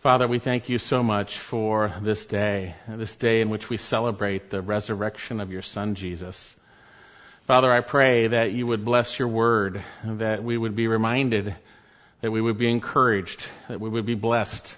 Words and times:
Father, 0.00 0.28
we 0.28 0.38
thank 0.38 0.68
you 0.68 0.78
so 0.78 1.02
much 1.02 1.38
for 1.38 1.92
this 2.02 2.24
day, 2.24 2.76
this 2.86 3.16
day 3.16 3.40
in 3.40 3.50
which 3.50 3.68
we 3.68 3.76
celebrate 3.76 4.48
the 4.48 4.62
resurrection 4.62 5.40
of 5.40 5.50
your 5.50 5.62
Son, 5.62 5.96
Jesus. 5.96 6.54
Father, 7.48 7.72
I 7.72 7.80
pray 7.80 8.28
that 8.28 8.52
you 8.52 8.64
would 8.68 8.84
bless 8.84 9.18
your 9.18 9.26
word, 9.26 9.82
that 10.04 10.44
we 10.44 10.56
would 10.56 10.76
be 10.76 10.86
reminded, 10.86 11.52
that 12.20 12.30
we 12.30 12.40
would 12.40 12.58
be 12.58 12.70
encouraged, 12.70 13.44
that 13.66 13.80
we 13.80 13.88
would 13.88 14.06
be 14.06 14.14
blessed 14.14 14.72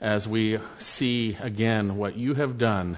as 0.00 0.26
we 0.26 0.58
see 0.78 1.36
again 1.38 1.98
what 1.98 2.16
you 2.16 2.32
have 2.32 2.56
done 2.56 2.96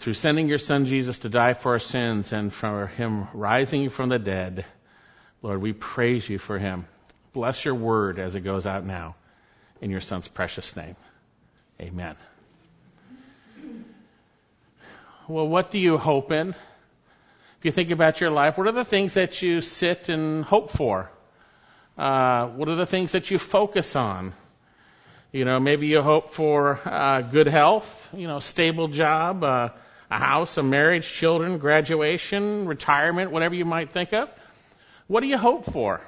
through 0.00 0.14
sending 0.14 0.48
your 0.48 0.58
Son 0.58 0.86
Jesus 0.86 1.20
to 1.20 1.28
die 1.28 1.54
for 1.54 1.74
our 1.74 1.78
sins 1.78 2.32
and 2.32 2.52
for 2.52 2.88
him 2.88 3.28
rising 3.32 3.90
from 3.90 4.08
the 4.08 4.18
dead. 4.18 4.64
Lord, 5.40 5.62
we 5.62 5.72
praise 5.72 6.28
you 6.28 6.38
for 6.38 6.58
him. 6.58 6.86
Bless 7.32 7.64
your 7.64 7.76
word 7.76 8.18
as 8.18 8.34
it 8.34 8.40
goes 8.40 8.66
out 8.66 8.84
now 8.84 9.14
in 9.80 9.90
your 9.90 10.00
Son's 10.00 10.28
precious 10.28 10.74
name. 10.76 10.96
Amen. 11.80 12.16
Well, 15.28 15.46
what 15.46 15.70
do 15.70 15.78
you 15.78 15.98
hope 15.98 16.32
in? 16.32 16.50
If 17.58 17.64
you 17.64 17.72
think 17.72 17.90
about 17.90 18.20
your 18.20 18.30
life, 18.30 18.56
what 18.56 18.66
are 18.66 18.72
the 18.72 18.84
things 18.84 19.14
that 19.14 19.42
you 19.42 19.60
sit 19.60 20.08
and 20.08 20.44
hope 20.44 20.70
for? 20.70 21.10
Uh, 21.96 22.46
what 22.46 22.68
are 22.68 22.76
the 22.76 22.86
things 22.86 23.12
that 23.12 23.30
you 23.30 23.38
focus 23.38 23.96
on? 23.96 24.32
You 25.32 25.44
know, 25.44 25.60
maybe 25.60 25.88
you 25.88 26.00
hope 26.00 26.30
for 26.30 26.80
uh, 26.84 27.20
good 27.20 27.48
health, 27.48 28.08
you 28.14 28.26
know, 28.26 28.38
stable 28.38 28.88
job, 28.88 29.44
uh, 29.44 29.68
a 30.10 30.18
house, 30.18 30.56
a 30.56 30.62
marriage, 30.62 31.12
children, 31.12 31.58
graduation, 31.58 32.66
retirement, 32.66 33.30
whatever 33.30 33.54
you 33.54 33.64
might 33.64 33.90
think 33.90 34.12
of. 34.12 34.30
What 35.06 35.20
do 35.20 35.26
you 35.26 35.36
hope 35.36 35.70
for? 35.70 36.00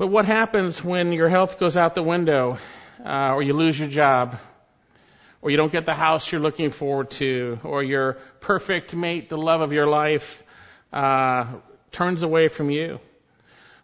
But 0.00 0.06
what 0.06 0.24
happens 0.24 0.82
when 0.82 1.12
your 1.12 1.28
health 1.28 1.58
goes 1.60 1.76
out 1.76 1.94
the 1.94 2.02
window, 2.02 2.56
uh, 3.04 3.34
or 3.34 3.42
you 3.42 3.52
lose 3.52 3.78
your 3.78 3.90
job, 3.90 4.38
or 5.42 5.50
you 5.50 5.58
don't 5.58 5.70
get 5.70 5.84
the 5.84 5.92
house 5.92 6.32
you're 6.32 6.40
looking 6.40 6.70
forward 6.70 7.10
to, 7.10 7.60
or 7.64 7.82
your 7.82 8.14
perfect 8.40 8.96
mate, 8.96 9.28
the 9.28 9.36
love 9.36 9.60
of 9.60 9.74
your 9.74 9.86
life, 9.86 10.42
uh, 10.90 11.52
turns 11.92 12.22
away 12.22 12.48
from 12.48 12.70
you? 12.70 12.98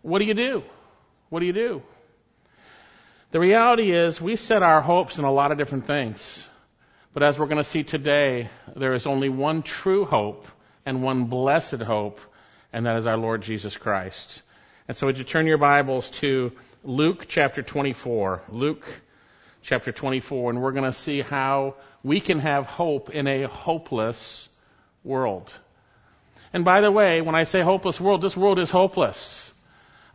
What 0.00 0.20
do 0.20 0.24
you 0.24 0.32
do? 0.32 0.62
What 1.28 1.40
do 1.40 1.44
you 1.44 1.52
do? 1.52 1.82
The 3.32 3.38
reality 3.38 3.92
is, 3.92 4.18
we 4.18 4.36
set 4.36 4.62
our 4.62 4.80
hopes 4.80 5.18
in 5.18 5.26
a 5.26 5.30
lot 5.30 5.52
of 5.52 5.58
different 5.58 5.86
things. 5.86 6.46
But 7.12 7.24
as 7.24 7.38
we're 7.38 7.44
going 7.44 7.58
to 7.58 7.62
see 7.62 7.84
today, 7.84 8.48
there 8.74 8.94
is 8.94 9.06
only 9.06 9.28
one 9.28 9.62
true 9.62 10.06
hope 10.06 10.46
and 10.86 11.02
one 11.02 11.24
blessed 11.24 11.82
hope, 11.82 12.20
and 12.72 12.86
that 12.86 12.96
is 12.96 13.06
our 13.06 13.18
Lord 13.18 13.42
Jesus 13.42 13.76
Christ. 13.76 14.40
And 14.88 14.96
so 14.96 15.08
would 15.08 15.18
you 15.18 15.24
turn 15.24 15.48
your 15.48 15.58
Bibles 15.58 16.10
to 16.20 16.52
Luke 16.84 17.26
chapter 17.26 17.60
24. 17.60 18.42
Luke 18.50 18.86
chapter 19.62 19.90
24, 19.90 20.50
and 20.50 20.62
we're 20.62 20.70
going 20.70 20.84
to 20.84 20.92
see 20.92 21.22
how 21.22 21.74
we 22.04 22.20
can 22.20 22.38
have 22.38 22.66
hope 22.66 23.10
in 23.10 23.26
a 23.26 23.48
hopeless 23.48 24.48
world. 25.02 25.52
And 26.52 26.64
by 26.64 26.82
the 26.82 26.92
way, 26.92 27.20
when 27.20 27.34
I 27.34 27.42
say 27.42 27.62
hopeless 27.62 28.00
world, 28.00 28.22
this 28.22 28.36
world 28.36 28.60
is 28.60 28.70
hopeless. 28.70 29.52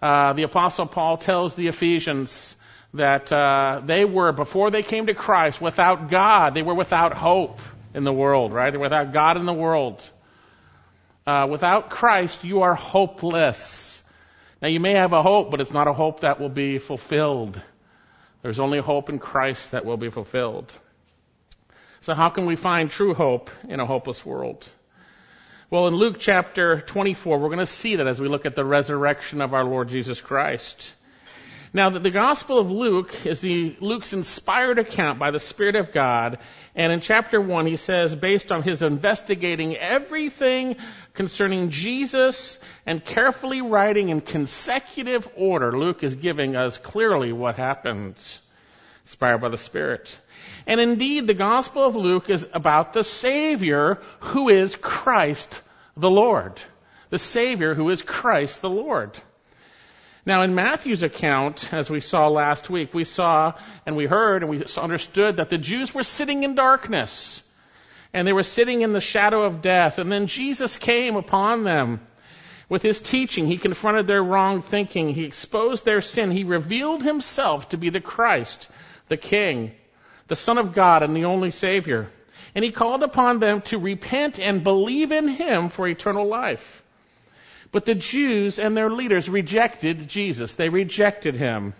Uh, 0.01 0.31
the 0.31 0.43
apostle 0.43 0.85
Paul 0.85 1.17
tells 1.17 1.53
the 1.55 1.67
Ephesians 1.67 2.55
that 2.93 3.29
uh, 3.33 3.81
they 3.83 4.05
were, 4.05 4.31
before 4.31 4.71
they 4.71 4.83
came 4.83 5.07
to 5.07 5.13
Christ, 5.13 5.59
without 5.59 6.09
God. 6.09 6.53
They 6.53 6.63
were 6.63 6.75
without 6.75 7.13
hope 7.13 7.59
in 7.93 8.05
the 8.05 8.13
world, 8.13 8.53
right? 8.53 8.71
They're 8.71 8.79
without 8.79 9.11
God 9.11 9.35
in 9.35 9.45
the 9.45 9.51
world. 9.51 10.09
Uh, 11.27 11.47
without 11.49 11.89
Christ, 11.89 12.45
you 12.45 12.61
are 12.61 12.73
hopeless. 12.73 13.90
Now, 14.61 14.67
you 14.67 14.79
may 14.79 14.93
have 14.93 15.13
a 15.13 15.23
hope, 15.23 15.49
but 15.49 15.59
it's 15.59 15.71
not 15.71 15.87
a 15.87 15.93
hope 15.93 16.19
that 16.19 16.39
will 16.39 16.49
be 16.49 16.77
fulfilled. 16.77 17.59
There's 18.43 18.59
only 18.59 18.79
hope 18.79 19.09
in 19.09 19.17
Christ 19.17 19.71
that 19.71 19.85
will 19.85 19.97
be 19.97 20.09
fulfilled. 20.09 20.71
So, 22.01 22.13
how 22.13 22.29
can 22.29 22.45
we 22.45 22.55
find 22.55 22.89
true 22.89 23.13
hope 23.13 23.49
in 23.67 23.79
a 23.79 23.85
hopeless 23.85 24.25
world? 24.25 24.67
Well, 25.71 25.87
in 25.87 25.95
Luke 25.95 26.17
chapter 26.19 26.81
24, 26.81 27.39
we're 27.39 27.47
going 27.47 27.59
to 27.59 27.65
see 27.65 27.95
that 27.95 28.07
as 28.07 28.19
we 28.19 28.27
look 28.27 28.45
at 28.45 28.55
the 28.55 28.65
resurrection 28.65 29.41
of 29.41 29.53
our 29.53 29.63
Lord 29.63 29.89
Jesus 29.89 30.19
Christ. 30.19 30.93
Now, 31.73 31.89
the, 31.89 31.99
the 31.99 32.11
Gospel 32.11 32.59
of 32.59 32.69
Luke 32.69 33.25
is 33.25 33.39
the 33.39 33.77
Luke's 33.79 34.11
inspired 34.11 34.77
account 34.77 35.19
by 35.19 35.31
the 35.31 35.39
Spirit 35.39 35.77
of 35.77 35.93
God, 35.93 36.39
and 36.75 36.91
in 36.91 36.99
chapter 36.99 37.39
one, 37.39 37.65
he 37.65 37.77
says, 37.77 38.13
based 38.13 38.51
on 38.51 38.61
his 38.61 38.81
investigating 38.81 39.77
everything 39.77 40.75
concerning 41.13 41.69
Jesus 41.69 42.59
and 42.85 43.03
carefully 43.03 43.61
writing 43.61 44.09
in 44.09 44.19
consecutive 44.19 45.29
order, 45.37 45.71
Luke 45.71 46.03
is 46.03 46.15
giving 46.15 46.57
us 46.57 46.77
clearly 46.77 47.31
what 47.31 47.55
happened, 47.55 48.21
inspired 49.03 49.39
by 49.39 49.47
the 49.47 49.57
Spirit. 49.57 50.13
And 50.67 50.81
indeed, 50.81 51.25
the 51.25 51.33
Gospel 51.33 51.85
of 51.85 51.95
Luke 51.95 52.29
is 52.29 52.45
about 52.53 52.91
the 52.91 53.05
Savior 53.05 53.99
who 54.19 54.49
is 54.49 54.75
Christ 54.75 55.61
the 55.95 56.09
Lord. 56.09 56.59
The 57.11 57.19
Savior 57.19 57.75
who 57.75 57.89
is 57.89 58.01
Christ 58.01 58.61
the 58.61 58.69
Lord. 58.69 59.17
Now, 60.25 60.43
in 60.43 60.53
Matthew's 60.53 61.01
account, 61.01 61.73
as 61.73 61.89
we 61.89 61.99
saw 61.99 62.27
last 62.27 62.69
week, 62.69 62.93
we 62.93 63.03
saw 63.03 63.53
and 63.85 63.95
we 63.95 64.05
heard 64.05 64.43
and 64.43 64.51
we 64.51 64.63
understood 64.77 65.37
that 65.37 65.49
the 65.49 65.57
Jews 65.57 65.93
were 65.93 66.03
sitting 66.03 66.43
in 66.43 66.53
darkness 66.53 67.41
and 68.13 68.27
they 68.27 68.33
were 68.33 68.43
sitting 68.43 68.81
in 68.81 68.93
the 68.93 69.01
shadow 69.01 69.43
of 69.43 69.61
death. 69.61 69.97
And 69.97 70.11
then 70.11 70.27
Jesus 70.27 70.77
came 70.77 71.15
upon 71.15 71.63
them 71.63 72.01
with 72.69 72.83
his 72.83 72.99
teaching. 72.99 73.47
He 73.47 73.57
confronted 73.57 74.05
their 74.05 74.23
wrong 74.23 74.61
thinking. 74.61 75.09
He 75.09 75.25
exposed 75.25 75.85
their 75.85 76.01
sin. 76.01 76.29
He 76.29 76.43
revealed 76.43 77.01
himself 77.01 77.69
to 77.69 77.77
be 77.77 77.89
the 77.89 77.99
Christ, 77.99 78.69
the 79.07 79.17
King, 79.17 79.71
the 80.27 80.35
Son 80.35 80.59
of 80.59 80.73
God, 80.73 81.01
and 81.01 81.15
the 81.15 81.25
only 81.25 81.51
Savior. 81.51 82.09
And 82.53 82.63
he 82.63 82.71
called 82.71 83.01
upon 83.01 83.39
them 83.39 83.61
to 83.63 83.79
repent 83.79 84.39
and 84.39 84.63
believe 84.63 85.11
in 85.11 85.27
him 85.27 85.69
for 85.69 85.87
eternal 85.87 86.27
life. 86.27 86.83
But 87.71 87.85
the 87.85 87.95
Jews 87.95 88.59
and 88.59 88.75
their 88.75 88.89
leaders 88.89 89.29
rejected 89.29 90.09
Jesus. 90.09 90.55
They 90.55 90.69
rejected 90.69 91.35
him. 91.35 91.73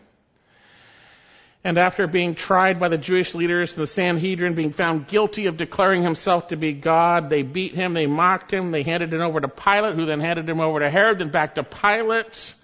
And 1.63 1.77
after 1.77 2.07
being 2.07 2.33
tried 2.33 2.79
by 2.79 2.87
the 2.87 2.97
Jewish 2.97 3.35
leaders 3.35 3.73
and 3.73 3.83
the 3.83 3.87
Sanhedrin, 3.87 4.55
being 4.55 4.71
found 4.71 5.07
guilty 5.07 5.45
of 5.45 5.57
declaring 5.57 6.01
himself 6.01 6.47
to 6.47 6.55
be 6.55 6.73
God, 6.73 7.29
they 7.29 7.43
beat 7.43 7.75
him, 7.75 7.93
they 7.93 8.07
mocked 8.07 8.51
him, 8.51 8.71
they 8.71 8.81
handed 8.81 9.13
him 9.13 9.21
over 9.21 9.39
to 9.39 9.47
Pilate, 9.47 9.93
who 9.93 10.07
then 10.07 10.21
handed 10.21 10.49
him 10.49 10.59
over 10.59 10.79
to 10.79 10.89
Herod, 10.89 11.19
then 11.19 11.29
back 11.29 11.55
to 11.55 11.63
Pilate. 11.63 12.55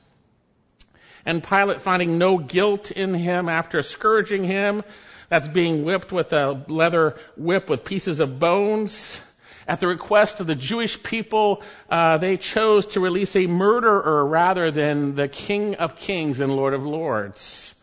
And 1.28 1.44
Pilate, 1.44 1.84
finding 1.84 2.18
no 2.18 2.40
guilt 2.40 2.90
in 2.90 3.14
him 3.14 3.50
after 3.50 3.84
scourging 3.84 4.44
him, 4.46 4.84
that's 5.30 5.48
being 5.48 5.84
whipped 5.84 6.12
with 6.12 6.34
a 6.34 6.64
leather 6.68 7.18
whip 7.36 7.70
with 7.70 7.84
pieces 7.84 8.20
of 8.20 8.40
bones, 8.40 9.22
at 9.68 9.80
the 9.80 9.88
request 9.88 10.40
of 10.40 10.48
the 10.48 10.56
Jewish 10.56 11.02
people, 11.04 11.62
uh, 11.90 12.18
they 12.18 12.38
chose 12.38 12.88
to 12.88 13.00
release 13.00 13.36
a 13.36 13.48
murderer 13.48 14.26
rather 14.26 14.72
than 14.72 15.16
the 15.16 15.28
King 15.28 15.76
of 15.76 15.98
Kings 15.98 16.40
and 16.40 16.52
Lord 16.52 16.74
of 16.74 16.86
Lords. 16.86 17.74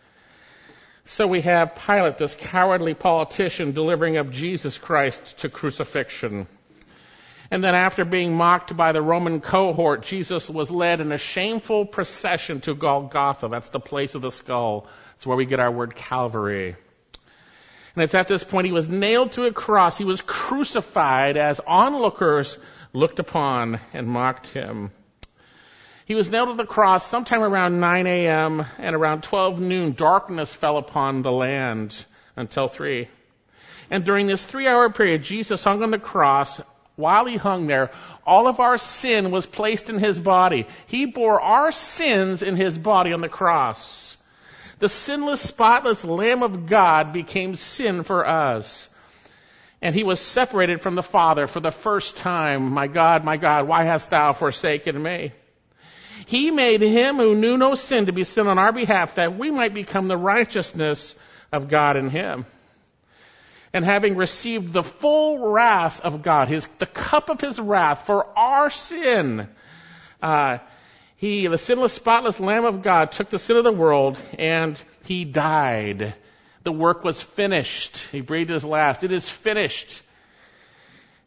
So 1.05 1.27
we 1.27 1.43
have 1.43 1.75
Pilate, 1.75 2.17
this 2.17 2.35
cowardly 2.35 2.95
politician, 2.95 3.73
delivering 3.73 4.17
up 4.17 4.31
Jesus 4.31 4.79
Christ 4.79 5.39
to 5.41 5.51
crucifixion. 5.51 6.47
And 7.51 7.63
then 7.63 7.75
after 7.75 8.07
being 8.07 8.35
mocked 8.35 8.75
by 8.75 8.93
the 8.93 9.03
Roman 9.03 9.43
cohort, 9.43 10.03
Jesus 10.03 10.49
was 10.49 10.71
led 10.71 11.03
in 11.03 11.13
a 11.13 11.19
shameful 11.19 11.85
procession 11.85 12.63
to 12.63 12.75
Golgotha. 12.75 13.49
That's 13.49 13.69
the 13.69 13.81
place 13.81 14.15
of 14.15 14.23
the 14.23 14.31
skull. 14.31 14.87
It's 15.17 15.27
where 15.27 15.37
we 15.37 15.45
get 15.45 15.61
our 15.61 15.71
word 15.71 15.95
Calvary. 15.95 16.77
And 17.95 18.03
it's 18.03 18.15
at 18.15 18.29
this 18.29 18.43
point 18.43 18.67
he 18.67 18.73
was 18.73 18.89
nailed 18.89 19.33
to 19.33 19.45
a 19.45 19.53
cross. 19.53 19.97
He 19.97 20.05
was 20.05 20.21
crucified 20.21 21.37
as 21.37 21.61
onlookers 21.61 22.59
looked 22.93 23.19
upon 23.19 23.81
and 23.93 24.09
mocked 24.09 24.49
him. 24.49 24.91
He 26.07 26.15
was 26.15 26.31
nailed 26.31 26.51
to 26.51 26.55
the 26.55 26.67
cross 26.67 27.07
sometime 27.07 27.43
around 27.43 27.81
9 27.81 28.07
a.m. 28.07 28.67
and 28.79 28.95
around 28.95 29.23
12 29.23 29.61
noon, 29.61 29.93
darkness 29.93 30.53
fell 30.53 30.77
upon 30.77 31.23
the 31.23 31.33
land 31.33 32.05
until 32.37 32.69
3. 32.69 33.09
And 33.91 34.05
during 34.05 34.27
this 34.27 34.45
three 34.45 34.67
hour 34.67 34.91
period, 34.91 35.23
Jesus 35.23 35.65
hung 35.65 35.83
on 35.83 35.91
the 35.91 35.99
cross. 35.99 36.61
While 36.97 37.27
he 37.27 37.37
hung 37.37 37.67
there, 37.67 37.91
all 38.27 38.47
of 38.47 38.61
our 38.61 38.79
sin 38.79 39.31
was 39.31 39.47
placed 39.47 39.91
in 39.91 39.99
his 39.99 40.21
body. 40.21 40.67
He 40.87 41.07
bore 41.07 41.41
our 41.41 41.73
sins 41.73 42.43
in 42.43 42.57
his 42.57 42.79
body 42.79 43.13
on 43.13 43.21
the 43.21 43.29
cross. 43.29 44.17
The 44.79 44.89
sinless, 44.89 45.41
spotless 45.41 46.05
Lamb 46.05 46.43
of 46.43 46.67
God 46.67 47.13
became 47.13 47.55
sin 47.55 48.03
for 48.03 48.27
us. 48.27 48.89
And 49.81 49.95
he 49.95 50.05
was 50.05 50.19
separated 50.19 50.81
from 50.81 50.95
the 50.95 51.03
Father 51.03 51.47
for 51.47 51.61
the 51.61 51.71
first 51.71 52.17
time. 52.17 52.73
My 52.73 52.87
God, 52.87 53.25
my 53.25 53.37
God, 53.37 53.69
why 53.69 53.85
hast 53.85 54.11
thou 54.11 54.33
forsaken 54.33 55.01
me? 55.01 55.33
He 56.27 56.51
made 56.51 56.81
him 56.81 57.17
who 57.17 57.35
knew 57.35 57.57
no 57.57 57.75
sin 57.75 58.07
to 58.07 58.13
be 58.13 58.25
sin 58.25 58.47
on 58.47 58.59
our 58.59 58.73
behalf 58.73 59.17
that 59.17 59.39
we 59.39 59.51
might 59.51 59.75
become 59.75 60.09
the 60.09 60.17
righteousness 60.17 61.15
of 61.53 61.69
God 61.69 61.97
in 61.97 62.09
him. 62.09 62.47
And 63.73 63.85
having 63.85 64.17
received 64.17 64.73
the 64.73 64.85
full 64.85 65.51
wrath 65.51 66.01
of 66.01 66.23
God, 66.23 66.49
his, 66.49 66.67
the 66.79 66.87
cup 66.87 67.29
of 67.29 67.41
his 67.41 67.61
wrath 67.61 68.07
for 68.07 68.27
our 68.39 68.71
sin, 68.71 69.49
uh, 70.23 70.59
He, 71.25 71.47
the 71.47 71.57
sinless, 71.57 71.95
spotless 71.95 72.39
Lamb 72.39 72.67
of 72.67 72.83
God, 72.83 73.13
took 73.13 73.31
the 73.31 73.39
sin 73.39 73.57
of 73.57 73.65
the 73.65 73.73
world 73.73 74.21
and 74.39 74.79
he 75.07 75.25
died. 75.25 76.15
The 76.65 76.73
work 76.73 77.03
was 77.03 77.23
finished. 77.23 77.97
He 78.13 78.21
breathed 78.21 78.51
his 78.51 78.63
last. 78.63 79.05
It 79.05 79.11
is 79.11 79.27
finished. 79.27 80.03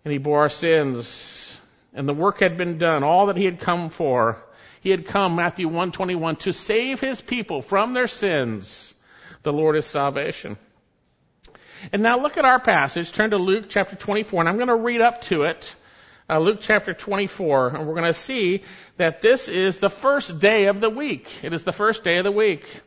And 0.06 0.12
he 0.12 0.20
bore 0.20 0.42
our 0.42 0.50
sins. 0.50 1.58
And 1.96 2.08
the 2.08 2.14
work 2.14 2.42
had 2.42 2.58
been 2.58 2.78
done, 2.78 3.02
all 3.04 3.26
that 3.26 3.38
he 3.38 3.46
had 3.46 3.60
come 3.60 3.90
for. 3.90 4.38
He 4.82 4.92
had 4.92 5.08
come, 5.08 5.36
Matthew 5.36 5.66
121, 5.66 6.36
to 6.36 6.54
save 6.54 7.02
his 7.02 7.20
people 7.20 7.64
from 7.64 7.94
their 7.94 8.06
sins. 8.06 8.94
The 9.42 9.52
Lord 9.52 9.76
is 9.76 9.88
salvation. 9.88 10.60
And 11.92 12.04
now 12.04 12.20
look 12.20 12.38
at 12.38 12.46
our 12.46 12.60
passage. 12.60 13.12
Turn 13.12 13.32
to 13.32 13.38
Luke 13.38 13.66
chapter 13.68 13.96
24, 13.96 14.42
and 14.42 14.48
I'm 14.48 14.58
going 14.58 14.68
to 14.68 14.76
read 14.76 15.02
up 15.02 15.24
to 15.24 15.46
it. 15.46 15.76
Uh, 16.30 16.40
Luke 16.40 16.58
chapter 16.60 16.94
24, 16.94 17.70
and 17.70 17.88
we're 17.88 17.94
going 17.94 18.04
to 18.04 18.14
see 18.14 18.62
that 18.98 19.22
this 19.22 19.48
is 19.48 19.78
the 19.78 19.90
first 19.90 20.42
day 20.42 20.66
of 20.66 20.82
the 20.82 20.90
week. 20.90 21.42
It 21.42 21.54
is 21.54 21.64
the 21.64 21.72
first 21.72 22.04
day 22.04 22.18
of 22.18 22.26
the 22.26 22.34
week. 22.34 22.82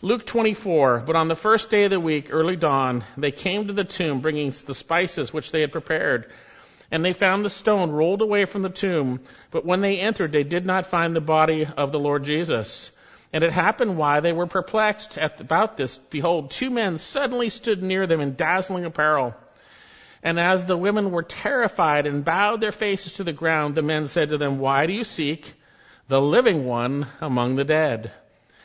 Luke 0.00 0.24
24, 0.24 1.02
but 1.04 1.16
on 1.16 1.26
the 1.26 1.34
first 1.34 1.70
day 1.70 1.82
of 1.82 1.90
the 1.90 1.98
week, 1.98 2.28
early 2.30 2.54
dawn, 2.54 3.02
they 3.16 3.32
came 3.32 3.66
to 3.66 3.72
the 3.72 3.82
tomb 3.82 4.20
bringing 4.20 4.52
the 4.64 4.76
spices 4.76 5.32
which 5.32 5.50
they 5.50 5.60
had 5.60 5.72
prepared. 5.72 6.30
And 6.92 7.04
they 7.04 7.12
found 7.12 7.44
the 7.44 7.50
stone 7.50 7.90
rolled 7.90 8.22
away 8.22 8.44
from 8.44 8.62
the 8.62 8.68
tomb, 8.68 9.18
but 9.50 9.66
when 9.66 9.80
they 9.80 9.98
entered, 9.98 10.30
they 10.30 10.44
did 10.44 10.64
not 10.64 10.86
find 10.86 11.16
the 11.16 11.20
body 11.20 11.66
of 11.66 11.90
the 11.90 11.98
Lord 11.98 12.22
Jesus. 12.22 12.92
And 13.32 13.42
it 13.42 13.52
happened 13.52 13.96
while 13.96 14.22
they 14.22 14.32
were 14.32 14.46
perplexed 14.46 15.18
at, 15.18 15.40
about 15.40 15.76
this, 15.76 15.98
behold, 15.98 16.52
two 16.52 16.70
men 16.70 16.98
suddenly 16.98 17.48
stood 17.48 17.82
near 17.82 18.06
them 18.06 18.20
in 18.20 18.36
dazzling 18.36 18.84
apparel. 18.84 19.34
And 20.22 20.38
as 20.38 20.64
the 20.64 20.76
women 20.76 21.10
were 21.10 21.22
terrified 21.22 22.06
and 22.06 22.24
bowed 22.24 22.60
their 22.60 22.72
faces 22.72 23.14
to 23.14 23.24
the 23.24 23.32
ground, 23.32 23.74
the 23.74 23.82
men 23.82 24.06
said 24.06 24.28
to 24.28 24.38
them, 24.38 24.58
Why 24.58 24.86
do 24.86 24.92
you 24.92 25.04
seek 25.04 25.52
the 26.08 26.20
living 26.20 26.64
one 26.64 27.08
among 27.20 27.56
the 27.56 27.64
dead? 27.64 28.12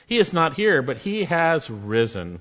He 0.06 0.20
is 0.20 0.34
not 0.34 0.54
here, 0.54 0.82
but 0.82 0.98
he 0.98 1.24
has 1.24 1.70
risen. 1.70 2.40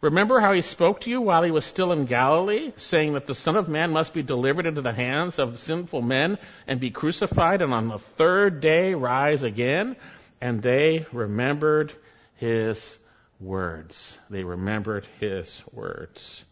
Remember 0.00 0.38
how 0.38 0.52
he 0.52 0.60
spoke 0.60 1.00
to 1.00 1.10
you 1.10 1.20
while 1.20 1.42
he 1.42 1.50
was 1.50 1.64
still 1.64 1.90
in 1.90 2.04
Galilee, 2.04 2.72
saying 2.76 3.14
that 3.14 3.26
the 3.26 3.34
Son 3.34 3.56
of 3.56 3.68
Man 3.68 3.92
must 3.92 4.14
be 4.14 4.22
delivered 4.22 4.66
into 4.66 4.80
the 4.80 4.92
hands 4.92 5.40
of 5.40 5.58
sinful 5.58 6.02
men 6.02 6.38
and 6.68 6.78
be 6.78 6.90
crucified 6.90 7.62
and 7.62 7.74
on 7.74 7.88
the 7.88 7.98
third 7.98 8.60
day 8.60 8.94
rise 8.94 9.42
again? 9.42 9.96
And 10.40 10.62
they 10.62 11.04
remembered 11.12 11.92
his 12.36 12.96
words. 13.40 14.16
They 14.30 14.44
remembered 14.44 15.04
his 15.18 15.60
words. 15.72 16.44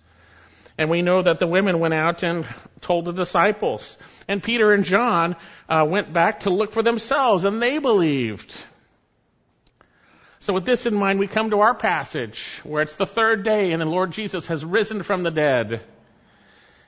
And 0.79 0.91
we 0.91 1.03
know 1.03 1.23
that 1.23 1.39
the 1.39 1.47
women 1.47 1.81
went 1.81 1.95
out 1.95 2.23
and 2.23 2.45
told 2.81 3.07
the 3.07 3.13
disciples. 3.13 3.97
And 4.29 4.43
Peter 4.43 4.73
and 4.73 4.85
John 4.85 5.37
uh, 5.69 5.87
went 5.89 6.13
back 6.13 6.41
to 6.41 6.51
look 6.51 6.73
for 6.73 6.83
themselves, 6.83 7.45
and 7.45 7.63
they 7.63 7.79
believed. 7.79 8.55
So 10.41 10.53
with 10.53 10.65
this 10.67 10.87
in 10.87 10.95
mind, 10.95 11.19
we 11.19 11.27
come 11.27 11.51
to 11.51 11.61
our 11.61 11.75
passage 11.75 12.61
where 12.63 12.83
it's 12.83 12.97
the 12.97 13.07
third 13.07 13.43
day 13.43 13.73
and 13.73 13.83
the 13.83 13.87
Lord 13.87 14.13
Jesus 14.13 14.47
has 14.47 14.65
risen 14.65 15.03
from 15.03 15.23
the 15.23 15.31
dead. 15.31 15.83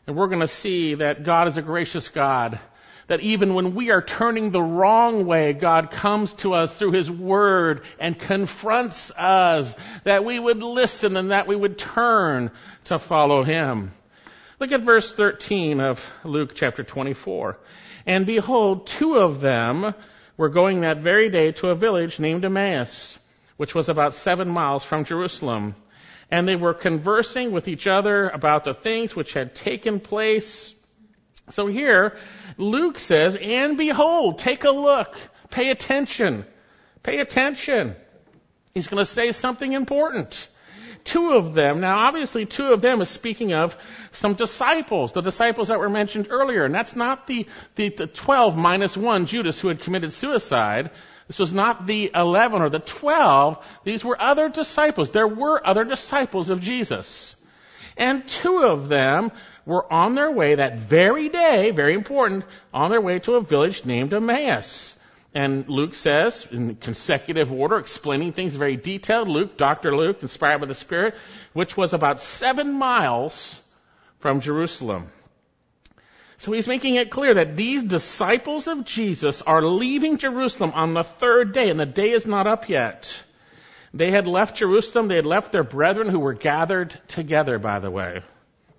And 0.06 0.17
we're 0.17 0.29
going 0.29 0.41
to 0.41 0.46
see 0.46 0.94
that 0.94 1.25
God 1.25 1.49
is 1.49 1.56
a 1.56 1.62
gracious 1.62 2.08
God 2.08 2.61
that 3.08 3.20
even 3.20 3.55
when 3.55 3.75
we 3.75 3.90
are 3.90 4.02
turning 4.02 4.50
the 4.50 4.62
wrong 4.62 5.26
way, 5.26 5.55
God 5.55 5.90
comes 5.90 6.34
to 6.34 6.52
us 6.55 6.72
through 6.72 6.93
His 6.93 7.10
Word 7.10 7.82
and 7.99 8.19
confronts 8.19 9.10
us, 9.10 9.75
that 10.05 10.25
we 10.25 10.38
would 10.38 10.62
listen 10.62 11.16
and 11.16 11.31
that 11.31 11.46
we 11.46 11.56
would 11.56 11.78
turn 11.78 12.50
to 12.84 12.99
follow 12.99 13.43
Him. 13.43 13.93
Look 14.60 14.72
at 14.72 14.82
verse 14.82 15.12
13 15.12 15.81
of 15.81 16.06
Luke 16.22 16.55
chapter 16.55 16.82
24. 16.82 17.58
And 18.06 18.26
behold, 18.26 18.87
two 18.87 19.16
of 19.16 19.40
them 19.40 19.94
were 20.37 20.50
going 20.50 20.82
that 20.82 20.99
very 20.99 21.31
day 21.31 21.52
to 21.52 21.69
a 21.69 21.75
village 21.75 22.20
named 22.20 22.44
Emmaus, 22.44 23.19
which 23.56 23.75
was 23.75 23.88
about 23.88 24.14
seven 24.14 24.49
miles 24.49 24.84
from 24.84 25.05
Jerusalem. 25.05 25.75
And 26.31 26.46
they 26.46 26.56
were 26.56 26.75
conversing 26.75 27.52
with 27.52 27.69
each 27.69 27.87
other 27.87 28.28
about 28.28 28.64
the 28.64 28.75
things 28.75 29.16
which 29.16 29.32
had 29.32 29.55
taken 29.55 29.99
place 29.99 30.75
so 31.50 31.67
here, 31.67 32.17
Luke 32.56 32.99
says, 32.99 33.37
and 33.41 33.77
behold, 33.77 34.39
take 34.39 34.65
a 34.65 34.71
look, 34.71 35.17
pay 35.50 35.71
attention, 35.71 36.45
pay 37.03 37.19
attention. 37.19 37.97
He's 38.75 38.87
going 38.87 39.00
to 39.00 39.11
say 39.11 39.33
something 39.33 39.73
important. 39.73 40.49
Two 41.05 41.33
of 41.33 41.55
them, 41.55 41.81
now 41.81 42.06
obviously 42.06 42.45
two 42.45 42.73
of 42.73 42.83
them 42.83 43.00
is 43.00 43.09
speaking 43.09 43.55
of 43.55 43.77
some 44.12 44.35
disciples, 44.35 45.12
the 45.12 45.23
disciples 45.23 45.69
that 45.69 45.79
were 45.79 45.89
mentioned 45.89 46.29
earlier, 46.31 46.65
and 46.65 46.75
that's 46.75 46.95
not 46.95 47.27
the, 47.27 47.47
the, 47.77 47.89
the 47.89 48.06
12 48.06 48.56
minus 48.56 48.97
one, 48.97 49.27
Judas, 49.27 49.59
who 49.59 49.69
had 49.69 49.81
committed 49.81 50.12
suicide. 50.12 50.91
This 51.27 51.39
was 51.39 51.53
not 51.53 51.87
the 51.87 52.11
11 52.15 52.62
or 52.62 52.71
the 52.71 52.79
12. 52.79 53.65
These 53.85 54.05
were 54.05 54.21
other 54.21 54.49
disciples. 54.49 55.11
There 55.11 55.29
were 55.29 55.67
other 55.67 55.85
disciples 55.85 56.51
of 56.51 56.61
Jesus. 56.61 57.37
And 57.97 58.27
two 58.29 58.62
of 58.62 58.89
them 58.89 59.33
were 59.69 59.93
on 59.93 60.15
their 60.15 60.31
way 60.31 60.55
that 60.55 60.79
very 60.79 61.29
day, 61.29 61.73
very 61.73 61.93
important, 61.93 62.43
on 62.73 62.91
their 62.91 63.03
way 63.03 63.19
to 63.19 63.35
a 63.35 63.41
village 63.43 63.85
named 63.85 64.15
Emmaus. 64.15 64.99
And 65.35 65.69
Luke 65.69 65.94
says, 65.94 66.49
in 66.50 66.76
consecutive 66.76 67.53
order, 67.53 67.76
explaining 67.76 68.32
things 68.32 68.56
very 68.56 68.76
detailed, 68.76 69.29
Luke, 69.29 69.59
Dr. 69.59 69.94
Luke, 69.94 70.23
inspired 70.23 70.61
by 70.61 70.67
the 70.67 70.75
Spirit, 70.75 71.17
which 71.53 71.76
was 71.76 71.93
about 71.93 72.19
seven 72.19 72.73
miles 72.73 73.61
from 74.20 74.41
Jerusalem. 74.41 75.11
So 76.38 76.53
he's 76.53 76.67
making 76.67 76.94
it 76.94 77.11
clear 77.11 77.35
that 77.35 77.55
these 77.55 77.82
disciples 77.82 78.69
of 78.69 78.87
Jesus 78.87 79.43
are 79.43 79.62
leaving 79.62 80.17
Jerusalem 80.17 80.73
on 80.75 80.94
the 80.94 81.05
third 81.05 81.53
day, 81.53 81.69
and 81.69 81.79
the 81.79 81.85
day 81.85 82.12
is 82.12 82.26
not 82.26 82.47
up 82.47 82.70
yet. 82.70 83.23
They 83.93 84.11
had 84.11 84.26
left 84.26 84.56
Jerusalem, 84.56 85.09
they 85.09 85.17
had 85.17 85.26
left 85.26 85.53
their 85.53 85.62
brethren 85.62 86.09
who 86.09 86.20
were 86.20 86.32
gathered 86.32 86.99
together, 87.09 87.59
by 87.59 87.81
the 87.81 87.91
way 87.91 88.23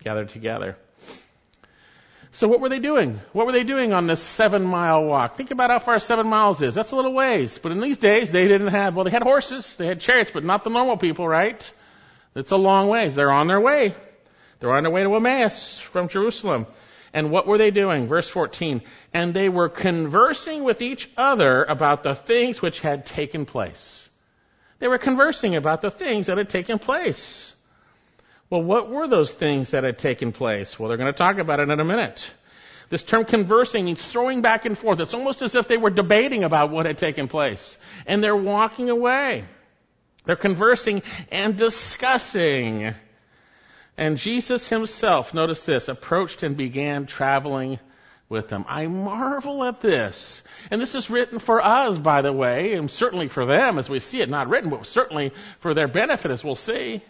gathered 0.03 0.29
together. 0.29 0.77
So 2.31 2.47
what 2.47 2.61
were 2.61 2.69
they 2.69 2.79
doing? 2.79 3.19
What 3.33 3.47
were 3.47 3.51
they 3.51 3.63
doing 3.63 3.91
on 3.91 4.07
this 4.07 4.21
seven 4.21 4.63
mile 4.63 5.03
walk? 5.03 5.35
Think 5.35 5.51
about 5.51 5.71
how 5.71 5.79
far 5.79 5.99
seven 5.99 6.27
miles 6.27 6.61
is. 6.61 6.75
That's 6.75 6.91
a 6.91 6.95
little 6.95 7.13
ways. 7.13 7.57
But 7.57 7.71
in 7.71 7.81
these 7.81 7.97
days, 7.97 8.31
they 8.31 8.47
didn't 8.47 8.67
have, 8.67 8.95
well, 8.95 9.03
they 9.03 9.11
had 9.11 9.23
horses, 9.23 9.75
they 9.75 9.87
had 9.87 9.99
chariots, 9.99 10.31
but 10.31 10.43
not 10.43 10.63
the 10.63 10.69
normal 10.69 10.97
people, 10.97 11.27
right? 11.27 11.71
It's 12.35 12.51
a 12.51 12.57
long 12.57 12.87
ways. 12.87 13.15
They're 13.15 13.31
on 13.31 13.47
their 13.47 13.59
way. 13.59 13.95
They're 14.59 14.75
on 14.75 14.83
their 14.83 14.91
way 14.91 15.03
to 15.03 15.15
Emmaus 15.15 15.79
from 15.79 16.07
Jerusalem. 16.07 16.67
And 17.13 17.31
what 17.31 17.47
were 17.47 17.57
they 17.57 17.71
doing? 17.71 18.07
Verse 18.07 18.29
14. 18.29 18.81
And 19.13 19.33
they 19.33 19.49
were 19.49 19.69
conversing 19.69 20.63
with 20.63 20.81
each 20.81 21.09
other 21.17 21.63
about 21.63 22.03
the 22.03 22.13
things 22.13 22.61
which 22.61 22.81
had 22.81 23.05
taken 23.05 23.45
place. 23.45 24.07
They 24.77 24.87
were 24.87 24.97
conversing 24.97 25.55
about 25.55 25.81
the 25.81 25.91
things 25.91 26.27
that 26.27 26.37
had 26.37 26.49
taken 26.49 26.77
place. 26.77 27.51
Well, 28.49 28.63
what 28.63 28.89
were 28.89 29.07
those 29.07 29.31
things 29.31 29.71
that 29.71 29.83
had 29.83 29.99
taken 29.99 30.31
place? 30.31 30.79
Well, 30.79 30.89
they're 30.89 30.97
going 30.97 31.11
to 31.11 31.17
talk 31.17 31.37
about 31.37 31.59
it 31.59 31.69
in 31.69 31.79
a 31.79 31.85
minute. 31.85 32.29
This 32.89 33.03
term 33.03 33.25
conversing 33.25 33.85
means 33.85 34.03
throwing 34.03 34.41
back 34.41 34.65
and 34.65 34.75
forth. 34.75 34.99
It's 34.99 35.13
almost 35.13 35.43
as 35.43 35.53
if 35.53 35.67
they 35.67 35.77
were 35.77 35.91
debating 35.91 36.43
about 36.43 36.71
what 36.71 36.87
had 36.87 36.97
taken 36.97 37.27
place. 37.27 37.77
And 38.07 38.23
they're 38.23 38.35
walking 38.35 38.89
away. 38.89 39.45
They're 40.25 40.35
conversing 40.35 41.03
and 41.31 41.55
discussing. 41.55 42.95
And 43.95 44.17
Jesus 44.17 44.67
himself, 44.69 45.33
notice 45.33 45.63
this, 45.65 45.87
approached 45.87 46.41
and 46.41 46.57
began 46.57 47.05
traveling 47.05 47.79
with 48.29 48.47
them. 48.47 48.65
I 48.67 48.87
marvel 48.87 49.63
at 49.63 49.81
this. 49.81 50.41
And 50.71 50.81
this 50.81 50.95
is 50.95 51.09
written 51.09 51.37
for 51.37 51.63
us, 51.63 51.97
by 51.97 52.21
the 52.21 52.33
way, 52.33 52.73
and 52.73 52.89
certainly 52.89 53.27
for 53.27 53.45
them 53.45 53.77
as 53.77 53.89
we 53.89 53.99
see 53.99 54.21
it, 54.21 54.29
not 54.29 54.49
written, 54.49 54.69
but 54.69 54.85
certainly 54.87 55.33
for 55.59 55.73
their 55.73 55.87
benefit 55.87 56.31
as 56.31 56.43
we'll 56.43 56.55
see. 56.55 57.03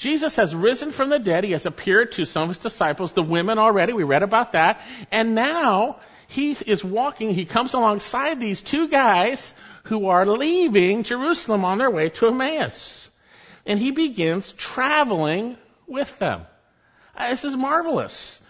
Jesus 0.00 0.36
has 0.36 0.54
risen 0.54 0.92
from 0.92 1.10
the 1.10 1.18
dead. 1.18 1.44
He 1.44 1.52
has 1.52 1.66
appeared 1.66 2.12
to 2.12 2.24
some 2.24 2.44
of 2.44 2.48
his 2.48 2.56
disciples, 2.58 3.12
the 3.12 3.22
women 3.22 3.58
already. 3.58 3.92
We 3.92 4.02
read 4.02 4.22
about 4.22 4.52
that. 4.52 4.80
And 5.10 5.34
now 5.34 6.00
he 6.26 6.52
is 6.52 6.82
walking, 6.82 7.34
he 7.34 7.44
comes 7.44 7.74
alongside 7.74 8.40
these 8.40 8.62
two 8.62 8.88
guys 8.88 9.52
who 9.84 10.06
are 10.06 10.24
leaving 10.24 11.02
Jerusalem 11.02 11.66
on 11.66 11.76
their 11.76 11.90
way 11.90 12.08
to 12.08 12.28
Emmaus. 12.28 13.10
And 13.66 13.78
he 13.78 13.90
begins 13.90 14.52
traveling 14.52 15.58
with 15.86 16.18
them. 16.18 16.46
Uh, 17.14 17.28
this 17.28 17.44
is 17.44 17.54
marvelous. 17.54 18.42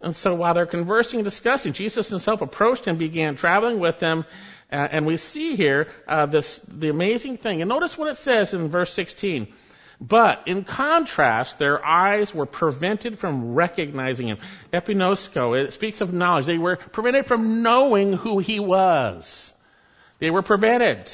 And 0.00 0.14
so 0.14 0.36
while 0.36 0.54
they're 0.54 0.66
conversing 0.66 1.18
and 1.18 1.24
discussing, 1.24 1.72
Jesus 1.72 2.10
himself 2.10 2.42
approached 2.42 2.86
and 2.86 2.96
began 2.96 3.34
traveling 3.34 3.80
with 3.80 3.98
them. 3.98 4.24
Uh, 4.70 4.86
and 4.92 5.04
we 5.04 5.16
see 5.16 5.56
here 5.56 5.88
uh, 6.06 6.26
this 6.26 6.60
the 6.68 6.90
amazing 6.90 7.38
thing. 7.38 7.60
And 7.60 7.68
notice 7.68 7.98
what 7.98 8.08
it 8.08 8.18
says 8.18 8.54
in 8.54 8.68
verse 8.68 8.94
16. 8.94 9.52
But 10.02 10.48
in 10.48 10.64
contrast, 10.64 11.60
their 11.60 11.84
eyes 11.84 12.34
were 12.34 12.44
prevented 12.44 13.20
from 13.20 13.54
recognizing 13.54 14.26
him. 14.26 14.38
Epinosko, 14.72 15.54
it 15.62 15.74
speaks 15.74 16.00
of 16.00 16.12
knowledge. 16.12 16.46
They 16.46 16.58
were 16.58 16.74
prevented 16.74 17.24
from 17.26 17.62
knowing 17.62 18.12
who 18.12 18.40
he 18.40 18.58
was. 18.58 19.52
They 20.18 20.30
were 20.30 20.42
prevented. 20.42 21.08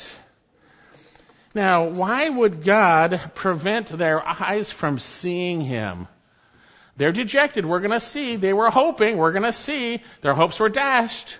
Now, 1.54 1.90
why 1.90 2.30
would 2.30 2.64
God 2.64 3.32
prevent 3.34 3.88
their 3.88 4.26
eyes 4.26 4.72
from 4.72 4.98
seeing 4.98 5.60
him? 5.60 6.08
They're 6.96 7.12
dejected. 7.12 7.66
We're 7.66 7.80
going 7.80 7.90
to 7.90 8.00
see. 8.00 8.36
They 8.36 8.54
were 8.54 8.70
hoping. 8.70 9.18
We're 9.18 9.32
going 9.32 9.42
to 9.42 9.52
see. 9.52 10.02
Their 10.22 10.34
hopes 10.34 10.58
were 10.58 10.70
dashed. 10.70 11.36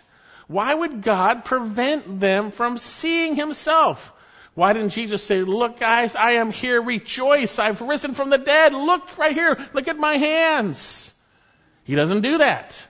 Why 0.48 0.74
would 0.74 1.00
God 1.00 1.46
prevent 1.46 2.20
them 2.20 2.50
from 2.50 2.76
seeing 2.76 3.36
himself? 3.36 4.12
Why 4.58 4.72
didn't 4.72 4.88
Jesus 4.88 5.22
say, 5.22 5.42
look 5.42 5.78
guys, 5.78 6.16
I 6.16 6.32
am 6.32 6.50
here, 6.50 6.82
rejoice, 6.82 7.60
I've 7.60 7.80
risen 7.80 8.14
from 8.14 8.28
the 8.28 8.38
dead, 8.38 8.74
look 8.74 9.16
right 9.16 9.32
here, 9.32 9.56
look 9.72 9.86
at 9.86 9.96
my 9.96 10.16
hands. 10.16 11.14
He 11.84 11.94
doesn't 11.94 12.22
do 12.22 12.38
that. 12.38 12.84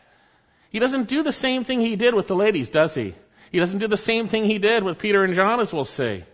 He 0.71 0.79
doesn't 0.79 1.09
do 1.09 1.23
the 1.23 1.31
same 1.31 1.65
thing 1.65 1.83
he 1.83 1.95
did 1.95 2.15
with 2.15 2.27
the 2.27 2.35
ladies, 2.35 2.71
does 2.71 2.95
he? 2.95 3.15
He 3.53 3.59
doesn't 3.59 3.81
do 3.81 3.87
the 3.87 3.99
same 3.99 4.29
thing 4.29 4.47
he 4.47 4.57
did 4.57 4.83
with 4.83 4.99
Peter 4.99 5.23
and 5.25 5.35
John, 5.35 5.61
as 5.61 5.71
we'll 5.71 5.85
see. 5.85 6.25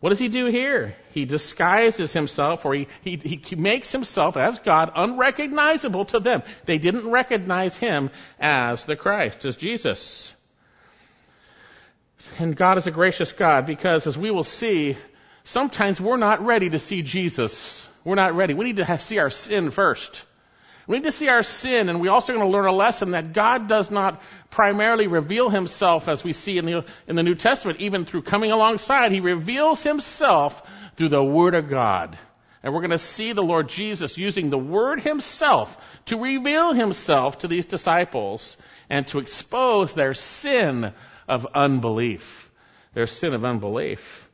What 0.00 0.10
does 0.10 0.18
he 0.18 0.28
do 0.28 0.44
here? 0.44 0.94
He 1.14 1.24
disguises 1.24 2.12
himself, 2.12 2.66
or 2.66 2.74
he, 2.74 2.88
he, 3.02 3.16
he 3.16 3.56
makes 3.56 3.92
himself 3.92 4.36
as 4.36 4.58
God 4.58 4.92
unrecognizable 4.94 6.04
to 6.04 6.20
them. 6.20 6.42
They 6.66 6.76
didn't 6.76 7.08
recognize 7.08 7.78
him 7.78 8.10
as 8.38 8.84
the 8.84 8.94
Christ, 8.94 9.46
as 9.46 9.56
Jesus. 9.56 10.33
And 12.38 12.56
God 12.56 12.78
is 12.78 12.86
a 12.86 12.90
gracious 12.90 13.32
God 13.32 13.66
because, 13.66 14.06
as 14.06 14.16
we 14.16 14.30
will 14.30 14.44
see, 14.44 14.96
sometimes 15.44 16.00
we're 16.00 16.16
not 16.16 16.44
ready 16.44 16.70
to 16.70 16.78
see 16.78 17.02
Jesus. 17.02 17.86
We're 18.04 18.14
not 18.14 18.34
ready. 18.34 18.54
We 18.54 18.64
need 18.64 18.76
to 18.76 18.98
see 18.98 19.18
our 19.18 19.30
sin 19.30 19.70
first. 19.70 20.22
We 20.86 20.98
need 20.98 21.04
to 21.04 21.12
see 21.12 21.28
our 21.28 21.42
sin, 21.42 21.88
and 21.88 22.00
we're 22.00 22.10
also 22.10 22.34
going 22.34 22.44
to 22.44 22.50
learn 22.50 22.66
a 22.66 22.72
lesson 22.72 23.12
that 23.12 23.32
God 23.32 23.68
does 23.68 23.90
not 23.90 24.20
primarily 24.50 25.06
reveal 25.06 25.48
himself 25.48 26.08
as 26.08 26.22
we 26.22 26.34
see 26.34 26.58
in 26.58 26.66
the, 26.66 26.84
in 27.08 27.16
the 27.16 27.22
New 27.22 27.34
Testament, 27.34 27.80
even 27.80 28.04
through 28.04 28.22
coming 28.22 28.50
alongside. 28.50 29.10
He 29.10 29.20
reveals 29.20 29.82
himself 29.82 30.62
through 30.96 31.08
the 31.08 31.24
Word 31.24 31.54
of 31.54 31.70
God. 31.70 32.18
And 32.62 32.72
we're 32.72 32.80
going 32.80 32.90
to 32.90 32.98
see 32.98 33.32
the 33.32 33.42
Lord 33.42 33.68
Jesus 33.68 34.18
using 34.18 34.50
the 34.50 34.58
Word 34.58 35.00
himself 35.00 35.76
to 36.06 36.18
reveal 36.18 36.74
himself 36.74 37.38
to 37.38 37.48
these 37.48 37.66
disciples 37.66 38.58
and 38.90 39.06
to 39.08 39.20
expose 39.20 39.94
their 39.94 40.12
sin 40.12 40.92
of 41.28 41.46
unbelief. 41.54 42.50
Their 42.94 43.06
sin 43.06 43.34
of 43.34 43.44
unbelief. 43.44 44.28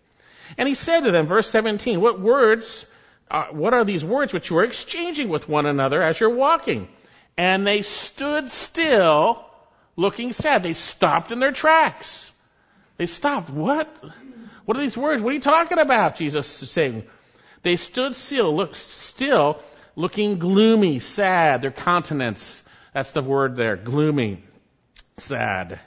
And 0.59 0.69
he 0.69 0.75
said 0.75 1.01
to 1.01 1.11
them, 1.11 1.27
verse 1.27 1.49
17, 1.49 2.01
what 2.01 2.21
words, 2.21 2.87
uh, 3.31 3.47
what 3.53 3.75
are 3.75 3.85
these 3.85 4.05
words 4.05 4.33
which 4.33 4.51
you 4.51 4.59
are 4.59 4.65
exchanging 4.65 5.29
with 5.29 5.49
one 5.49 5.67
another 5.67 6.03
as 6.03 6.19
you're 6.19 6.35
walking? 6.35 6.89
And 7.37 7.67
they 7.67 7.83
stood 7.83 8.51
still, 8.51 9.45
looking 9.97 10.33
sad. 10.33 10.63
They 10.63 10.73
stopped 10.73 11.33
in 11.33 11.39
their 11.39 11.53
tracks. 11.53 12.31
They 12.97 13.07
stopped. 13.07 13.49
What? 13.49 13.89
What 14.65 14.77
are 14.77 14.81
these 14.81 14.97
words? 14.97 15.23
What 15.23 15.31
are 15.31 15.35
you 15.35 15.41
talking 15.41 15.79
about? 15.79 16.17
Jesus 16.17 16.63
is 16.63 16.71
saying. 16.71 17.05
They 17.63 17.77
stood 17.77 18.15
still, 18.15 18.55
looked 18.55 18.77
still, 18.77 19.63
looking 19.97 20.39
gloomy, 20.39 20.99
sad. 20.99 21.63
Their 21.63 21.71
countenance. 21.71 22.63
That's 22.93 23.13
the 23.13 23.23
word 23.23 23.57
there. 23.57 23.77
Gloomy, 23.77 24.43
sad. 25.19 25.81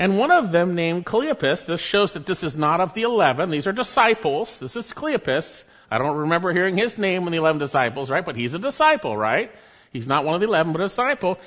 And 0.00 0.16
one 0.16 0.30
of 0.30 0.50
them 0.50 0.74
named 0.74 1.04
Cleopas, 1.04 1.66
this 1.66 1.78
shows 1.78 2.14
that 2.14 2.24
this 2.24 2.42
is 2.42 2.56
not 2.56 2.80
of 2.80 2.94
the 2.94 3.02
eleven, 3.02 3.50
these 3.50 3.66
are 3.66 3.72
disciples. 3.72 4.58
This 4.58 4.74
is 4.74 4.94
Cleopas. 4.94 5.62
I 5.90 5.98
don't 5.98 6.16
remember 6.16 6.54
hearing 6.54 6.78
his 6.78 6.96
name 6.96 7.26
in 7.26 7.32
the 7.32 7.38
eleven 7.38 7.58
disciples, 7.58 8.10
right? 8.10 8.24
But 8.24 8.34
he's 8.34 8.54
a 8.54 8.58
disciple, 8.58 9.14
right? 9.14 9.52
He's 9.92 10.06
not 10.06 10.24
one 10.24 10.34
of 10.34 10.40
the 10.40 10.46
eleven, 10.46 10.72
but 10.72 10.80
a 10.80 10.86
disciple. 10.86 11.38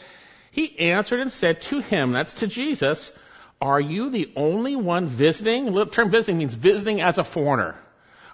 He 0.52 0.78
answered 0.78 1.20
and 1.20 1.32
said 1.32 1.64
to 1.64 1.80
him, 1.80 2.12
that's 2.12 2.36
to 2.36 2.48
Jesus, 2.48 3.12
are 3.60 3.82
you 3.82 4.12
the 4.12 4.32
only 4.36 4.76
one 4.76 5.08
visiting? 5.08 5.74
The 5.74 5.88
term 5.88 6.12
visiting 6.12 6.38
means 6.38 6.54
visiting 6.54 7.02
as 7.02 7.18
a 7.18 7.24
foreigner. 7.24 7.76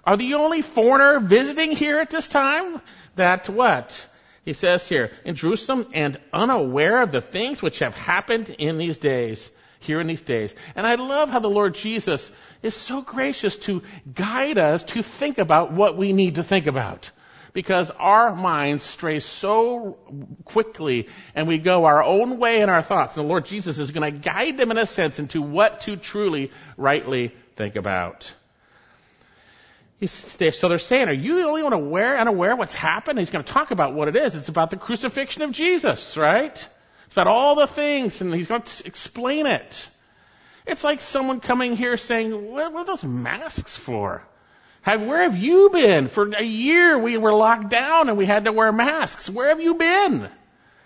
Are 0.04 0.18
the 0.18 0.34
only 0.34 0.60
foreigner 0.60 1.20
visiting 1.20 1.72
here 1.72 1.98
at 1.98 2.10
this 2.10 2.28
time? 2.28 2.82
That 3.14 3.48
what? 3.48 4.06
He 4.44 4.52
says 4.52 4.86
here, 4.86 5.12
in 5.24 5.34
Jerusalem 5.34 5.86
and 5.94 6.18
unaware 6.30 7.00
of 7.00 7.10
the 7.10 7.22
things 7.22 7.62
which 7.62 7.78
have 7.78 7.94
happened 7.94 8.50
in 8.50 8.76
these 8.76 8.98
days 8.98 9.48
here 9.80 10.00
in 10.00 10.06
these 10.06 10.22
days. 10.22 10.54
And 10.76 10.86
I 10.86 10.94
love 10.94 11.30
how 11.30 11.40
the 11.40 11.48
Lord 11.48 11.74
Jesus 11.74 12.30
is 12.62 12.74
so 12.74 13.02
gracious 13.02 13.56
to 13.56 13.82
guide 14.14 14.58
us 14.58 14.84
to 14.84 15.02
think 15.02 15.38
about 15.38 15.72
what 15.72 15.96
we 15.96 16.12
need 16.12 16.36
to 16.36 16.44
think 16.44 16.66
about. 16.66 17.10
Because 17.52 17.90
our 17.90 18.32
minds 18.32 18.84
stray 18.84 19.18
so 19.18 19.98
quickly 20.44 21.08
and 21.34 21.48
we 21.48 21.58
go 21.58 21.84
our 21.84 22.04
own 22.04 22.38
way 22.38 22.60
in 22.60 22.68
our 22.68 22.82
thoughts. 22.82 23.16
And 23.16 23.24
the 23.24 23.28
Lord 23.28 23.46
Jesus 23.46 23.80
is 23.80 23.90
going 23.90 24.12
to 24.12 24.18
guide 24.20 24.56
them 24.56 24.70
in 24.70 24.78
a 24.78 24.86
sense 24.86 25.18
into 25.18 25.42
what 25.42 25.80
to 25.82 25.96
truly, 25.96 26.52
rightly 26.76 27.34
think 27.56 27.74
about. 27.74 28.32
so 30.06 30.68
they're 30.68 30.78
saying, 30.78 31.08
are 31.08 31.12
you 31.12 31.36
the 31.36 31.48
only 31.48 31.64
one 31.64 31.72
aware, 31.72 32.18
unaware 32.18 32.52
of 32.52 32.58
what's 32.58 32.74
happened? 32.74 33.18
He's 33.18 33.30
going 33.30 33.44
to 33.44 33.52
talk 33.52 33.72
about 33.72 33.94
what 33.94 34.06
it 34.06 34.14
is. 34.14 34.36
It's 34.36 34.48
about 34.48 34.70
the 34.70 34.76
crucifixion 34.76 35.42
of 35.42 35.50
Jesus, 35.50 36.16
right? 36.16 36.64
It's 37.10 37.16
about 37.16 37.26
all 37.26 37.56
the 37.56 37.66
things, 37.66 38.20
and 38.20 38.32
he's 38.32 38.46
going 38.46 38.62
to 38.62 38.86
explain 38.86 39.46
it. 39.46 39.88
It's 40.64 40.84
like 40.84 41.00
someone 41.00 41.40
coming 41.40 41.74
here 41.74 41.96
saying, 41.96 42.52
what, 42.52 42.72
what 42.72 42.82
are 42.82 42.84
those 42.84 43.02
masks 43.02 43.76
for? 43.76 44.22
Have, 44.82 45.02
where 45.02 45.24
have 45.24 45.36
you 45.36 45.70
been? 45.70 46.06
For 46.06 46.28
a 46.28 46.44
year 46.44 46.96
we 46.96 47.16
were 47.16 47.32
locked 47.32 47.68
down 47.68 48.08
and 48.08 48.16
we 48.16 48.26
had 48.26 48.44
to 48.44 48.52
wear 48.52 48.70
masks. 48.70 49.28
Where 49.28 49.48
have 49.48 49.60
you 49.60 49.74
been? 49.74 50.28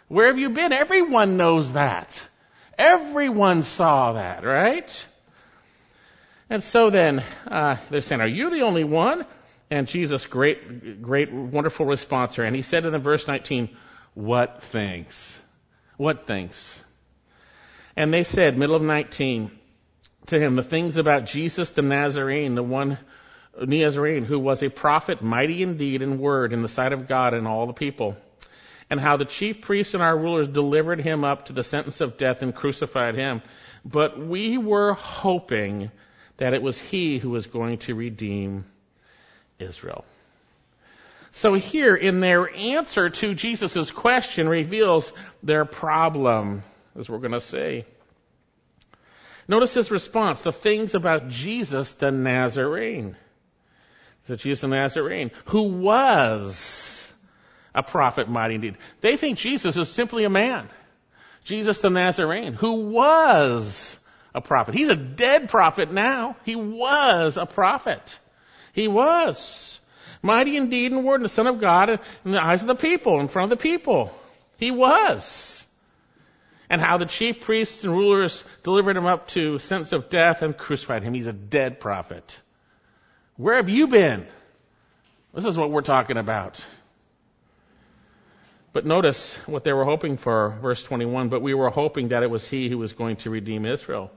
Where 0.08 0.28
have 0.28 0.38
you 0.38 0.48
been? 0.48 0.72
Everyone 0.72 1.36
knows 1.36 1.72
that. 1.72 2.22
Everyone 2.78 3.62
saw 3.62 4.14
that, 4.14 4.46
right? 4.46 5.06
And 6.48 6.64
so 6.64 6.88
then, 6.88 7.22
uh, 7.46 7.76
they're 7.90 8.00
saying, 8.00 8.22
are 8.22 8.26
you 8.26 8.48
the 8.48 8.62
only 8.62 8.84
one? 8.84 9.26
And 9.70 9.86
Jesus, 9.86 10.24
great, 10.24 11.02
great, 11.02 11.30
wonderful 11.30 11.84
response 11.84 12.34
here. 12.34 12.46
And 12.46 12.56
he 12.56 12.62
said 12.62 12.86
in 12.86 12.92
the 12.92 12.98
verse 12.98 13.28
19, 13.28 13.76
what 14.14 14.62
things? 14.62 15.38
What 15.96 16.26
things? 16.26 16.82
And 17.96 18.12
they 18.12 18.24
said, 18.24 18.58
middle 18.58 18.74
of 18.74 18.82
19, 18.82 19.50
to 20.26 20.40
him, 20.40 20.56
the 20.56 20.62
things 20.62 20.96
about 20.96 21.26
Jesus 21.26 21.70
the 21.70 21.82
Nazarene, 21.82 22.54
the 22.54 22.62
one 22.62 22.98
Nazarene 23.60 24.24
who 24.24 24.38
was 24.38 24.62
a 24.62 24.68
prophet, 24.68 25.22
mighty 25.22 25.62
indeed 25.62 26.02
in 26.02 26.18
word 26.18 26.52
in 26.52 26.62
the 26.62 26.68
sight 26.68 26.92
of 26.92 27.06
God 27.06 27.34
and 27.34 27.46
all 27.46 27.66
the 27.66 27.72
people, 27.72 28.16
and 28.90 28.98
how 28.98 29.16
the 29.16 29.24
chief 29.24 29.60
priests 29.60 29.94
and 29.94 30.02
our 30.02 30.16
rulers 30.16 30.48
delivered 30.48 31.00
him 31.00 31.24
up 31.24 31.46
to 31.46 31.52
the 31.52 31.62
sentence 31.62 32.00
of 32.00 32.16
death 32.16 32.42
and 32.42 32.54
crucified 32.54 33.14
him. 33.14 33.42
But 33.84 34.18
we 34.18 34.58
were 34.58 34.94
hoping 34.94 35.90
that 36.38 36.54
it 36.54 36.62
was 36.62 36.80
he 36.80 37.18
who 37.18 37.30
was 37.30 37.46
going 37.46 37.78
to 37.78 37.94
redeem 37.94 38.64
Israel. 39.58 40.04
So 41.36 41.54
here 41.54 41.96
in 41.96 42.20
their 42.20 42.48
answer 42.48 43.10
to 43.10 43.34
Jesus' 43.34 43.90
question 43.90 44.48
reveals 44.48 45.12
their 45.42 45.64
problem, 45.64 46.62
as 46.96 47.10
we're 47.10 47.18
going 47.18 47.32
to 47.32 47.40
see. 47.40 47.84
Notice 49.48 49.74
his 49.74 49.90
response, 49.90 50.42
the 50.42 50.52
things 50.52 50.94
about 50.94 51.28
Jesus 51.28 51.90
the 51.92 52.12
Nazarene. 52.12 53.16
It 54.28 54.36
Jesus 54.36 54.60
the 54.60 54.68
Nazarene? 54.68 55.32
Who 55.46 55.62
was 55.62 57.12
a 57.74 57.82
prophet 57.82 58.28
mighty 58.28 58.54
indeed. 58.54 58.78
They 59.00 59.16
think 59.16 59.36
Jesus 59.36 59.76
is 59.76 59.90
simply 59.90 60.22
a 60.22 60.30
man. 60.30 60.68
Jesus 61.42 61.80
the 61.80 61.90
Nazarene, 61.90 62.52
who 62.52 62.90
was 62.90 63.98
a 64.36 64.40
prophet. 64.40 64.76
He's 64.76 64.88
a 64.88 64.94
dead 64.94 65.48
prophet 65.48 65.92
now. 65.92 66.36
He 66.44 66.54
was 66.54 67.36
a 67.36 67.44
prophet. 67.44 68.18
He 68.72 68.86
was. 68.86 69.73
Mighty 70.24 70.56
indeed 70.56 70.90
in 70.90 71.04
word 71.04 71.16
and 71.16 71.24
the 71.26 71.28
Son 71.28 71.46
of 71.46 71.60
God 71.60 71.90
in 72.24 72.32
the 72.32 72.42
eyes 72.42 72.62
of 72.62 72.66
the 72.66 72.74
people, 72.74 73.20
in 73.20 73.28
front 73.28 73.52
of 73.52 73.58
the 73.58 73.62
people. 73.62 74.10
He 74.56 74.70
was. 74.70 75.62
And 76.70 76.80
how 76.80 76.96
the 76.96 77.04
chief 77.04 77.42
priests 77.42 77.84
and 77.84 77.92
rulers 77.92 78.42
delivered 78.62 78.96
him 78.96 79.04
up 79.04 79.28
to 79.28 79.58
sentence 79.58 79.92
of 79.92 80.08
death 80.08 80.40
and 80.40 80.56
crucified 80.56 81.02
him. 81.02 81.12
He's 81.12 81.26
a 81.26 81.34
dead 81.34 81.78
prophet. 81.78 82.40
Where 83.36 83.56
have 83.56 83.68
you 83.68 83.86
been? 83.86 84.26
This 85.34 85.44
is 85.44 85.58
what 85.58 85.70
we're 85.70 85.82
talking 85.82 86.16
about. 86.16 86.64
But 88.72 88.86
notice 88.86 89.36
what 89.44 89.62
they 89.62 89.74
were 89.74 89.84
hoping 89.84 90.16
for, 90.16 90.58
verse 90.62 90.82
21. 90.82 91.28
But 91.28 91.42
we 91.42 91.52
were 91.52 91.68
hoping 91.68 92.08
that 92.08 92.22
it 92.22 92.30
was 92.30 92.48
he 92.48 92.70
who 92.70 92.78
was 92.78 92.94
going 92.94 93.16
to 93.16 93.30
redeem 93.30 93.66
Israel. 93.66 94.10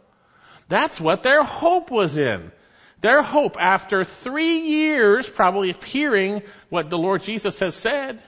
That's 0.69 1.01
what 1.01 1.21
their 1.21 1.43
hope 1.43 1.91
was 1.91 2.17
in. 2.17 2.53
Their 2.99 3.21
hope 3.21 3.57
after 3.59 4.03
three 4.03 4.59
years 4.59 5.29
probably 5.29 5.69
of 5.69 5.83
hearing 5.83 6.41
what 6.69 6.89
the 6.89 6.97
Lord 6.97 7.23
Jesus 7.23 7.59
has 7.59 7.75
said, 7.75 8.21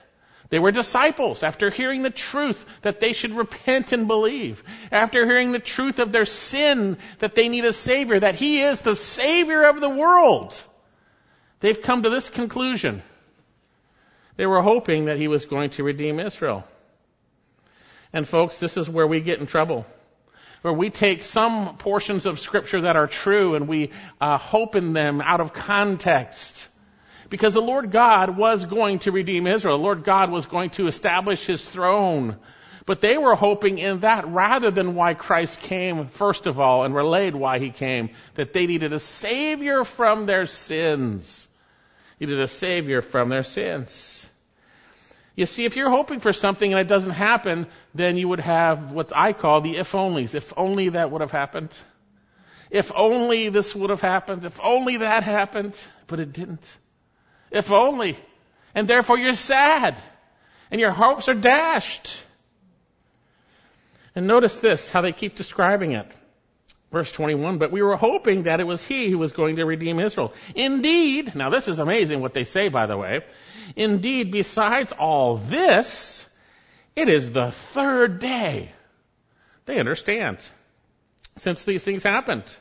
they 0.50 0.58
were 0.58 0.72
disciples 0.72 1.44
after 1.44 1.70
hearing 1.70 2.02
the 2.02 2.10
truth 2.10 2.64
that 2.82 2.98
they 2.98 3.12
should 3.12 3.36
repent 3.36 3.92
and 3.92 4.08
believe. 4.08 4.62
After 4.90 5.24
hearing 5.24 5.52
the 5.52 5.60
truth 5.60 6.00
of 6.00 6.10
their 6.10 6.24
sin 6.24 6.98
that 7.20 7.36
they 7.36 7.48
need 7.48 7.64
a 7.64 7.72
Savior, 7.72 8.18
that 8.18 8.34
He 8.34 8.60
is 8.60 8.80
the 8.80 8.96
Savior 8.96 9.62
of 9.62 9.80
the 9.80 9.88
world. 9.88 10.60
They've 11.60 11.80
come 11.80 12.02
to 12.02 12.10
this 12.10 12.28
conclusion. 12.28 13.02
They 14.36 14.46
were 14.46 14.62
hoping 14.62 15.04
that 15.04 15.18
He 15.18 15.28
was 15.28 15.44
going 15.44 15.70
to 15.70 15.84
redeem 15.84 16.18
Israel. 16.18 16.64
And 18.12 18.26
folks, 18.26 18.58
this 18.58 18.76
is 18.76 18.90
where 18.90 19.06
we 19.06 19.20
get 19.20 19.38
in 19.38 19.46
trouble 19.46 19.86
where 20.62 20.74
we 20.74 20.90
take 20.90 21.22
some 21.22 21.76
portions 21.76 22.26
of 22.26 22.38
scripture 22.38 22.82
that 22.82 22.96
are 22.96 23.06
true 23.06 23.54
and 23.54 23.68
we 23.68 23.90
uh, 24.20 24.38
hope 24.38 24.76
in 24.76 24.92
them 24.92 25.20
out 25.20 25.40
of 25.40 25.52
context. 25.52 26.68
Because 27.28 27.54
the 27.54 27.62
Lord 27.62 27.92
God 27.92 28.36
was 28.36 28.64
going 28.64 28.98
to 29.00 29.12
redeem 29.12 29.46
Israel. 29.46 29.78
The 29.78 29.84
Lord 29.84 30.04
God 30.04 30.30
was 30.30 30.46
going 30.46 30.70
to 30.70 30.86
establish 30.88 31.46
his 31.46 31.66
throne 31.68 32.36
But 32.86 33.00
they 33.00 33.18
were 33.18 33.34
hoping 33.34 33.78
in 33.78 34.00
that 34.00 34.26
rather 34.26 34.70
than 34.70 34.94
why 34.94 35.14
Christ 35.14 35.60
came, 35.60 36.08
first 36.08 36.46
of 36.46 36.58
all, 36.58 36.84
and 36.84 36.94
relayed 36.94 37.36
why 37.36 37.58
he 37.58 37.70
came, 37.70 38.10
that 38.34 38.52
they 38.52 38.66
needed 38.66 38.92
a 38.92 38.98
Savior 38.98 39.84
from 39.84 40.26
their 40.26 40.46
sins. 40.46 41.46
Needed 42.18 42.40
a 42.40 42.48
Savior 42.48 43.00
from 43.00 43.28
their 43.28 43.42
sins. 43.44 44.26
You 45.36 45.46
see, 45.46 45.64
if 45.64 45.76
you're 45.76 45.90
hoping 45.90 46.20
for 46.20 46.32
something 46.32 46.72
and 46.72 46.80
it 46.80 46.88
doesn't 46.88 47.12
happen, 47.12 47.66
then 47.94 48.16
you 48.16 48.28
would 48.28 48.40
have 48.40 48.92
what 48.92 49.12
I 49.14 49.32
call 49.32 49.60
the 49.60 49.76
if 49.76 49.92
onlys. 49.92 50.34
If 50.34 50.52
only 50.56 50.90
that 50.90 51.10
would 51.10 51.20
have 51.20 51.30
happened. 51.30 51.70
If 52.70 52.92
only 52.94 53.48
this 53.48 53.74
would 53.74 53.90
have 53.90 54.00
happened. 54.00 54.44
If 54.44 54.60
only 54.62 54.98
that 54.98 55.22
happened. 55.22 55.74
But 56.06 56.20
it 56.20 56.32
didn't. 56.32 56.64
If 57.50 57.72
only. 57.72 58.16
And 58.74 58.86
therefore 58.86 59.18
you're 59.18 59.32
sad. 59.34 59.96
And 60.70 60.80
your 60.80 60.92
hopes 60.92 61.28
are 61.28 61.34
dashed. 61.34 62.20
And 64.14 64.26
notice 64.26 64.58
this, 64.58 64.90
how 64.90 65.00
they 65.00 65.12
keep 65.12 65.36
describing 65.36 65.92
it. 65.92 66.06
Verse 66.92 67.12
21, 67.12 67.58
but 67.58 67.70
we 67.70 67.82
were 67.82 67.96
hoping 67.96 68.42
that 68.44 68.58
it 68.58 68.66
was 68.66 68.84
he 68.84 69.08
who 69.08 69.18
was 69.18 69.30
going 69.30 69.56
to 69.56 69.64
redeem 69.64 70.00
Israel. 70.00 70.32
Indeed, 70.56 71.36
now 71.36 71.48
this 71.48 71.68
is 71.68 71.78
amazing 71.78 72.20
what 72.20 72.34
they 72.34 72.42
say, 72.42 72.68
by 72.68 72.86
the 72.86 72.96
way. 72.96 73.20
Indeed, 73.76 74.32
besides 74.32 74.90
all 74.90 75.36
this, 75.36 76.28
it 76.96 77.08
is 77.08 77.30
the 77.30 77.52
third 77.52 78.18
day. 78.18 78.72
They 79.66 79.78
understand. 79.78 80.38
Since 81.36 81.64
these 81.64 81.84
things 81.84 82.02
happened. 82.02 82.56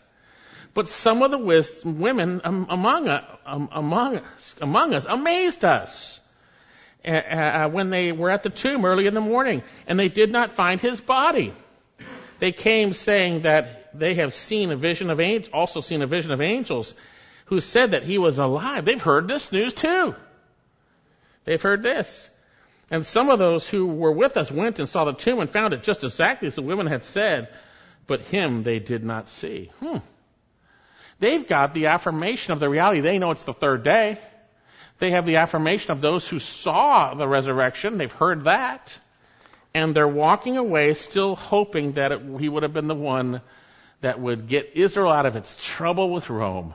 But 0.75 0.89
some 0.89 1.23
of 1.23 1.31
the 1.31 1.39
women 1.83 2.41
among, 2.43 3.09
among, 3.47 4.17
us, 4.17 4.55
among 4.61 4.93
us 4.93 5.07
amazed 5.09 5.65
us 5.65 6.19
when 7.03 7.89
they 7.89 8.11
were 8.11 8.29
at 8.29 8.43
the 8.43 8.51
tomb 8.51 8.85
early 8.85 9.07
in 9.07 9.15
the 9.15 9.21
morning, 9.21 9.63
and 9.87 9.99
they 9.99 10.09
did 10.09 10.31
not 10.31 10.51
find 10.51 10.79
his 10.79 11.01
body. 11.01 11.51
They 12.37 12.51
came 12.51 12.93
saying 12.93 13.41
that 13.41 13.78
they 13.93 14.15
have 14.15 14.33
seen 14.33 14.71
a 14.71 14.75
vision 14.75 15.09
of 15.09 15.19
angels, 15.19 15.51
also 15.53 15.81
seen 15.81 16.01
a 16.01 16.07
vision 16.07 16.31
of 16.31 16.41
angels, 16.41 16.93
who 17.45 17.59
said 17.59 17.91
that 17.91 18.03
he 18.03 18.17
was 18.17 18.37
alive. 18.37 18.85
They've 18.85 19.01
heard 19.01 19.27
this 19.27 19.51
news 19.51 19.73
too. 19.73 20.15
They've 21.45 21.61
heard 21.61 21.81
this. 21.81 22.29
And 22.91 23.05
some 23.05 23.29
of 23.29 23.39
those 23.39 23.67
who 23.67 23.87
were 23.87 24.11
with 24.11 24.37
us 24.37 24.51
went 24.51 24.79
and 24.79 24.89
saw 24.89 25.05
the 25.05 25.13
tomb 25.13 25.39
and 25.39 25.49
found 25.49 25.73
it 25.73 25.83
just 25.83 26.03
exactly 26.03 26.47
as 26.47 26.55
the 26.55 26.61
women 26.61 26.87
had 26.87 27.03
said, 27.03 27.49
but 28.07 28.21
him 28.21 28.63
they 28.63 28.79
did 28.79 29.03
not 29.03 29.29
see. 29.29 29.71
Hmm. 29.79 29.97
They've 31.19 31.47
got 31.47 31.73
the 31.73 31.87
affirmation 31.87 32.53
of 32.53 32.59
the 32.59 32.69
reality. 32.69 33.01
They 33.01 33.19
know 33.19 33.31
it's 33.31 33.43
the 33.43 33.53
third 33.53 33.83
day. 33.83 34.19
They 34.99 35.11
have 35.11 35.25
the 35.25 35.37
affirmation 35.37 35.91
of 35.91 36.01
those 36.01 36.27
who 36.27 36.39
saw 36.39 37.13
the 37.13 37.27
resurrection. 37.27 37.97
They've 37.97 38.11
heard 38.11 38.45
that. 38.45 38.97
And 39.73 39.95
they're 39.95 40.07
walking 40.07 40.57
away 40.57 40.93
still 40.93 41.35
hoping 41.35 41.93
that 41.93 42.11
it, 42.11 42.21
he 42.39 42.49
would 42.49 42.63
have 42.63 42.73
been 42.73 42.87
the 42.87 42.95
one 42.95 43.41
that 44.01 44.19
would 44.19 44.47
get 44.47 44.71
Israel 44.75 45.11
out 45.11 45.25
of 45.25 45.35
its 45.35 45.57
trouble 45.61 46.09
with 46.09 46.29
Rome. 46.29 46.73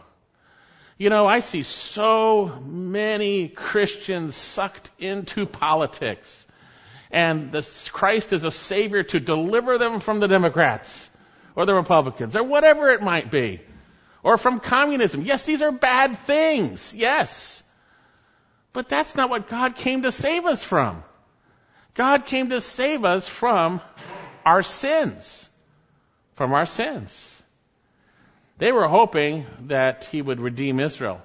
You 0.96 1.10
know, 1.10 1.26
I 1.26 1.40
see 1.40 1.62
so 1.62 2.46
many 2.64 3.48
Christians 3.48 4.36
sucked 4.36 4.90
into 4.98 5.46
politics. 5.46 6.46
And 7.10 7.52
this 7.52 7.88
Christ 7.88 8.32
is 8.32 8.44
a 8.44 8.50
savior 8.50 9.02
to 9.04 9.20
deliver 9.20 9.78
them 9.78 10.00
from 10.00 10.20
the 10.20 10.28
Democrats 10.28 11.08
or 11.56 11.66
the 11.66 11.74
Republicans 11.74 12.36
or 12.36 12.44
whatever 12.44 12.90
it 12.90 13.02
might 13.02 13.30
be. 13.30 13.60
Or 14.22 14.38
from 14.38 14.60
communism. 14.60 15.22
Yes, 15.22 15.44
these 15.44 15.60
are 15.60 15.70
bad 15.70 16.16
things. 16.18 16.94
Yes. 16.94 17.62
But 18.72 18.88
that's 18.88 19.14
not 19.14 19.30
what 19.30 19.48
God 19.48 19.76
came 19.76 20.02
to 20.02 20.12
save 20.12 20.46
us 20.46 20.64
from. 20.64 21.04
God 21.94 22.24
came 22.24 22.50
to 22.50 22.60
save 22.60 23.04
us 23.04 23.28
from 23.28 23.80
our 24.44 24.62
sins. 24.62 25.48
From 26.34 26.52
our 26.52 26.66
sins. 26.66 27.42
They 28.58 28.72
were 28.72 28.88
hoping 28.88 29.46
that 29.66 30.04
He 30.06 30.22
would 30.22 30.40
redeem 30.40 30.80
Israel. 30.80 31.20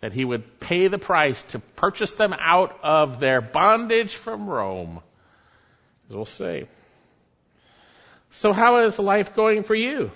That 0.00 0.12
He 0.12 0.24
would 0.24 0.60
pay 0.60 0.88
the 0.88 0.98
price 0.98 1.42
to 1.50 1.58
purchase 1.58 2.14
them 2.14 2.34
out 2.38 2.78
of 2.82 3.20
their 3.20 3.40
bondage 3.40 4.14
from 4.14 4.48
Rome. 4.48 5.00
As 6.08 6.16
we'll 6.16 6.26
see. 6.26 6.64
So 8.30 8.52
how 8.52 8.78
is 8.78 8.98
life 8.98 9.34
going 9.34 9.62
for 9.62 9.74
you? 9.74 10.10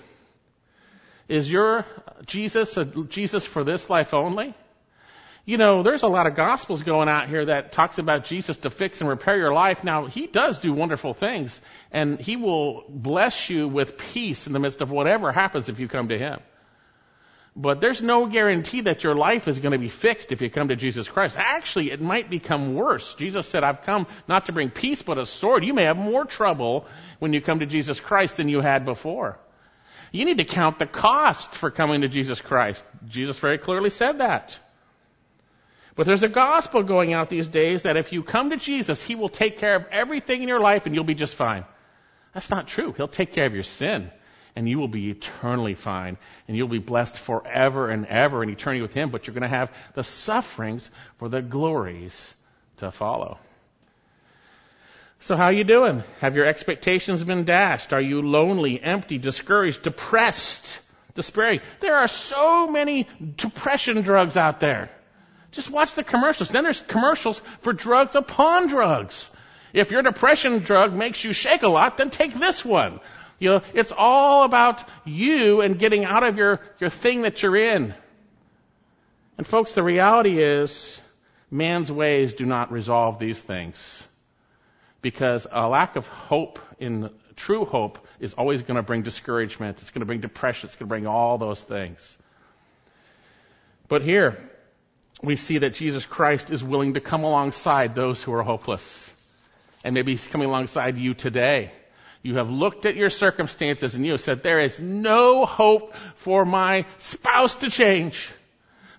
Is 1.27 1.51
your 1.51 1.85
Jesus 2.25 2.77
a 2.77 2.85
Jesus 2.85 3.45
for 3.45 3.63
this 3.63 3.89
life 3.89 4.13
only? 4.13 4.53
You 5.45 5.57
know, 5.57 5.83
there's 5.83 6.01
a 6.01 6.07
lot 6.07 6.25
of 6.25 6.33
gospels 6.33 6.81
going 6.81 7.07
out 7.07 7.29
here 7.29 7.45
that 7.45 7.71
talks 7.71 7.99
about 7.99 8.25
Jesus 8.25 8.57
to 8.57 8.71
fix 8.71 8.99
and 9.01 9.09
repair 9.09 9.37
your 9.37 9.53
life. 9.53 9.83
Now, 9.83 10.07
he 10.07 10.25
does 10.25 10.57
do 10.57 10.73
wonderful 10.73 11.13
things, 11.13 11.61
and 11.91 12.19
he 12.19 12.35
will 12.35 12.83
bless 12.89 13.47
you 13.49 13.67
with 13.67 13.97
peace 13.97 14.47
in 14.47 14.53
the 14.53 14.59
midst 14.59 14.81
of 14.81 14.89
whatever 14.89 15.31
happens 15.31 15.69
if 15.69 15.79
you 15.79 15.87
come 15.87 16.09
to 16.09 16.17
him. 16.17 16.39
But 17.55 17.79
there's 17.79 18.01
no 18.01 18.25
guarantee 18.25 18.81
that 18.81 19.03
your 19.03 19.15
life 19.15 19.47
is 19.47 19.59
going 19.59 19.71
to 19.71 19.77
be 19.77 19.87
fixed 19.87 20.31
if 20.31 20.41
you 20.41 20.49
come 20.49 20.69
to 20.69 20.75
Jesus 20.75 21.07
Christ. 21.07 21.35
Actually, 21.37 21.91
it 21.91 22.01
might 22.01 22.29
become 22.29 22.73
worse. 22.73 23.15
Jesus 23.15 23.47
said, 23.47 23.63
I've 23.63 23.83
come 23.83 24.07
not 24.27 24.47
to 24.47 24.51
bring 24.51 24.71
peace, 24.71 25.03
but 25.03 25.19
a 25.19 25.25
sword. 25.25 25.63
You 25.63 25.73
may 25.73 25.83
have 25.83 25.95
more 25.95 26.25
trouble 26.25 26.85
when 27.19 27.33
you 27.33 27.39
come 27.39 27.59
to 27.59 27.65
Jesus 27.65 27.99
Christ 27.99 28.37
than 28.37 28.49
you 28.49 28.59
had 28.61 28.83
before. 28.83 29.39
You 30.11 30.25
need 30.25 30.39
to 30.39 30.45
count 30.45 30.79
the 30.79 30.85
cost 30.85 31.51
for 31.51 31.71
coming 31.71 32.01
to 32.01 32.09
Jesus 32.09 32.41
Christ. 32.41 32.83
Jesus 33.07 33.39
very 33.39 33.57
clearly 33.57 33.89
said 33.89 34.17
that. 34.17 34.59
But 35.95 36.05
there's 36.05 36.23
a 36.23 36.29
gospel 36.29 36.83
going 36.83 37.13
out 37.13 37.29
these 37.29 37.47
days 37.47 37.83
that 37.83 37.95
if 37.95 38.11
you 38.11 38.21
come 38.21 38.49
to 38.49 38.57
Jesus, 38.57 39.01
He 39.01 39.15
will 39.15 39.29
take 39.29 39.59
care 39.59 39.75
of 39.75 39.85
everything 39.91 40.41
in 40.41 40.47
your 40.49 40.59
life 40.59 40.85
and 40.85 40.93
you'll 40.93 41.05
be 41.05 41.15
just 41.15 41.35
fine. 41.35 41.65
That's 42.33 42.49
not 42.49 42.67
true. 42.67 42.91
He'll 42.91 43.07
take 43.07 43.31
care 43.31 43.45
of 43.45 43.53
your 43.53 43.63
sin 43.63 44.11
and 44.57 44.67
you 44.67 44.77
will 44.77 44.89
be 44.89 45.09
eternally 45.09 45.75
fine 45.75 46.17
and 46.47 46.57
you'll 46.57 46.67
be 46.67 46.79
blessed 46.79 47.17
forever 47.17 47.89
and 47.89 48.05
ever 48.05 48.43
in 48.43 48.49
eternity 48.49 48.81
with 48.81 48.93
Him, 48.93 49.09
but 49.09 49.25
you're 49.25 49.33
going 49.33 49.43
to 49.43 49.47
have 49.47 49.71
the 49.93 50.03
sufferings 50.03 50.89
for 51.17 51.29
the 51.29 51.41
glories 51.41 52.33
to 52.77 52.91
follow. 52.91 53.37
So 55.19 55.37
how 55.37 55.45
are 55.45 55.53
you 55.53 55.63
doing? 55.63 56.03
Have 56.19 56.35
your 56.35 56.45
expectations 56.45 57.23
been 57.23 57.45
dashed? 57.45 57.93
Are 57.93 58.01
you 58.01 58.21
lonely, 58.21 58.81
empty, 58.81 59.17
discouraged, 59.17 59.81
depressed, 59.81 60.79
despairing? 61.15 61.61
There 61.79 61.95
are 61.95 62.09
so 62.09 62.67
many 62.67 63.07
depression 63.37 64.01
drugs 64.01 64.35
out 64.35 64.59
there. 64.59 64.91
Just 65.55 65.71
watch 65.71 65.95
the 65.95 66.03
commercials. 66.03 66.49
Then 66.49 66.65
there's 66.65 66.81
commercials 66.81 67.39
for 67.61 67.71
drugs 67.71 68.15
upon 68.15 68.67
drugs. 68.67 69.29
If 69.71 69.89
your 69.89 70.01
depression 70.01 70.59
drug 70.59 70.93
makes 70.93 71.23
you 71.23 71.31
shake 71.31 71.63
a 71.63 71.69
lot, 71.69 71.95
then 71.95 72.09
take 72.09 72.33
this 72.33 72.63
one. 72.63 72.99
You 73.39 73.49
know, 73.49 73.61
it's 73.73 73.93
all 73.97 74.43
about 74.43 74.83
you 75.05 75.61
and 75.61 75.79
getting 75.79 76.03
out 76.03 76.23
of 76.23 76.37
your, 76.37 76.59
your 76.79 76.89
thing 76.89 77.21
that 77.21 77.41
you're 77.41 77.55
in. 77.55 77.93
And 79.37 79.47
folks, 79.47 79.73
the 79.73 79.83
reality 79.83 80.41
is 80.41 80.99
man's 81.49 81.91
ways 81.91 82.33
do 82.33 82.45
not 82.45 82.71
resolve 82.71 83.17
these 83.17 83.39
things. 83.39 84.03
Because 85.01 85.47
a 85.49 85.69
lack 85.69 85.95
of 85.95 86.07
hope 86.07 86.59
in 86.79 87.09
true 87.37 87.63
hope 87.63 88.05
is 88.19 88.33
always 88.33 88.61
going 88.61 88.75
to 88.75 88.83
bring 88.83 89.03
discouragement. 89.03 89.77
It's 89.81 89.91
going 89.91 90.01
to 90.01 90.05
bring 90.05 90.19
depression. 90.19 90.67
It's 90.67 90.75
going 90.75 90.87
to 90.87 90.89
bring 90.89 91.07
all 91.07 91.37
those 91.37 91.61
things. 91.61 92.17
But 93.87 94.01
here, 94.01 94.37
we 95.25 95.35
see 95.35 95.59
that 95.59 95.73
Jesus 95.73 96.05
Christ 96.05 96.51
is 96.51 96.63
willing 96.63 96.95
to 96.95 97.01
come 97.01 97.23
alongside 97.23 97.95
those 97.95 98.21
who 98.21 98.33
are 98.33 98.43
hopeless. 98.43 99.11
And 99.83 99.93
maybe 99.93 100.13
he's 100.13 100.27
coming 100.27 100.47
alongside 100.47 100.97
you 100.97 101.13
today. 101.13 101.71
You 102.23 102.37
have 102.37 102.49
looked 102.49 102.85
at 102.85 102.95
your 102.95 103.11
circumstances 103.11 103.93
and 103.93 104.03
you 104.03 104.13
have 104.13 104.21
said, 104.21 104.41
there 104.41 104.59
is 104.59 104.79
no 104.79 105.45
hope 105.45 105.93
for 106.15 106.43
my 106.43 106.85
spouse 106.97 107.55
to 107.55 107.69
change. 107.69 108.29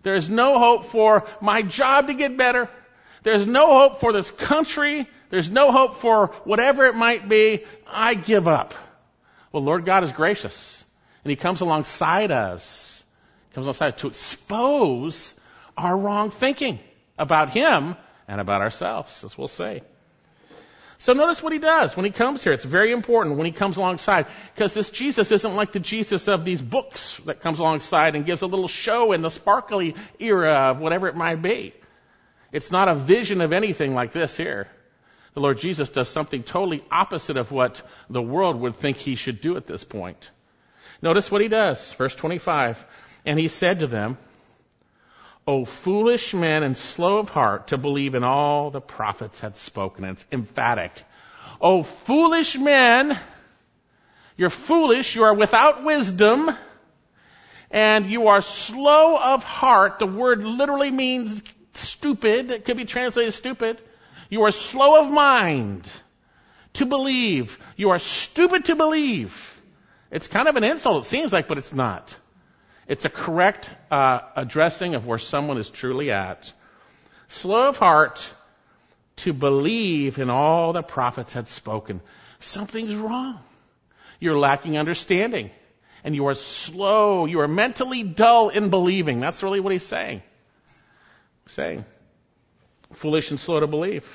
There 0.05 0.15
is 0.15 0.31
no 0.31 0.61
hope 0.61 0.85
for 0.85 1.27
my 1.41 1.63
job 1.63 2.07
to 2.07 2.15
get 2.15 2.37
better. 2.37 2.69
There's 3.25 3.45
no 3.45 3.81
hope 3.81 3.99
for 3.99 4.13
this 4.13 4.31
country. 4.31 5.09
There's 5.31 5.51
no 5.51 5.73
hope 5.73 5.97
for 5.97 6.29
whatever 6.45 6.87
it 6.87 6.95
might 6.95 7.29
be. 7.29 7.65
I 7.89 8.15
give 8.15 8.47
up. 8.47 8.75
Well, 9.51 9.65
Lord 9.65 9.85
God 9.85 10.05
is 10.05 10.13
gracious 10.13 10.85
and 11.25 11.31
he 11.31 11.37
comes 11.37 11.61
alongside 11.61 12.31
us. 12.31 13.03
He 13.49 13.55
comes 13.55 13.65
alongside 13.65 13.99
to 13.99 14.07
expose 14.07 15.35
our 15.77 15.97
wrong 15.97 16.31
thinking 16.31 16.79
about 17.19 17.53
Him 17.53 17.97
and 18.29 18.41
about 18.41 18.61
ourselves, 18.61 19.25
as 19.25 19.37
we'll 19.37 19.49
say. 19.49 19.83
So 20.99 21.13
notice 21.13 21.43
what 21.43 21.53
he 21.53 21.59
does 21.59 21.95
when 21.95 22.07
he 22.07 22.11
comes 22.11 22.43
here. 22.43 22.55
It's 22.55 22.65
very 22.65 22.93
important 22.93 23.37
when 23.37 23.45
he 23.45 23.53
comes 23.53 23.77
alongside 23.77 24.27
because 24.55 24.73
this 24.73 24.89
Jesus 24.89 25.31
isn't 25.31 25.55
like 25.55 25.73
the 25.73 25.81
Jesus 25.81 26.27
of 26.27 26.45
these 26.45 26.63
books 26.63 27.19
that 27.27 27.41
comes 27.41 27.59
alongside 27.59 28.15
and 28.15 28.25
gives 28.25 28.41
a 28.41 28.47
little 28.47 28.69
show 28.69 29.13
in 29.13 29.21
the 29.21 29.31
sparkly 29.31 29.95
era 30.19 30.71
of 30.71 30.79
whatever 30.79 31.07
it 31.09 31.15
might 31.15 31.43
be. 31.43 31.75
It's 32.51 32.71
not 32.71 32.89
a 32.89 32.95
vision 32.95 33.43
of 33.43 33.53
anything 33.53 33.95
like 33.95 34.13
this 34.13 34.37
here. 34.37 34.69
The 35.35 35.41
Lord 35.41 35.59
Jesus 35.59 35.91
does 35.91 36.09
something 36.09 36.43
totally 36.43 36.83
opposite 36.91 37.37
of 37.37 37.53
what 37.53 37.83
the 38.09 38.23
world 38.23 38.59
would 38.61 38.77
think 38.77 38.97
he 38.97 39.17
should 39.17 39.43
do 39.43 39.59
at 39.59 39.67
this 39.67 39.85
point. 39.85 40.31
Notice 41.03 41.31
what 41.31 41.43
he 41.43 41.49
does. 41.49 41.93
Verse 41.93 42.17
25. 42.17 42.83
And 43.27 43.39
he 43.39 43.49
said 43.49 43.81
to 43.81 43.87
them, 43.87 44.17
O 45.47 45.65
foolish 45.65 46.35
men 46.35 46.63
and 46.65 46.77
slow 46.77 47.19
of 47.19 47.29
heart 47.29 47.69
to 47.69 47.79
believe 47.79 48.15
in 48.15 48.25
all 48.25 48.71
the 48.71 48.81
prophets 48.81 49.39
had 49.39 49.57
spoken. 49.57 50.05
And 50.05 50.17
it's 50.17 50.27
emphatic. 50.33 51.05
Oh, 51.61 51.83
foolish 51.83 52.59
men, 52.59 53.19
you're 54.37 54.51
foolish, 54.51 55.15
you 55.15 55.23
are 55.23 55.35
without 55.35 55.85
wisdom, 55.85 56.51
and 57.71 58.11
you 58.11 58.27
are 58.29 58.41
slow 58.41 59.17
of 59.17 59.45
heart. 59.45 59.99
The 59.99 60.07
word 60.07 60.43
literally 60.43 60.91
means 60.91 61.41
stupid. 61.75 62.51
It 62.51 62.65
could 62.65 62.77
be 62.77 62.85
translated 62.85 63.33
stupid. 63.33 63.81
You 64.29 64.43
are 64.43 64.51
slow 64.51 65.01
of 65.01 65.11
mind 65.11 65.89
to 66.75 66.87
believe. 66.87 67.59
You 67.77 67.91
are 67.91 67.99
stupid 67.99 68.67
to 68.67 68.77
believe. 68.77 69.61
It's 70.11 70.27
kind 70.27 70.49
of 70.49 70.57
an 70.57 70.65
insult, 70.65 71.05
it 71.05 71.09
seems 71.09 71.33
like, 71.33 71.49
but 71.49 71.59
it's 71.59 71.73
not. 71.73 72.17
It's 72.89 73.05
a 73.05 73.11
correct 73.11 73.69
uh, 73.91 74.21
addressing 74.37 74.95
of 74.95 75.07
where 75.07 75.19
someone 75.19 75.59
is 75.59 75.71
truly 75.71 76.11
at. 76.11 76.53
Slow 77.29 77.69
of 77.69 77.79
heart 77.79 78.29
to 79.17 79.33
believe 79.33 80.19
in 80.19 80.31
all 80.31 80.73
the 80.73 80.83
prophets 80.83 81.33
had 81.33 81.49
spoken. 81.49 82.01
Something's 82.39 82.95
wrong. 82.95 83.41
You're 84.21 84.39
lacking 84.39 84.79
understanding. 84.79 85.51
And 86.05 86.15
you 86.15 86.29
are 86.29 86.35
slow. 86.35 87.27
You 87.27 87.41
are 87.41 87.49
mentally 87.49 88.05
dull 88.05 88.51
in 88.51 88.71
believing. 88.71 89.19
That's 89.19 89.43
really 89.43 89.59
what 89.59 89.73
he's 89.73 89.87
saying. 89.87 90.23
saying. 91.47 91.85
Foolish 92.93 93.31
and 93.31 93.41
slow 93.41 93.59
to 93.59 93.67
believe. 93.67 94.07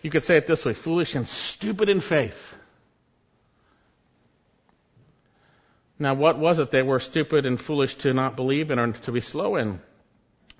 You 0.00 0.10
could 0.10 0.22
say 0.22 0.36
it 0.36 0.46
this 0.46 0.64
way 0.64 0.74
foolish 0.74 1.14
and 1.14 1.28
stupid 1.28 1.88
in 1.88 2.00
faith. 2.00 2.54
Now, 5.98 6.14
what 6.14 6.38
was 6.38 6.58
it 6.58 6.70
they 6.70 6.82
were 6.82 6.98
stupid 6.98 7.46
and 7.46 7.60
foolish 7.60 7.94
to 7.96 8.12
not 8.12 8.36
believe 8.36 8.70
in 8.70 8.78
or 8.78 8.92
to 8.92 9.12
be 9.12 9.20
slow 9.20 9.56
in? 9.56 9.80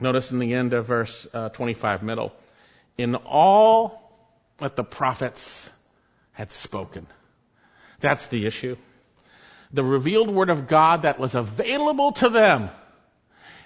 Notice 0.00 0.30
in 0.30 0.38
the 0.38 0.54
end 0.54 0.72
of 0.72 0.86
verse 0.86 1.26
uh, 1.32 1.48
25, 1.48 2.02
middle. 2.02 2.32
In 2.96 3.16
all 3.16 4.12
that 4.58 4.76
the 4.76 4.84
prophets 4.84 5.68
had 6.32 6.52
spoken. 6.52 7.06
That's 8.00 8.26
the 8.28 8.46
issue. 8.46 8.76
The 9.72 9.84
revealed 9.84 10.30
word 10.30 10.50
of 10.50 10.68
God 10.68 11.02
that 11.02 11.18
was 11.18 11.34
available 11.34 12.12
to 12.12 12.28
them. 12.28 12.70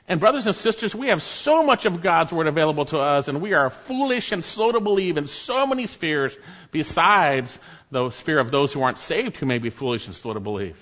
And 0.06 0.20
brothers 0.20 0.46
and 0.46 0.56
sisters, 0.56 0.94
we 0.94 1.08
have 1.08 1.22
so 1.22 1.62
much 1.62 1.84
of 1.84 2.00
God's 2.00 2.32
word 2.32 2.46
available 2.46 2.86
to 2.86 2.98
us, 2.98 3.28
and 3.28 3.42
we 3.42 3.52
are 3.52 3.68
foolish 3.68 4.32
and 4.32 4.42
slow 4.42 4.72
to 4.72 4.80
believe 4.80 5.18
in 5.18 5.26
so 5.26 5.66
many 5.66 5.84
spheres 5.84 6.34
besides 6.70 7.58
the 7.90 8.08
sphere 8.08 8.38
of 8.38 8.50
those 8.50 8.72
who 8.72 8.80
aren't 8.80 8.98
saved 8.98 9.36
who 9.36 9.44
may 9.44 9.58
be 9.58 9.68
foolish 9.68 10.06
and 10.06 10.14
slow 10.14 10.32
to 10.32 10.40
believe. 10.40 10.78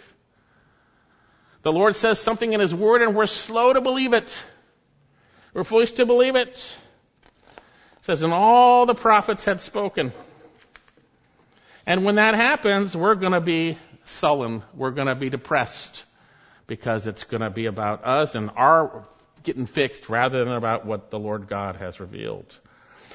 The 1.67 1.73
Lord 1.73 1.97
says 1.97 2.21
something 2.21 2.53
in 2.53 2.61
His 2.61 2.73
Word 2.73 3.03
and 3.03 3.17
we're 3.17 3.27
slow 3.27 3.73
to 3.73 3.81
believe 3.81 4.13
it. 4.13 4.41
We're 5.53 5.65
foolish 5.65 5.91
to 5.95 6.07
believe 6.07 6.37
it. 6.37 6.51
It 6.51 8.03
says, 8.03 8.23
and 8.23 8.33
all 8.33 8.87
the 8.87 8.95
prophets 8.95 9.45
had 9.45 9.61
spoken. 9.61 10.13
And 11.85 12.05
when 12.05 12.15
that 12.15 12.37
happens, 12.37 12.97
we're 12.97 13.17
going 13.17 13.33
to 13.33 13.41
be 13.41 13.79
sullen. 14.05 14.63
We're 14.75 14.93
going 14.93 15.09
to 15.09 15.17
be 15.17 15.29
depressed 15.29 16.05
because 16.69 17.09
it's 17.09 17.25
going 17.25 17.41
to 17.41 17.51
be 17.51 17.67
about 17.67 18.07
us 18.07 18.37
and 18.37 18.53
our 18.55 19.05
getting 19.43 19.67
fixed 19.67 20.09
rather 20.09 20.45
than 20.45 20.55
about 20.55 20.87
what 20.87 21.11
the 21.11 21.19
Lord 21.19 21.49
God 21.49 21.75
has 21.75 21.99
revealed. 21.99 22.57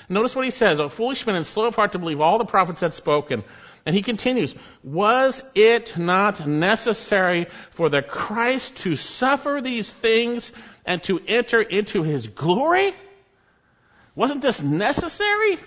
Notice 0.09 0.35
what 0.35 0.43
he 0.43 0.51
says, 0.51 0.81
O 0.81 0.89
foolish 0.89 1.25
men 1.25 1.37
and 1.37 1.47
slow 1.47 1.67
of 1.67 1.75
heart 1.75 1.93
to 1.93 1.99
believe 1.99 2.19
all 2.19 2.37
the 2.37 2.43
prophets 2.43 2.81
had 2.81 2.93
spoken. 2.93 3.45
And 3.85 3.95
he 3.95 4.03
continues, 4.03 4.53
was 4.83 5.41
it 5.55 5.97
not 5.97 6.45
necessary 6.47 7.47
for 7.71 7.89
the 7.89 8.01
Christ 8.01 8.77
to 8.77 8.95
suffer 8.95 9.59
these 9.63 9.89
things 9.89 10.51
and 10.85 11.01
to 11.03 11.19
enter 11.27 11.61
into 11.61 12.03
his 12.03 12.27
glory? 12.27 12.93
Wasn't 14.15 14.41
this 14.41 14.61
necessary? 14.61 15.57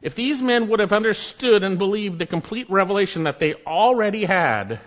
If 0.00 0.14
these 0.14 0.42
men 0.42 0.68
would 0.68 0.80
have 0.80 0.92
understood 0.92 1.62
and 1.62 1.78
believed 1.78 2.18
the 2.18 2.26
complete 2.26 2.70
revelation 2.70 3.24
that 3.24 3.38
they 3.38 3.54
already 3.66 4.24
had, 4.24 4.80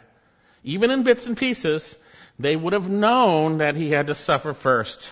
even 0.63 0.91
in 0.91 1.03
bits 1.03 1.25
and 1.25 1.37
pieces, 1.37 1.95
they 2.39 2.55
would 2.55 2.73
have 2.73 2.89
known 2.89 3.59
that 3.59 3.75
he 3.75 3.89
had 3.89 4.07
to 4.07 4.15
suffer 4.15 4.53
first 4.53 5.09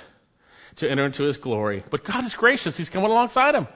to 0.78 0.90
enter 0.90 1.06
into 1.06 1.24
his 1.24 1.38
glory. 1.38 1.84
But 1.90 2.04
God 2.04 2.26
is 2.26 2.36
gracious. 2.36 2.76
He's 2.76 2.90
coming 2.90 3.12
alongside 3.12 3.56
him. 3.56 3.68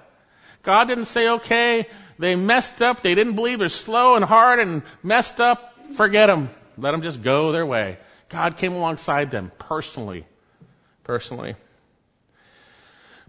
God 0.63 0.85
didn't 0.85 1.05
say, 1.05 1.29
okay, 1.29 1.87
they 2.19 2.35
messed 2.35 2.81
up, 2.81 3.01
they 3.01 3.15
didn't 3.15 3.35
believe, 3.35 3.59
they're 3.59 3.69
slow 3.69 4.15
and 4.15 4.25
hard 4.25 4.59
and 4.59 4.83
messed 5.03 5.39
up, 5.39 5.73
forget 5.93 6.27
them. 6.27 6.49
Let 6.77 6.91
them 6.91 7.01
just 7.01 7.21
go 7.21 7.51
their 7.51 7.65
way. 7.65 7.97
God 8.29 8.57
came 8.57 8.73
alongside 8.73 9.31
them 9.31 9.51
personally. 9.57 10.25
Personally. 11.03 11.55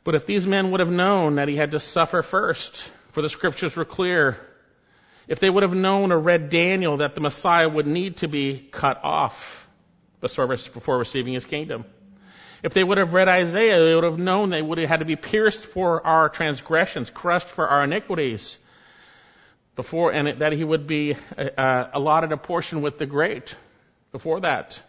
But 0.05 0.14
if 0.14 0.27
these 0.27 0.47
men 0.47 0.71
would 0.71 0.81
have 0.81 0.91
known 0.91 1.37
that 1.37 1.49
he 1.49 1.57
had 1.57 1.73
to 1.73 1.81
suffer 1.81 2.23
first, 2.23 2.88
for 3.12 3.23
the 3.23 3.29
scriptures 3.29 3.77
were 3.77 3.85
clear, 3.85 4.37
if 5.29 5.41
they 5.41 5.51
would 5.51 5.62
have 5.62 5.75
known 5.75 6.12
or 6.12 6.19
read 6.19 6.51
Daniel 6.51 6.99
that 6.99 7.14
the 7.14 7.21
Messiah 7.21 7.69
would 7.69 7.87
need 7.87 8.19
to 8.19 8.29
be 8.29 8.59
cut 8.71 9.05
off 9.05 9.67
before 10.21 10.99
receiving 10.99 11.35
his 11.35 11.45
kingdom, 11.45 11.85
if 12.62 12.75
they 12.75 12.83
would 12.83 12.99
have 12.99 13.14
read 13.14 13.29
Isaiah, 13.29 13.79
they 13.85 13.94
would 13.94 14.05
have 14.05 14.18
known 14.18 14.51
they 14.51 14.62
would 14.62 14.79
have 14.79 14.88
had 14.88 14.99
to 15.01 15.05
be 15.05 15.16
pierced 15.16 15.64
for 15.64 16.05
our 16.07 16.29
transgressions, 16.29 17.11
crushed 17.11 17.49
for 17.49 17.68
our 17.68 17.85
iniquities, 17.85 18.59
before, 19.77 20.12
and 20.12 20.40
that 20.40 20.53
he 20.53 20.64
would 20.64 20.88
be 20.88 21.16
uh, 21.37 21.87
allotted 21.92 22.33
a 22.33 22.37
portion 22.37 22.83
with 22.83 22.99
the 22.99 23.07
great 23.07 23.55
before 24.11 24.40
that. 24.40 24.81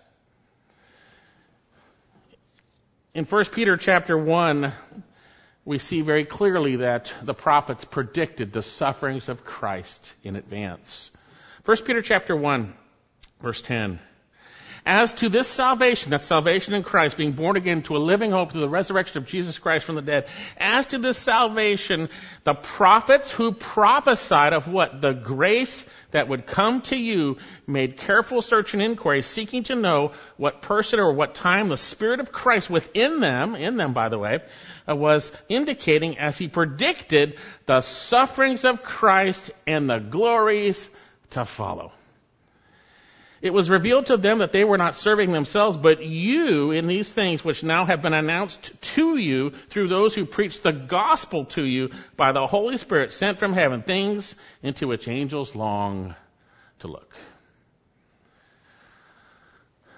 In 3.14 3.26
1 3.26 3.46
Peter 3.46 3.78
chapter 3.78 4.18
1, 4.18 4.74
we 5.64 5.78
see 5.78 6.02
very 6.02 6.26
clearly 6.26 6.78
that 6.78 7.14
the 7.22 7.36
prophets 7.36 7.86
predicted 7.86 8.52
the 8.52 8.64
sufferings 8.64 9.30
of 9.30 9.46
Christ 9.46 10.14
in 10.24 10.36
advance. 10.36 11.12
1 11.66 11.78
Peter 11.86 12.02
chapter 12.02 12.36
1, 12.36 12.74
verse 13.42 13.62
10. 13.62 14.00
As 14.86 15.14
to 15.16 15.30
this 15.30 15.48
salvation, 15.48 16.12
that 16.12 16.22
salvation 16.22 16.74
in 16.74 16.84
Christ, 16.84 17.18
being 17.18 17.34
born 17.34 17.58
again 17.58 17.84
to 17.84 17.96
a 17.96 18.00
living 18.00 18.32
hope 18.32 18.52
through 18.52 18.62
the 18.62 18.70
resurrection 18.70 19.18
of 19.18 19.28
Jesus 19.28 19.60
Christ 19.60 19.86
from 19.86 19.96
the 19.96 20.02
dead. 20.02 20.28
As 20.58 20.88
to 20.88 20.98
this 20.98 21.18
salvation, 21.18 22.10
the 22.44 22.54
prophets 22.54 23.30
who 23.32 23.52
prophesied 23.52 24.54
of 24.54 24.68
what? 24.68 25.02
The 25.02 25.14
grace 25.14 25.86
that 26.12 26.28
would 26.28 26.48
come 26.48 26.82
to 26.84 26.96
you 26.96 27.38
made 27.68 27.98
careful 27.98 28.42
search 28.42 28.74
and 28.74 28.82
inquiry, 28.82 29.22
seeking 29.22 29.64
to 29.64 29.76
know 29.76 30.14
what 30.38 30.62
person 30.62 31.00
or 31.00 31.14
what 31.14 31.36
time 31.36 31.70
the 31.70 31.78
Spirit 31.78 32.20
of 32.20 32.32
Christ 32.32 32.70
within 32.70 33.20
them, 33.20 33.56
in 33.56 33.78
them 33.78 33.94
by 33.94 34.10
the 34.10 34.18
way, 34.18 34.40
uh, 34.88 34.96
was 34.96 35.32
indicating 35.48 36.18
as 36.18 36.38
he 36.38 36.48
predicted 36.48 37.38
the 37.66 37.82
sufferings 37.82 38.66
of 38.66 38.84
Christ 38.84 39.52
and 39.68 39.90
the 39.90 40.00
glories 40.00 40.90
to 41.32 41.46
follow. 41.46 41.92
It 43.42 43.54
was 43.54 43.70
revealed 43.70 44.08
to 44.08 44.18
them 44.18 44.40
that 44.40 44.52
they 44.52 44.64
were 44.64 44.78
not 44.78 44.96
serving 44.96 45.32
themselves, 45.32 45.78
but 45.78 46.04
you 46.04 46.72
in 46.72 46.88
these 46.88 47.12
things 47.12 47.44
which 47.44 47.64
now 47.64 47.86
have 47.86 48.02
been 48.02 48.14
announced 48.14 48.82
to 48.96 49.16
you 49.18 49.52
through 49.70 49.88
those 49.88 50.14
who 50.14 50.26
preach 50.26 50.62
the 50.62 50.74
gospel 50.74 51.46
to 51.46 51.64
you 51.64 51.92
by 52.18 52.34
the 52.34 52.46
Holy 52.46 52.78
Spirit 52.78 53.14
sent 53.14 53.40
from 53.40 53.54
heaven, 53.54 53.82
things 53.82 54.36
into 54.62 54.88
which 54.88 55.08
angels 55.08 55.56
long 55.56 56.16
to 56.80 56.88
look. 56.88 57.16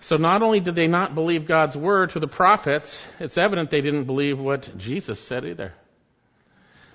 So 0.01 0.17
not 0.17 0.41
only 0.41 0.60
did 0.60 0.75
they 0.75 0.88
not 0.88 1.15
believe 1.15 1.47
God's 1.47 1.77
word 1.77 2.12
to 2.12 2.19
the 2.19 2.27
prophets, 2.27 3.06
it's 3.19 3.38
evident 3.38 3.69
they 3.69 3.82
didn't 3.82 4.06
believe 4.06 4.39
what 4.39 4.77
Jesus 4.77 5.19
said 5.19 5.45
either. 5.45 5.73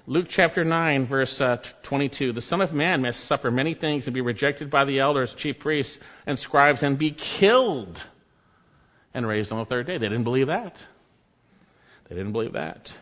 Luke 0.09 0.27
chapter 0.29 0.65
9, 0.65 1.07
verse 1.07 1.41
uh, 1.41 1.57
22. 1.83 2.33
The 2.33 2.41
Son 2.41 2.61
of 2.61 2.73
Man 2.73 3.03
must 3.03 3.25
suffer 3.25 3.51
many 3.51 3.75
things 3.75 4.07
and 4.07 4.15
be 4.15 4.21
rejected 4.21 4.71
by 4.71 4.85
the 4.85 5.01
elders, 5.01 5.35
chief 5.35 5.59
priests, 5.59 5.99
and 6.27 6.39
scribes 6.39 6.85
and 6.85 6.97
be 6.97 7.11
killed 7.11 8.01
and 9.13 9.27
raised 9.27 9.51
on 9.51 9.59
the 9.59 9.65
third 9.65 9.89
day. 9.89 9.99
They 9.99 10.09
didn't 10.09 10.23
believe 10.23 10.47
that. 10.47 10.77
They 12.09 12.15
didn't 12.15 12.31
believe 12.31 12.53
that. 12.53 12.95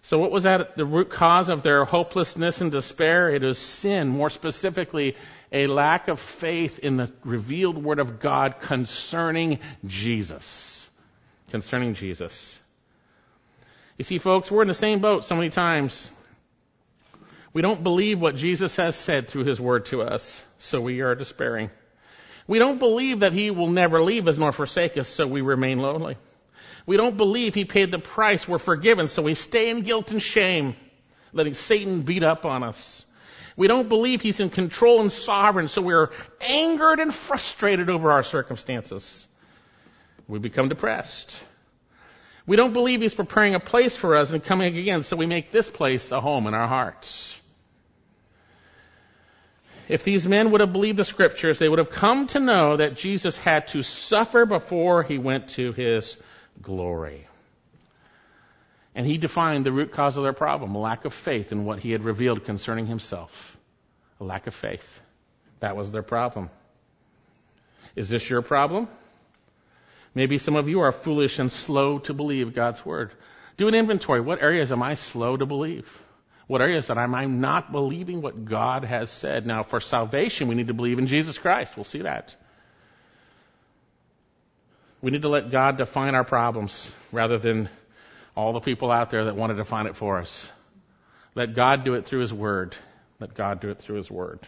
So 0.00 0.18
what 0.18 0.30
was 0.30 0.44
that 0.44 0.74
the 0.74 0.86
root 0.86 1.10
cause 1.10 1.50
of 1.50 1.62
their 1.62 1.84
hopelessness 1.84 2.62
and 2.62 2.72
despair? 2.72 3.28
It 3.28 3.44
is 3.44 3.58
sin, 3.58 4.08
more 4.08 4.30
specifically, 4.30 5.16
a 5.52 5.66
lack 5.66 6.08
of 6.08 6.18
faith 6.18 6.78
in 6.78 6.96
the 6.96 7.12
revealed 7.24 7.76
word 7.76 7.98
of 7.98 8.20
God 8.20 8.60
concerning 8.60 9.58
Jesus. 9.86 10.88
Concerning 11.50 11.92
Jesus. 11.92 12.58
You 13.98 14.04
see, 14.04 14.18
folks, 14.18 14.50
we're 14.50 14.62
in 14.62 14.68
the 14.68 14.74
same 14.74 15.00
boat 15.00 15.24
so 15.24 15.36
many 15.36 15.50
times. 15.50 16.10
We 17.52 17.60
don't 17.60 17.82
believe 17.82 18.20
what 18.20 18.36
Jesus 18.36 18.76
has 18.76 18.96
said 18.96 19.28
through 19.28 19.44
his 19.44 19.60
word 19.60 19.86
to 19.86 20.02
us, 20.02 20.42
so 20.58 20.80
we 20.80 21.02
are 21.02 21.14
despairing. 21.14 21.70
We 22.46 22.58
don't 22.58 22.78
believe 22.78 23.20
that 23.20 23.34
he 23.34 23.50
will 23.50 23.68
never 23.68 24.02
leave 24.02 24.26
us 24.26 24.38
nor 24.38 24.52
forsake 24.52 24.96
us, 24.96 25.08
so 25.08 25.26
we 25.26 25.42
remain 25.42 25.78
lonely. 25.78 26.16
We 26.86 26.96
don't 26.96 27.16
believe 27.16 27.54
he 27.54 27.64
paid 27.64 27.90
the 27.90 27.98
price, 27.98 28.48
we're 28.48 28.58
forgiven, 28.58 29.08
so 29.08 29.22
we 29.22 29.34
stay 29.34 29.68
in 29.68 29.82
guilt 29.82 30.10
and 30.10 30.22
shame, 30.22 30.74
letting 31.32 31.54
Satan 31.54 32.00
beat 32.00 32.22
up 32.22 32.46
on 32.46 32.62
us. 32.62 33.04
We 33.56 33.68
don't 33.68 33.88
believe 33.88 34.22
he's 34.22 34.40
in 34.40 34.48
control 34.48 35.02
and 35.02 35.12
sovereign, 35.12 35.68
so 35.68 35.82
we're 35.82 36.10
angered 36.40 37.00
and 37.00 37.14
frustrated 37.14 37.90
over 37.90 38.10
our 38.10 38.22
circumstances. 38.22 39.26
We 40.26 40.38
become 40.38 40.70
depressed. 40.70 41.38
We 42.46 42.56
don't 42.56 42.72
believe 42.72 43.00
He's 43.00 43.14
preparing 43.14 43.54
a 43.54 43.60
place 43.60 43.96
for 43.96 44.16
us 44.16 44.32
and 44.32 44.42
coming 44.42 44.76
again, 44.76 45.02
so 45.02 45.16
we 45.16 45.26
make 45.26 45.50
this 45.50 45.70
place 45.70 46.10
a 46.10 46.20
home 46.20 46.46
in 46.46 46.54
our 46.54 46.66
hearts. 46.66 47.38
If 49.88 50.04
these 50.04 50.26
men 50.26 50.50
would 50.50 50.60
have 50.60 50.72
believed 50.72 50.98
the 50.98 51.04
scriptures, 51.04 51.58
they 51.58 51.68
would 51.68 51.78
have 51.78 51.90
come 51.90 52.26
to 52.28 52.40
know 52.40 52.76
that 52.76 52.96
Jesus 52.96 53.36
had 53.36 53.68
to 53.68 53.82
suffer 53.82 54.46
before 54.46 55.02
He 55.02 55.18
went 55.18 55.50
to 55.50 55.72
His 55.72 56.16
glory. 56.60 57.26
And 58.94 59.06
He 59.06 59.18
defined 59.18 59.66
the 59.66 59.72
root 59.72 59.92
cause 59.92 60.16
of 60.16 60.22
their 60.22 60.32
problem, 60.32 60.74
a 60.74 60.80
lack 60.80 61.04
of 61.04 61.14
faith 61.14 61.52
in 61.52 61.64
what 61.64 61.78
He 61.78 61.92
had 61.92 62.04
revealed 62.04 62.44
concerning 62.44 62.86
Himself. 62.86 63.56
A 64.20 64.24
lack 64.24 64.46
of 64.46 64.54
faith. 64.54 65.00
That 65.60 65.76
was 65.76 65.92
their 65.92 66.02
problem. 66.02 66.50
Is 67.94 68.08
this 68.08 68.28
your 68.28 68.42
problem? 68.42 68.88
Maybe 70.14 70.38
some 70.38 70.56
of 70.56 70.68
you 70.68 70.80
are 70.80 70.92
foolish 70.92 71.38
and 71.38 71.50
slow 71.50 71.98
to 72.00 72.14
believe 72.14 72.54
God's 72.54 72.84
word. 72.84 73.12
Do 73.56 73.68
an 73.68 73.74
inventory. 73.74 74.20
What 74.20 74.42
areas 74.42 74.72
am 74.72 74.82
I 74.82 74.94
slow 74.94 75.36
to 75.36 75.46
believe? 75.46 75.86
What 76.46 76.60
areas 76.60 76.88
that 76.88 76.98
am 76.98 77.14
I 77.14 77.24
not 77.24 77.72
believing 77.72 78.20
what 78.20 78.44
God 78.44 78.84
has 78.84 79.10
said? 79.10 79.46
Now, 79.46 79.62
for 79.62 79.80
salvation, 79.80 80.48
we 80.48 80.54
need 80.54 80.66
to 80.66 80.74
believe 80.74 80.98
in 80.98 81.06
Jesus 81.06 81.38
Christ. 81.38 81.76
We'll 81.76 81.84
see 81.84 82.02
that. 82.02 82.34
We 85.00 85.10
need 85.10 85.22
to 85.22 85.28
let 85.28 85.50
God 85.50 85.78
define 85.78 86.14
our 86.14 86.24
problems 86.24 86.92
rather 87.10 87.38
than 87.38 87.68
all 88.36 88.52
the 88.52 88.60
people 88.60 88.90
out 88.90 89.10
there 89.10 89.24
that 89.24 89.36
want 89.36 89.50
to 89.50 89.56
define 89.56 89.86
it 89.86 89.96
for 89.96 90.18
us. 90.18 90.48
Let 91.34 91.54
God 91.54 91.84
do 91.84 91.94
it 91.94 92.04
through 92.04 92.20
His 92.20 92.32
Word. 92.32 92.76
Let 93.18 93.34
God 93.34 93.60
do 93.60 93.70
it 93.70 93.78
through 93.78 93.96
His 93.96 94.10
Word. 94.10 94.40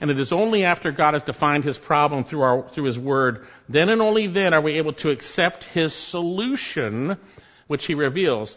And 0.00 0.10
it 0.10 0.18
is 0.18 0.32
only 0.32 0.64
after 0.64 0.92
God 0.92 1.14
has 1.14 1.22
defined 1.22 1.64
his 1.64 1.76
problem 1.76 2.24
through 2.24 2.42
our, 2.42 2.68
through 2.68 2.84
his 2.84 2.98
word, 2.98 3.46
then 3.68 3.88
and 3.88 4.00
only 4.00 4.28
then 4.28 4.54
are 4.54 4.60
we 4.60 4.74
able 4.74 4.92
to 4.94 5.10
accept 5.10 5.64
his 5.64 5.92
solution, 5.92 7.16
which 7.66 7.86
he 7.86 7.94
reveals 7.94 8.56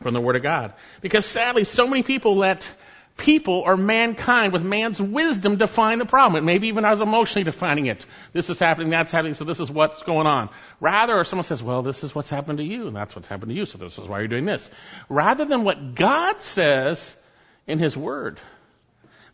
from 0.00 0.14
the 0.14 0.20
word 0.20 0.36
of 0.36 0.42
God. 0.42 0.72
Because 1.00 1.26
sadly, 1.26 1.64
so 1.64 1.88
many 1.88 2.02
people 2.02 2.36
let 2.36 2.70
people 3.16 3.54
or 3.54 3.76
mankind 3.76 4.52
with 4.52 4.62
man's 4.62 5.00
wisdom 5.00 5.56
define 5.56 5.98
the 5.98 6.04
problem. 6.04 6.44
Maybe 6.44 6.68
even 6.68 6.84
as 6.84 7.00
emotionally 7.00 7.44
defining 7.44 7.86
it. 7.86 8.04
This 8.32 8.50
is 8.50 8.58
happening, 8.58 8.90
that's 8.90 9.12
happening, 9.12 9.34
so 9.34 9.44
this 9.44 9.60
is 9.60 9.70
what's 9.70 10.02
going 10.02 10.26
on. 10.26 10.50
Rather, 10.80 11.22
someone 11.24 11.44
says, 11.44 11.62
well, 11.62 11.82
this 11.82 12.02
is 12.02 12.14
what's 12.14 12.30
happened 12.30 12.58
to 12.58 12.64
you, 12.64 12.88
and 12.88 12.96
that's 12.96 13.14
what's 13.14 13.28
happened 13.28 13.50
to 13.50 13.54
you, 13.54 13.66
so 13.66 13.78
this 13.78 13.98
is 13.98 14.08
why 14.08 14.20
you're 14.20 14.28
doing 14.28 14.46
this. 14.46 14.68
Rather 15.08 15.44
than 15.44 15.64
what 15.64 15.94
God 15.94 16.42
says 16.42 17.14
in 17.66 17.78
His 17.78 17.96
Word. 17.96 18.40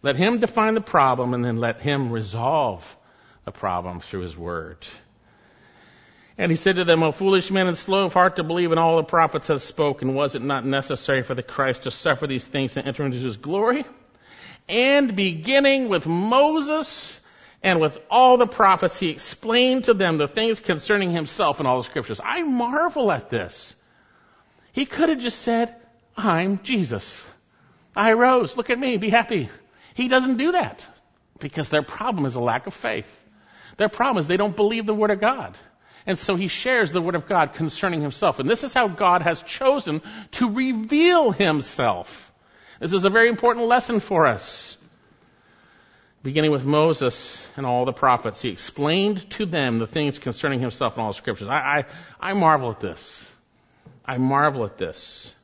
Let 0.02 0.16
him 0.16 0.40
define 0.40 0.74
the 0.74 0.80
problem 0.80 1.34
and 1.34 1.44
then 1.44 1.58
let 1.58 1.80
him 1.80 2.10
resolve 2.10 2.96
the 3.44 3.52
problem 3.52 4.00
through 4.00 4.20
his 4.20 4.36
word. 4.36 4.86
And 6.38 6.50
he 6.50 6.56
said 6.56 6.76
to 6.76 6.84
them, 6.84 7.02
O 7.02 7.12
foolish 7.12 7.50
men 7.50 7.66
and 7.66 7.76
slow 7.76 8.06
of 8.06 8.14
heart 8.14 8.36
to 8.36 8.42
believe 8.42 8.72
in 8.72 8.78
all 8.78 8.96
the 8.96 9.02
prophets 9.02 9.48
have 9.48 9.60
spoken, 9.60 10.14
was 10.14 10.34
it 10.34 10.42
not 10.42 10.64
necessary 10.64 11.22
for 11.22 11.34
the 11.34 11.42
Christ 11.42 11.82
to 11.82 11.90
suffer 11.90 12.26
these 12.26 12.46
things 12.46 12.76
and 12.76 12.88
enter 12.88 13.04
into 13.04 13.18
his 13.18 13.36
glory? 13.36 13.84
And 14.66 15.14
beginning 15.14 15.90
with 15.90 16.06
Moses 16.06 17.20
and 17.62 17.78
with 17.78 17.98
all 18.10 18.38
the 18.38 18.46
prophets, 18.46 18.98
he 18.98 19.10
explained 19.10 19.84
to 19.84 19.94
them 19.94 20.16
the 20.16 20.28
things 20.28 20.60
concerning 20.60 21.10
himself 21.10 21.60
in 21.60 21.66
all 21.66 21.76
the 21.76 21.84
scriptures. 21.84 22.20
I 22.24 22.42
marvel 22.42 23.12
at 23.12 23.28
this. 23.28 23.74
He 24.72 24.86
could 24.86 25.10
have 25.10 25.18
just 25.18 25.40
said, 25.40 25.74
I'm 26.16 26.60
Jesus. 26.62 27.22
I 27.94 28.12
rose. 28.12 28.56
Look 28.56 28.70
at 28.70 28.78
me. 28.78 28.96
Be 28.96 29.10
happy. 29.10 29.50
He 29.94 30.08
doesn't 30.08 30.36
do 30.36 30.52
that 30.52 30.86
because 31.38 31.68
their 31.68 31.82
problem 31.82 32.26
is 32.26 32.34
a 32.34 32.40
lack 32.40 32.66
of 32.66 32.74
faith. 32.74 33.08
Their 33.76 33.88
problem 33.88 34.18
is 34.18 34.26
they 34.26 34.36
don't 34.36 34.56
believe 34.56 34.86
the 34.86 34.94
Word 34.94 35.10
of 35.10 35.20
God. 35.20 35.56
And 36.06 36.18
so 36.18 36.34
he 36.36 36.48
shares 36.48 36.92
the 36.92 37.00
Word 37.00 37.14
of 37.14 37.26
God 37.26 37.54
concerning 37.54 38.00
himself. 38.00 38.38
And 38.38 38.48
this 38.48 38.64
is 38.64 38.74
how 38.74 38.88
God 38.88 39.22
has 39.22 39.42
chosen 39.42 40.02
to 40.32 40.52
reveal 40.52 41.30
himself. 41.30 42.32
This 42.80 42.92
is 42.92 43.04
a 43.04 43.10
very 43.10 43.28
important 43.28 43.66
lesson 43.66 44.00
for 44.00 44.26
us. 44.26 44.76
Beginning 46.22 46.50
with 46.50 46.64
Moses 46.64 47.46
and 47.56 47.64
all 47.64 47.84
the 47.84 47.92
prophets, 47.92 48.42
he 48.42 48.50
explained 48.50 49.28
to 49.30 49.46
them 49.46 49.78
the 49.78 49.86
things 49.86 50.18
concerning 50.18 50.60
himself 50.60 50.96
in 50.96 51.02
all 51.02 51.08
the 51.08 51.14
scriptures. 51.14 51.48
I, 51.48 51.86
I, 52.20 52.30
I 52.30 52.32
marvel 52.34 52.70
at 52.70 52.80
this. 52.80 53.26
I 54.04 54.18
marvel 54.18 54.64
at 54.64 54.76
this. 54.76 55.34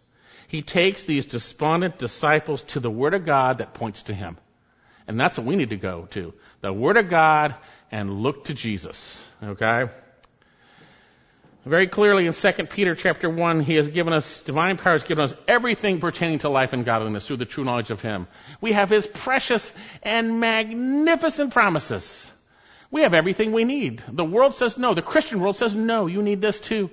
He 0.48 0.62
takes 0.62 1.04
these 1.04 1.26
despondent 1.26 1.98
disciples 1.98 2.62
to 2.64 2.80
the 2.80 2.90
Word 2.90 3.14
of 3.14 3.26
God 3.26 3.58
that 3.58 3.74
points 3.74 4.02
to 4.04 4.14
Him. 4.14 4.36
And 5.08 5.18
that's 5.18 5.38
what 5.38 5.46
we 5.46 5.56
need 5.56 5.70
to 5.70 5.76
go 5.76 6.06
to. 6.10 6.34
The 6.60 6.72
Word 6.72 6.96
of 6.96 7.08
God 7.08 7.54
and 7.90 8.22
look 8.22 8.44
to 8.44 8.54
Jesus. 8.54 9.22
Okay? 9.42 9.86
Very 11.64 11.88
clearly 11.88 12.26
in 12.26 12.32
2 12.32 12.52
Peter 12.66 12.94
chapter 12.94 13.28
1, 13.28 13.60
he 13.60 13.74
has 13.74 13.88
given 13.88 14.12
us, 14.12 14.42
divine 14.42 14.76
power 14.76 14.92
has 14.92 15.02
given 15.02 15.24
us 15.24 15.34
everything 15.48 15.98
pertaining 15.98 16.38
to 16.40 16.48
life 16.48 16.72
and 16.72 16.84
godliness 16.84 17.26
through 17.26 17.38
the 17.38 17.44
true 17.44 17.64
knowledge 17.64 17.90
of 17.90 18.00
him. 18.00 18.28
We 18.60 18.70
have 18.70 18.88
his 18.88 19.08
precious 19.08 19.72
and 20.00 20.38
magnificent 20.38 21.52
promises. 21.52 22.30
We 22.92 23.02
have 23.02 23.14
everything 23.14 23.50
we 23.50 23.64
need. 23.64 24.00
The 24.06 24.24
world 24.24 24.54
says 24.54 24.78
no. 24.78 24.94
The 24.94 25.02
Christian 25.02 25.40
world 25.40 25.56
says 25.56 25.74
no, 25.74 26.06
you 26.06 26.22
need 26.22 26.40
this 26.40 26.60
too. 26.60 26.88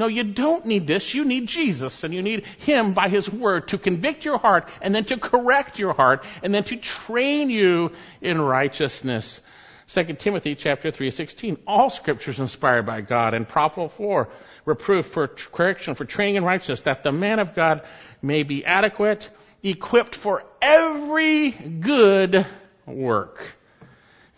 No, 0.00 0.06
you 0.06 0.24
don't 0.24 0.64
need 0.64 0.86
this. 0.86 1.12
You 1.12 1.26
need 1.26 1.46
Jesus 1.46 2.04
and 2.04 2.14
you 2.14 2.22
need 2.22 2.46
Him 2.46 2.94
by 2.94 3.10
His 3.10 3.30
Word 3.30 3.68
to 3.68 3.76
convict 3.76 4.24
your 4.24 4.38
heart 4.38 4.66
and 4.80 4.94
then 4.94 5.04
to 5.04 5.18
correct 5.18 5.78
your 5.78 5.92
heart 5.92 6.24
and 6.42 6.54
then 6.54 6.64
to 6.64 6.76
train 6.76 7.50
you 7.50 7.92
in 8.22 8.40
righteousness. 8.40 9.42
2 9.88 10.04
Timothy 10.14 10.54
chapter 10.54 10.90
3:16 10.90 11.58
All 11.66 11.90
scripture 11.90 12.30
is 12.30 12.40
inspired 12.40 12.86
by 12.86 13.02
God 13.02 13.34
and 13.34 13.46
profitable 13.46 13.90
for 13.90 14.30
reproof, 14.64 15.04
for 15.04 15.28
correction, 15.28 15.94
for 15.94 16.06
training 16.06 16.36
in 16.36 16.44
righteousness, 16.44 16.80
that 16.82 17.02
the 17.02 17.12
man 17.12 17.38
of 17.38 17.54
God 17.54 17.82
may 18.22 18.42
be 18.42 18.64
adequate, 18.64 19.28
equipped 19.62 20.14
for 20.14 20.44
every 20.62 21.50
good 21.50 22.46
work. 22.86 23.54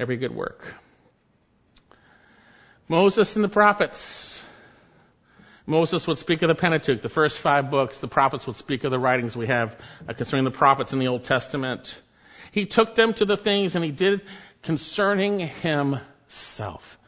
Every 0.00 0.16
good 0.16 0.34
work. 0.34 0.74
Moses 2.88 3.36
and 3.36 3.44
the 3.44 3.48
prophets 3.48 4.42
Moses 5.66 6.06
would 6.06 6.18
speak 6.18 6.42
of 6.42 6.48
the 6.48 6.54
Pentateuch, 6.54 7.02
the 7.02 7.08
first 7.08 7.38
five 7.38 7.70
books. 7.70 8.00
The 8.00 8.08
prophets 8.08 8.46
would 8.46 8.56
speak 8.56 8.84
of 8.84 8.90
the 8.90 8.98
writings 8.98 9.36
we 9.36 9.46
have 9.46 9.76
uh, 10.08 10.12
concerning 10.12 10.44
the 10.44 10.50
prophets 10.50 10.92
in 10.92 10.98
the 10.98 11.08
Old 11.08 11.24
Testament. 11.24 12.00
He 12.50 12.66
took 12.66 12.94
them 12.94 13.14
to 13.14 13.24
the 13.24 13.36
things 13.36 13.74
and 13.76 13.84
he 13.84 13.92
did 13.92 14.22
concerning 14.62 15.38
himself. 15.38 16.98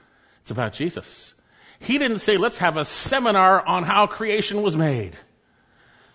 It's 0.42 0.50
about 0.50 0.74
Jesus. 0.74 1.34
He 1.80 1.98
didn't 1.98 2.20
say, 2.20 2.36
let's 2.36 2.58
have 2.58 2.76
a 2.76 2.84
seminar 2.84 3.64
on 3.66 3.82
how 3.82 4.06
creation 4.06 4.62
was 4.62 4.76
made. 4.76 5.16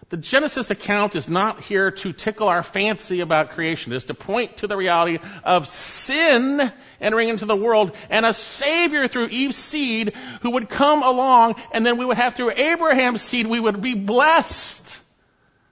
The 0.09 0.17
Genesis 0.17 0.71
account 0.71 1.15
is 1.15 1.29
not 1.29 1.61
here 1.61 1.91
to 1.91 2.13
tickle 2.13 2.47
our 2.47 2.63
fancy 2.63 3.19
about 3.19 3.51
creation. 3.51 3.93
It 3.93 3.97
is 3.97 4.03
to 4.05 4.15
point 4.15 4.57
to 4.57 4.67
the 4.67 4.75
reality 4.75 5.19
of 5.43 5.67
sin 5.67 6.71
entering 6.99 7.29
into 7.29 7.45
the 7.45 7.55
world 7.55 7.95
and 8.09 8.25
a 8.25 8.33
Savior 8.33 9.07
through 9.07 9.27
Eve's 9.27 9.55
seed 9.55 10.15
who 10.41 10.51
would 10.51 10.67
come 10.67 11.03
along 11.03 11.55
and 11.71 11.85
then 11.85 11.97
we 11.97 12.05
would 12.05 12.17
have 12.17 12.33
through 12.33 12.51
Abraham's 12.51 13.21
seed, 13.21 13.45
we 13.45 13.59
would 13.59 13.81
be 13.81 13.93
blessed. 13.93 14.99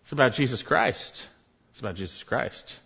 It's 0.04 0.12
about 0.12 0.34
Jesus 0.34 0.62
Christ. 0.62 1.28
It's 1.71 1.80
about 1.80 1.95
Jesus 1.95 2.23
Christ. 2.23 2.80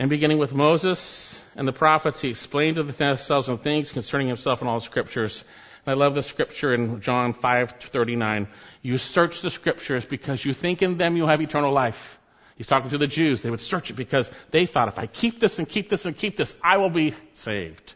And 0.00 0.10
beginning 0.10 0.38
with 0.38 0.52
Moses 0.52 1.40
and 1.54 1.68
the 1.68 1.72
prophets, 1.72 2.20
he 2.20 2.30
explained 2.30 2.76
to 2.76 2.82
themselves 2.82 3.48
and 3.48 3.62
things 3.62 3.92
concerning 3.92 4.26
himself 4.26 4.60
in 4.60 4.66
all 4.66 4.80
the 4.80 4.84
scriptures. 4.84 5.44
I 5.86 5.94
love 5.94 6.14
the 6.14 6.22
scripture 6.22 6.72
in 6.72 7.00
John 7.00 7.34
5:39. 7.34 8.46
You 8.82 8.98
search 8.98 9.40
the 9.40 9.50
scriptures 9.50 10.04
because 10.04 10.44
you 10.44 10.54
think 10.54 10.82
in 10.82 10.96
them 10.96 11.16
you'll 11.16 11.28
have 11.28 11.40
eternal 11.40 11.72
life. 11.72 12.18
He's 12.56 12.68
talking 12.68 12.90
to 12.90 12.98
the 12.98 13.08
Jews. 13.08 13.42
They 13.42 13.50
would 13.50 13.60
search 13.60 13.90
it 13.90 13.94
because 13.94 14.30
they 14.50 14.66
thought 14.66 14.88
if 14.88 14.98
I 14.98 15.06
keep 15.06 15.40
this 15.40 15.58
and 15.58 15.68
keep 15.68 15.88
this 15.88 16.04
and 16.04 16.16
keep 16.16 16.36
this, 16.36 16.54
I 16.62 16.76
will 16.76 16.90
be 16.90 17.14
saved. 17.32 17.94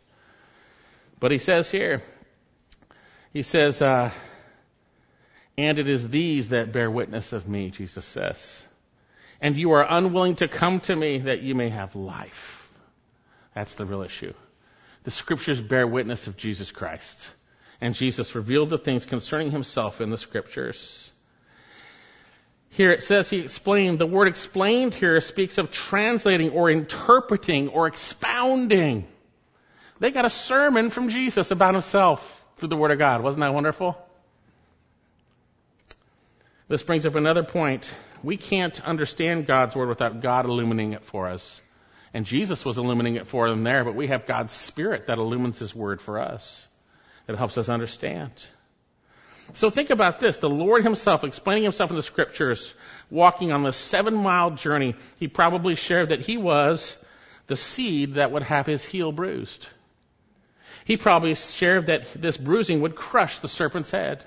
But 1.21 1.31
he 1.31 1.39
says 1.39 1.71
here, 1.71 2.03
he 3.33 3.43
says, 3.43 3.81
uh, 3.81 4.11
and 5.57 5.79
it 5.79 5.89
is 5.89 6.09
these 6.09 6.49
that 6.51 6.73
bear 6.73 6.91
witness 6.91 7.33
of 7.33 7.49
me, 7.49 7.71
Jesus 7.71 8.05
says. 8.05 8.63
And 9.41 9.57
you 9.57 9.73
are 9.73 9.87
unwilling 9.89 10.37
to 10.37 10.49
come 10.49 10.81
to 10.81 10.97
me 10.97 11.19
that 11.19 11.43
you 11.43 11.55
may 11.55 11.69
have 11.69 11.95
life. 11.95 12.69
That's 13.55 13.75
the 13.75 13.87
real 13.87 14.03
issue. 14.03 14.35
The 15.05 15.11
scriptures 15.11 15.61
bear 15.61 15.87
witness 15.87 16.27
of 16.27 16.37
Jesus 16.37 16.71
Christ. 16.71 17.31
And 17.81 17.95
Jesus 17.95 18.35
revealed 18.35 18.71
the 18.71 18.79
things 18.79 19.05
concerning 19.05 19.51
himself 19.51 20.01
in 20.01 20.11
the 20.11 20.19
scriptures. 20.19 21.11
Here 22.71 22.91
it 22.91 23.03
says 23.03 23.31
he 23.31 23.41
explained, 23.41 23.99
the 23.99 24.07
word 24.07 24.29
explained 24.29 24.95
here 24.95 25.21
speaks 25.21 25.59
of 25.59 25.71
translating 25.71 26.51
or 26.51 26.71
interpreting 26.71 27.69
or 27.69 27.87
expounding. 27.87 29.07
They 29.99 30.11
got 30.11 30.25
a 30.25 30.31
sermon 30.31 30.91
from 30.91 31.09
Jesus 31.09 31.51
about 31.51 31.75
himself 31.75 32.45
through 32.57 32.69
the 32.69 32.77
word 32.77 32.91
of 32.91 32.99
God. 32.99 33.23
Wasn't 33.23 33.41
that 33.41 33.55
wonderful? 33.55 33.97
This 36.69 36.83
brings 36.83 37.07
up 37.07 37.15
another 37.15 37.45
point. 37.45 37.91
We 38.23 38.37
can't 38.37 38.79
understand 38.85 39.47
God's 39.47 39.77
word 39.77 39.89
without 39.89 40.21
God 40.21 40.47
illuminating 40.47 40.95
it 40.95 41.05
for 41.05 41.29
us. 41.29 41.61
And 42.13 42.27
Jesus 42.27 42.65
was 42.65 42.79
illuminating 42.79 43.17
it 43.17 43.27
for 43.27 43.49
them 43.49 43.63
there, 43.63 43.85
but 43.85 43.95
we 43.95 44.09
have 44.09 44.27
God's 44.27 44.53
Spirit 44.53 45.07
that 45.07 45.19
illumines 45.19 45.59
His 45.59 45.75
word 45.75 46.01
for 46.01 46.19
us 46.19 46.67
that 47.27 47.37
helps 47.37 47.59
us 47.59 47.69
understand. 47.69 48.33
So 49.55 49.71
think 49.71 49.91
about 49.91 50.19
this. 50.21 50.39
The 50.39 50.49
Lord 50.49 50.83
himself, 50.83 51.25
explaining 51.25 51.65
himself 51.65 51.91
in 51.91 51.97
the 51.97 52.03
scriptures, 52.03 52.75
walking 53.11 53.53
on 53.53 53.63
this 53.63 53.77
seven 53.77 54.15
mile 54.15 54.51
journey, 54.51 54.97
he 55.19 55.29
probably 55.29 55.77
shared 55.77 56.09
that 56.09 56.21
he 56.21 56.37
was 56.37 57.03
the 57.47 57.57
seed 57.57 58.15
that 58.15 58.33
would 58.33 58.43
have 58.43 58.67
his 58.67 58.85
heel 58.85 59.13
bruised. 59.13 59.67
He 60.85 60.97
probably 60.97 61.35
shared 61.35 61.87
that 61.87 62.07
this 62.15 62.37
bruising 62.37 62.81
would 62.81 62.97
crush 62.97 63.39
the 63.39 63.49
serpent's 63.49 63.91
head. 63.91 64.23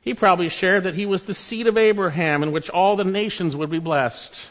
He 0.00 0.12
probably 0.12 0.50
shared 0.50 0.84
that 0.84 0.94
he 0.94 1.06
was 1.06 1.22
the 1.22 1.32
seed 1.32 1.66
of 1.66 1.78
Abraham 1.78 2.42
in 2.42 2.52
which 2.52 2.68
all 2.68 2.96
the 2.96 3.04
nations 3.04 3.56
would 3.56 3.70
be 3.70 3.78
blessed. 3.78 4.48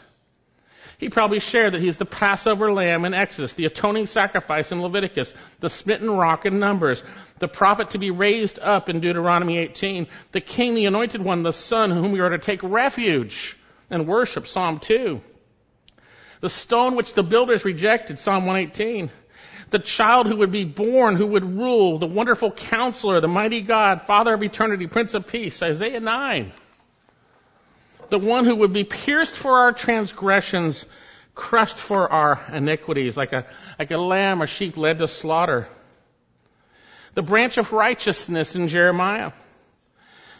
He 0.98 1.08
probably 1.08 1.40
shared 1.40 1.74
that 1.74 1.80
he's 1.80 1.96
the 1.96 2.04
Passover 2.04 2.72
lamb 2.72 3.04
in 3.04 3.14
Exodus, 3.14 3.54
the 3.54 3.66
atoning 3.66 4.06
sacrifice 4.06 4.72
in 4.72 4.80
Leviticus, 4.80 5.34
the 5.60 5.70
smitten 5.70 6.10
rock 6.10 6.46
in 6.46 6.58
Numbers, 6.58 7.02
the 7.38 7.48
prophet 7.48 7.90
to 7.90 7.98
be 7.98 8.10
raised 8.10 8.58
up 8.58 8.88
in 8.88 9.00
Deuteronomy 9.00 9.58
18, 9.58 10.06
the 10.32 10.40
king, 10.40 10.74
the 10.74 10.86
anointed 10.86 11.22
one, 11.22 11.42
the 11.42 11.52
son 11.52 11.90
whom 11.90 12.12
we 12.12 12.20
are 12.20 12.30
to 12.30 12.38
take 12.38 12.62
refuge 12.62 13.56
and 13.90 14.06
worship, 14.06 14.46
Psalm 14.46 14.78
2. 14.78 15.20
The 16.40 16.48
stone 16.48 16.94
which 16.94 17.14
the 17.14 17.22
builders 17.22 17.64
rejected, 17.64 18.18
Psalm 18.18 18.46
118 18.46 19.10
the 19.70 19.78
child 19.80 20.28
who 20.28 20.36
would 20.36 20.52
be 20.52 20.64
born, 20.64 21.16
who 21.16 21.26
would 21.26 21.56
rule, 21.58 21.98
the 21.98 22.06
wonderful 22.06 22.52
counselor, 22.52 23.20
the 23.20 23.26
mighty 23.26 23.60
God, 23.60 24.02
Father 24.02 24.34
of 24.34 24.42
eternity, 24.42 24.86
Prince 24.86 25.14
of 25.14 25.26
Peace, 25.26 25.60
Isaiah 25.64 25.98
9. 25.98 26.52
The 28.10 28.18
one 28.18 28.44
who 28.44 28.56
would 28.56 28.72
be 28.72 28.84
pierced 28.84 29.34
for 29.34 29.58
our 29.60 29.72
transgressions, 29.72 30.84
crushed 31.34 31.76
for 31.76 32.10
our 32.10 32.40
iniquities, 32.52 33.16
like 33.16 33.32
a, 33.32 33.46
like 33.78 33.90
a 33.90 33.98
lamb 33.98 34.42
or 34.42 34.46
sheep 34.46 34.76
led 34.76 34.98
to 34.98 35.08
slaughter. 35.08 35.66
The 37.14 37.22
branch 37.22 37.58
of 37.58 37.72
righteousness 37.72 38.56
in 38.56 38.68
Jeremiah. 38.68 39.32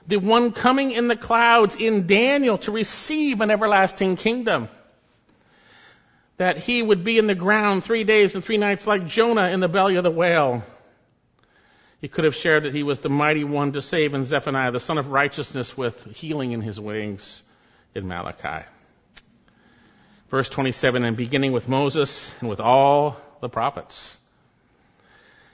The 0.07 0.19
one 0.19 0.53
coming 0.53 0.93
in 0.93 1.09
the 1.09 1.17
clouds 1.17 1.77
in 1.77 2.07
Daniel 2.07 2.59
to 2.59 2.73
receive 2.73 3.41
an 3.41 3.51
everlasting 3.51 4.17
kingdom 4.17 4.69
that 6.37 6.59
he 6.59 6.83
would 6.83 7.05
be 7.05 7.17
in 7.17 7.27
the 7.27 7.35
ground 7.35 7.85
three 7.85 8.05
days 8.05 8.35
and 8.35 8.45
three 8.45 8.59
nights 8.59 8.87
like 8.87 9.07
Jonah 9.07 9.49
in 9.49 9.61
the 9.61 9.69
belly 9.69 9.97
of 9.97 10.05
the 10.05 10.11
whale. 10.11 10.63
He 12.01 12.09
could 12.09 12.25
have 12.25 12.35
shared 12.35 12.65
that 12.65 12.75
he 12.75 12.83
was 12.83 13.01
the 13.01 13.09
mighty 13.09 13.45
one 13.45 13.73
to 13.73 13.81
save 13.81 14.13
in 14.13 14.25
Zephaniah, 14.25 14.73
the 14.73 14.81
son 14.81 14.99
of 14.99 15.09
righteousness 15.09 15.77
with 15.77 16.05
healing 16.17 16.53
in 16.53 16.61
his 16.61 16.79
wings 16.79 17.43
in 17.95 18.07
Malachi. 18.07 18.67
Verse 20.31 20.49
27, 20.49 21.05
and 21.05 21.17
beginning 21.17 21.53
with 21.53 21.69
Moses 21.69 22.33
and 22.41 22.49
with 22.49 22.61
all 22.61 23.17
the 23.41 23.49
prophets, 23.49 24.17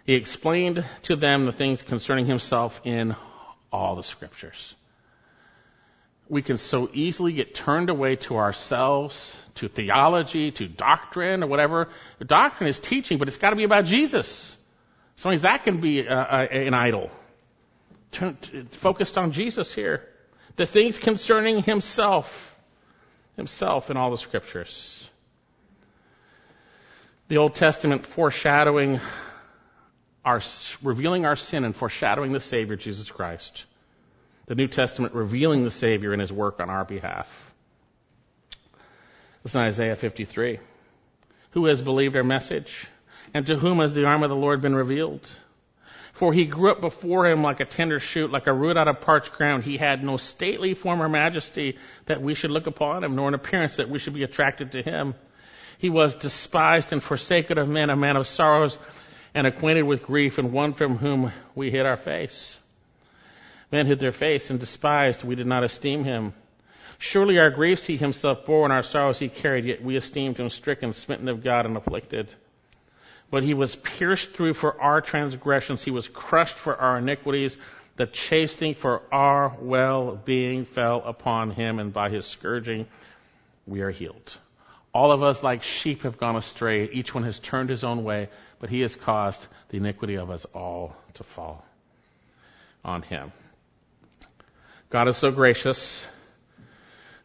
he 0.07 0.15
explained 0.15 0.85
to 1.03 1.17
them 1.17 1.45
the 1.45 1.53
things 1.53 1.83
concerning 1.83 2.27
himself 2.27 2.81
in 2.85 3.15
all 3.73 3.97
the 3.97 4.03
scriptures 4.03 4.75
we 6.31 6.43
can 6.43 6.57
so 6.57 6.89
easily 6.95 7.33
get 7.33 7.55
turned 7.55 7.91
away 7.91 8.15
to 8.15 8.37
ourselves, 8.37 9.37
to 9.57 9.69
theology, 9.69 10.53
to 10.53 10.69
doctrine, 10.69 11.43
or 11.43 11.49
whatever. 11.49 11.89
The 12.21 12.25
doctrine 12.25 12.69
is 12.69 12.79
teaching, 12.79 13.19
but 13.19 13.27
it's 13.27 13.37
got 13.37 13.51
to 13.51 13.57
be 13.57 13.65
about 13.65 13.85
Jesus. 13.85 14.57
Sometimes 15.17 15.43
that 15.43 15.65
can 15.65 15.81
be 15.81 16.07
uh, 16.07 16.15
uh, 16.15 16.47
an 16.53 16.73
idol. 16.73 17.11
Turn, 18.13 18.37
focused 18.71 19.19
on 19.19 19.33
Jesus 19.33 19.75
here. 19.75 20.09
The 20.57 20.67
things 20.67 20.99
concerning 20.99 21.63
Himself, 21.63 22.57
Himself 23.37 23.91
in 23.91 23.97
all 23.97 24.11
the 24.11 24.19
Scriptures. 24.19 25.09
The 27.29 27.39
Old 27.39 27.55
Testament 27.55 28.05
foreshadowing 28.05 29.01
our, 30.25 30.41
revealing 30.83 31.25
our 31.25 31.37
sin 31.37 31.65
and 31.65 31.75
foreshadowing 31.75 32.33
the 32.33 32.41
Savior, 32.41 32.77
Jesus 32.77 33.11
Christ 33.11 33.65
the 34.51 34.57
New 34.57 34.67
Testament 34.67 35.15
revealing 35.15 35.63
the 35.63 35.71
Savior 35.71 36.11
and 36.11 36.21
His 36.21 36.33
work 36.33 36.59
on 36.59 36.71
our 36.71 36.85
behalf. 36.85 37.55
Listen 39.45 39.61
to 39.61 39.67
Isaiah 39.69 39.95
53. 39.95 40.59
Who 41.53 41.67
has 41.67 41.81
believed 41.81 42.17
our 42.17 42.25
message? 42.25 42.89
And 43.33 43.47
to 43.47 43.57
whom 43.57 43.79
has 43.79 43.95
the 43.95 44.07
arm 44.07 44.25
of 44.25 44.29
the 44.29 44.35
Lord 44.35 44.61
been 44.61 44.75
revealed? 44.75 45.31
For 46.13 46.33
he 46.33 46.45
grew 46.45 46.73
up 46.73 46.81
before 46.81 47.27
him 47.27 47.43
like 47.43 47.61
a 47.61 47.65
tender 47.65 48.01
shoot, 48.01 48.31
like 48.31 48.47
a 48.47 48.53
root 48.53 48.77
out 48.77 48.89
of 48.89 49.01
parched 49.01 49.33
ground. 49.33 49.65
He 49.65 49.77
had 49.77 50.03
no 50.03 50.17
stately 50.17 50.75
form 50.75 51.03
or 51.03 51.09
majesty 51.09 51.79
that 52.07 52.21
we 52.21 52.35
should 52.35 52.51
look 52.51 52.67
upon 52.67 53.05
him, 53.05 53.15
nor 53.15 53.29
an 53.29 53.35
appearance 53.35 53.77
that 53.77 53.89
we 53.89 53.99
should 53.99 54.15
be 54.15 54.25
attracted 54.25 54.73
to 54.73 54.83
him. 54.83 55.15
He 55.79 55.89
was 55.89 56.15
despised 56.15 56.93
and 56.93 57.03
forsaken 57.03 57.59
of 57.59 57.69
men, 57.69 57.91
a 57.91 57.97
man 57.97 58.17
of 58.17 58.27
sorrows 58.27 58.79
and 59.35 59.47
acquainted 59.47 59.83
with 59.83 60.03
grief, 60.03 60.39
and 60.39 60.53
one 60.53 60.73
from 60.73 60.99
whom 60.99 61.33
we 61.55 61.71
hid 61.71 61.87
our 61.87 61.97
face. 61.97 62.59
Men 63.71 63.87
hid 63.87 64.01
their 64.01 64.13
face 64.13 64.51
and 64.51 64.59
despised, 64.59 65.23
we 65.23 65.37
did 65.37 65.47
not 65.47 65.63
esteem 65.63 66.05
him. 66.05 66.33
Surely 66.99 67.39
our 67.39 67.51
griefs 67.51 67.87
he 67.87 67.97
himself 67.97 68.45
bore 68.45 68.65
and 68.65 68.73
our 68.73 68.83
sorrows 68.83 69.19
he 69.19 69.29
carried, 69.29 69.65
yet 69.65 69.83
we 69.83 69.97
esteemed 69.97 70.39
him 70.39 70.51
stricken, 70.51 70.93
smitten 70.93 71.29
of 71.29 71.43
God, 71.43 71.65
and 71.65 71.77
afflicted. 71.77 72.29
But 73.31 73.45
he 73.45 73.55
was 73.55 73.77
pierced 73.77 74.33
through 74.33 74.55
for 74.55 74.81
our 74.81 75.01
transgressions, 75.01 75.85
he 75.85 75.91
was 75.91 76.09
crushed 76.09 76.57
for 76.57 76.77
our 76.77 76.99
iniquities. 76.99 77.57
The 77.97 78.07
chastening 78.07 78.75
for 78.75 79.03
our 79.13 79.55
well-being 79.61 80.65
fell 80.65 81.03
upon 81.05 81.51
him, 81.51 81.79
and 81.79 81.93
by 81.93 82.09
his 82.09 82.27
scourging 82.27 82.87
we 83.67 83.83
are 83.83 83.91
healed. 83.91 84.37
All 84.93 85.13
of 85.13 85.23
us, 85.23 85.43
like 85.43 85.63
sheep, 85.63 86.03
have 86.03 86.19
gone 86.19 86.35
astray. 86.35 86.89
Each 86.91 87.15
one 87.15 87.25
has 87.25 87.39
turned 87.39 87.71
his 87.71 87.85
own 87.85 88.03
way, 88.03 88.29
but 88.59 88.71
he 88.71 88.81
has 88.81 88.97
caused 88.97 89.47
the 89.69 89.77
iniquity 89.77 90.17
of 90.17 90.31
us 90.31 90.47
all 90.47 90.97
to 91.15 91.25
fall 91.25 91.65
on 92.85 93.03
him. 93.03 93.33
God 94.89 95.07
is 95.07 95.17
so 95.17 95.31
gracious 95.31 96.07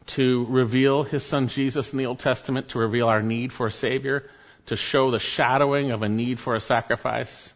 to 0.07 0.45
reveal 0.45 1.03
his 1.03 1.23
son 1.23 1.47
Jesus 1.47 1.91
in 1.91 1.97
the 1.97 2.05
Old 2.05 2.19
Testament, 2.19 2.69
to 2.69 2.79
reveal 2.79 3.07
our 3.07 3.23
need 3.23 3.51
for 3.51 3.67
a 3.67 3.71
Savior, 3.71 4.29
to 4.67 4.75
show 4.75 5.11
the 5.11 5.19
shadowing 5.19 5.91
of 5.91 6.01
a 6.01 6.09
need 6.09 6.39
for 6.39 6.55
a 6.55 6.61
sacrifice, 6.61 7.53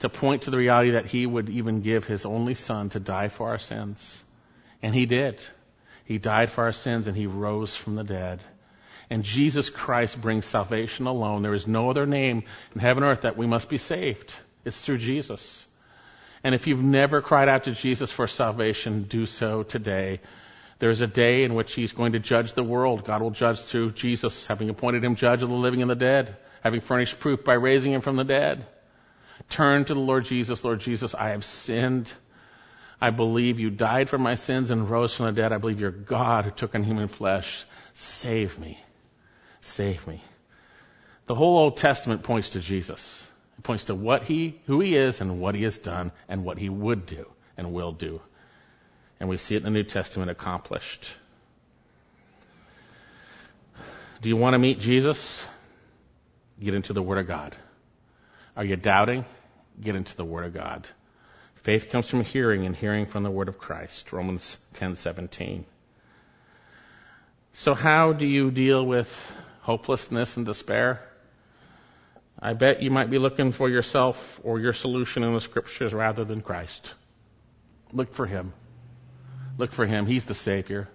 to 0.00 0.08
point 0.08 0.42
to 0.42 0.50
the 0.50 0.58
reality 0.58 0.92
that 0.92 1.06
he 1.06 1.26
would 1.26 1.48
even 1.48 1.80
give 1.80 2.04
his 2.04 2.26
only 2.26 2.54
son 2.54 2.90
to 2.90 3.00
die 3.00 3.28
for 3.28 3.48
our 3.48 3.58
sins. 3.58 4.22
And 4.82 4.94
he 4.94 5.06
did. 5.06 5.40
He 6.04 6.18
died 6.18 6.50
for 6.50 6.64
our 6.64 6.72
sins 6.72 7.06
and 7.06 7.16
he 7.16 7.26
rose 7.26 7.76
from 7.76 7.94
the 7.94 8.04
dead. 8.04 8.40
And 9.08 9.24
Jesus 9.24 9.70
Christ 9.70 10.20
brings 10.20 10.46
salvation 10.46 11.06
alone. 11.06 11.42
There 11.42 11.54
is 11.54 11.66
no 11.66 11.90
other 11.90 12.06
name 12.06 12.44
in 12.74 12.80
heaven 12.80 13.04
or 13.04 13.10
earth 13.10 13.22
that 13.22 13.36
we 13.36 13.46
must 13.46 13.68
be 13.68 13.78
saved. 13.78 14.32
It's 14.64 14.80
through 14.80 14.98
Jesus. 14.98 15.66
And 16.44 16.54
if 16.54 16.66
you've 16.66 16.82
never 16.82 17.20
cried 17.20 17.48
out 17.48 17.64
to 17.64 17.72
Jesus 17.72 18.10
for 18.10 18.26
salvation, 18.26 19.04
do 19.04 19.26
so 19.26 19.62
today. 19.62 20.20
There's 20.82 21.00
a 21.00 21.06
day 21.06 21.44
in 21.44 21.54
which 21.54 21.74
He's 21.74 21.92
going 21.92 22.14
to 22.14 22.18
judge 22.18 22.54
the 22.54 22.64
world. 22.64 23.04
God 23.04 23.22
will 23.22 23.30
judge 23.30 23.60
through 23.60 23.92
Jesus, 23.92 24.48
having 24.48 24.68
appointed 24.68 25.04
Him 25.04 25.14
judge 25.14 25.44
of 25.44 25.48
the 25.48 25.54
living 25.54 25.80
and 25.80 25.88
the 25.88 25.94
dead, 25.94 26.36
having 26.60 26.80
furnished 26.80 27.20
proof 27.20 27.44
by 27.44 27.52
raising 27.52 27.92
Him 27.92 28.00
from 28.00 28.16
the 28.16 28.24
dead. 28.24 28.66
Turn 29.48 29.84
to 29.84 29.94
the 29.94 30.00
Lord 30.00 30.24
Jesus. 30.24 30.64
Lord 30.64 30.80
Jesus, 30.80 31.14
I 31.14 31.28
have 31.28 31.44
sinned. 31.44 32.12
I 33.00 33.10
believe 33.10 33.60
you 33.60 33.70
died 33.70 34.08
for 34.08 34.18
my 34.18 34.34
sins 34.34 34.72
and 34.72 34.90
rose 34.90 35.14
from 35.14 35.26
the 35.26 35.40
dead. 35.40 35.52
I 35.52 35.58
believe 35.58 35.78
you're 35.78 35.92
God 35.92 36.46
who 36.46 36.50
took 36.50 36.74
on 36.74 36.82
human 36.82 37.06
flesh. 37.06 37.64
Save 37.94 38.58
me. 38.58 38.76
Save 39.60 40.04
me. 40.08 40.20
The 41.26 41.36
whole 41.36 41.58
Old 41.58 41.76
Testament 41.76 42.24
points 42.24 42.48
to 42.50 42.60
Jesus. 42.60 43.24
It 43.56 43.62
points 43.62 43.84
to 43.84 43.94
what 43.94 44.24
he, 44.24 44.60
who 44.66 44.80
he 44.80 44.96
is 44.96 45.20
and 45.20 45.38
what 45.38 45.54
he 45.54 45.62
has 45.62 45.78
done 45.78 46.10
and 46.28 46.44
what 46.44 46.58
he 46.58 46.68
would 46.68 47.06
do 47.06 47.30
and 47.56 47.72
will 47.72 47.92
do. 47.92 48.20
And 49.22 49.28
we 49.28 49.36
see 49.36 49.54
it 49.54 49.58
in 49.58 49.62
the 49.62 49.70
New 49.70 49.84
Testament 49.84 50.32
accomplished. 50.32 51.14
Do 54.20 54.28
you 54.28 54.36
want 54.36 54.54
to 54.54 54.58
meet 54.58 54.80
Jesus? 54.80 55.46
Get 56.60 56.74
into 56.74 56.92
the 56.92 57.02
Word 57.02 57.18
of 57.18 57.28
God. 57.28 57.54
Are 58.56 58.64
you 58.64 58.74
doubting? 58.74 59.24
Get 59.80 59.94
into 59.94 60.16
the 60.16 60.24
Word 60.24 60.46
of 60.46 60.54
God. 60.54 60.88
Faith 61.54 61.88
comes 61.90 62.08
from 62.10 62.24
hearing 62.24 62.66
and 62.66 62.74
hearing 62.74 63.06
from 63.06 63.22
the 63.22 63.30
Word 63.30 63.46
of 63.48 63.58
Christ. 63.58 64.12
Romans 64.12 64.58
10:17. 64.74 65.66
So 67.52 67.74
how 67.74 68.12
do 68.12 68.26
you 68.26 68.50
deal 68.50 68.84
with 68.84 69.08
hopelessness 69.60 70.36
and 70.36 70.44
despair? 70.44 71.00
I 72.40 72.54
bet 72.54 72.82
you 72.82 72.90
might 72.90 73.08
be 73.08 73.20
looking 73.20 73.52
for 73.52 73.68
yourself 73.68 74.40
or 74.42 74.58
your 74.58 74.72
solution 74.72 75.22
in 75.22 75.32
the 75.32 75.40
scriptures 75.40 75.94
rather 75.94 76.24
than 76.24 76.42
Christ. 76.42 76.92
Look 77.92 78.14
for 78.14 78.26
Him. 78.26 78.52
Look 79.58 79.72
for 79.72 79.86
Him. 79.86 80.06
He's 80.06 80.26
the 80.26 80.34
Savior. 80.34 80.88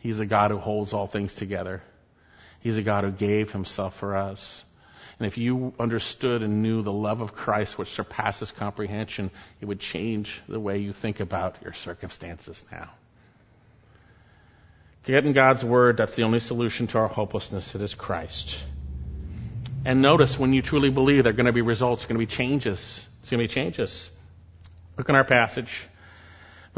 He's 0.00 0.20
a 0.20 0.26
God 0.26 0.50
who 0.50 0.58
holds 0.58 0.92
all 0.92 1.06
things 1.06 1.34
together. 1.34 1.82
He's 2.60 2.76
a 2.76 2.82
God 2.82 3.04
who 3.04 3.10
gave 3.10 3.52
Himself 3.52 3.96
for 3.96 4.16
us. 4.16 4.64
And 5.18 5.26
if 5.26 5.36
you 5.36 5.74
understood 5.80 6.42
and 6.42 6.62
knew 6.62 6.82
the 6.82 6.92
love 6.92 7.20
of 7.20 7.34
Christ, 7.34 7.76
which 7.76 7.88
surpasses 7.88 8.52
comprehension, 8.52 9.30
it 9.60 9.66
would 9.66 9.80
change 9.80 10.40
the 10.48 10.60
way 10.60 10.78
you 10.78 10.92
think 10.92 11.18
about 11.18 11.56
your 11.64 11.72
circumstances 11.72 12.62
now. 12.70 12.90
Get 15.04 15.26
in 15.26 15.32
God's 15.32 15.64
Word. 15.64 15.96
That's 15.96 16.14
the 16.14 16.22
only 16.22 16.38
solution 16.38 16.86
to 16.88 16.98
our 16.98 17.08
hopelessness. 17.08 17.74
It 17.74 17.80
is 17.80 17.94
Christ. 17.94 18.58
And 19.84 20.02
notice 20.02 20.38
when 20.38 20.52
you 20.52 20.62
truly 20.62 20.90
believe 20.90 21.24
there 21.24 21.32
are 21.32 21.36
going 21.36 21.46
to 21.46 21.52
be 21.52 21.62
results, 21.62 22.04
going 22.04 22.16
to 22.16 22.18
be 22.18 22.26
changes. 22.26 23.04
It's 23.22 23.30
going 23.30 23.42
to 23.42 23.48
be 23.48 23.52
changes. 23.52 24.10
Look 24.96 25.08
in 25.08 25.14
our 25.14 25.24
passage. 25.24 25.86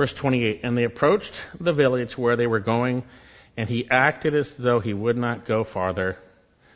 Verse 0.01 0.14
28, 0.14 0.61
and 0.62 0.78
they 0.78 0.84
approached 0.84 1.44
the 1.61 1.74
village 1.74 2.16
where 2.16 2.34
they 2.34 2.46
were 2.46 2.59
going, 2.59 3.03
and 3.59 3.68
he 3.68 3.86
acted 3.90 4.34
as 4.34 4.51
though 4.55 4.80
he 4.80 4.94
would 4.94 5.18
not 5.18 5.44
go 5.44 5.62
farther. 5.62 6.16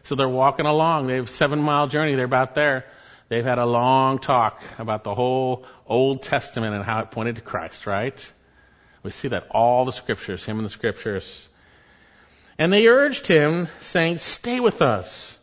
So 0.03 0.15
they're 0.15 0.29
walking 0.29 0.67
along. 0.67 1.07
They 1.07 1.15
have 1.15 1.25
a 1.25 1.29
seven 1.29 1.63
mile 1.63 1.87
journey. 1.87 2.17
They're 2.17 2.27
about 2.27 2.55
there. 2.55 2.85
They've 3.31 3.43
had 3.43 3.57
a 3.57 3.65
long 3.65 4.19
talk 4.19 4.63
about 4.79 5.05
the 5.05 5.15
whole 5.15 5.65
Old 5.87 6.23
Testament 6.23 6.75
and 6.75 6.85
how 6.85 7.01
it 7.01 7.13
pointed 7.13 7.37
to 7.37 7.41
Christ, 7.41 7.87
right? 7.87 8.33
We 9.03 9.11
see 9.11 9.29
that 9.29 9.47
all 9.51 9.87
the 9.87 9.93
scriptures, 9.93 10.45
him 10.45 10.59
and 10.59 10.67
the 10.67 10.69
scriptures. 10.69 11.49
And 12.59 12.71
they 12.71 12.89
urged 12.89 13.27
him, 13.27 13.69
saying, 13.81 14.19
Stay 14.19 14.61
with 14.61 14.83
us, 14.83 15.39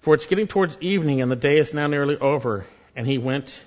for 0.00 0.12
it's 0.12 0.26
getting 0.26 0.48
towards 0.48 0.76
evening, 0.82 1.22
and 1.22 1.32
the 1.32 1.36
day 1.36 1.56
is 1.56 1.72
now 1.72 1.86
nearly 1.86 2.18
over. 2.18 2.66
And 2.94 3.06
he 3.06 3.16
went 3.16 3.64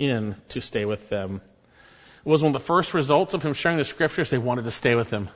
in 0.00 0.34
to 0.48 0.60
stay 0.60 0.84
with 0.84 1.08
them. 1.08 1.40
Was 2.24 2.42
one 2.42 2.54
of 2.54 2.60
the 2.60 2.66
first 2.66 2.94
results 2.94 3.34
of 3.34 3.42
him 3.42 3.52
sharing 3.52 3.76
the 3.76 3.84
scriptures, 3.84 4.30
they 4.30 4.38
wanted 4.38 4.64
to 4.64 4.70
stay 4.70 4.94
with 4.94 5.10
him. 5.10 5.28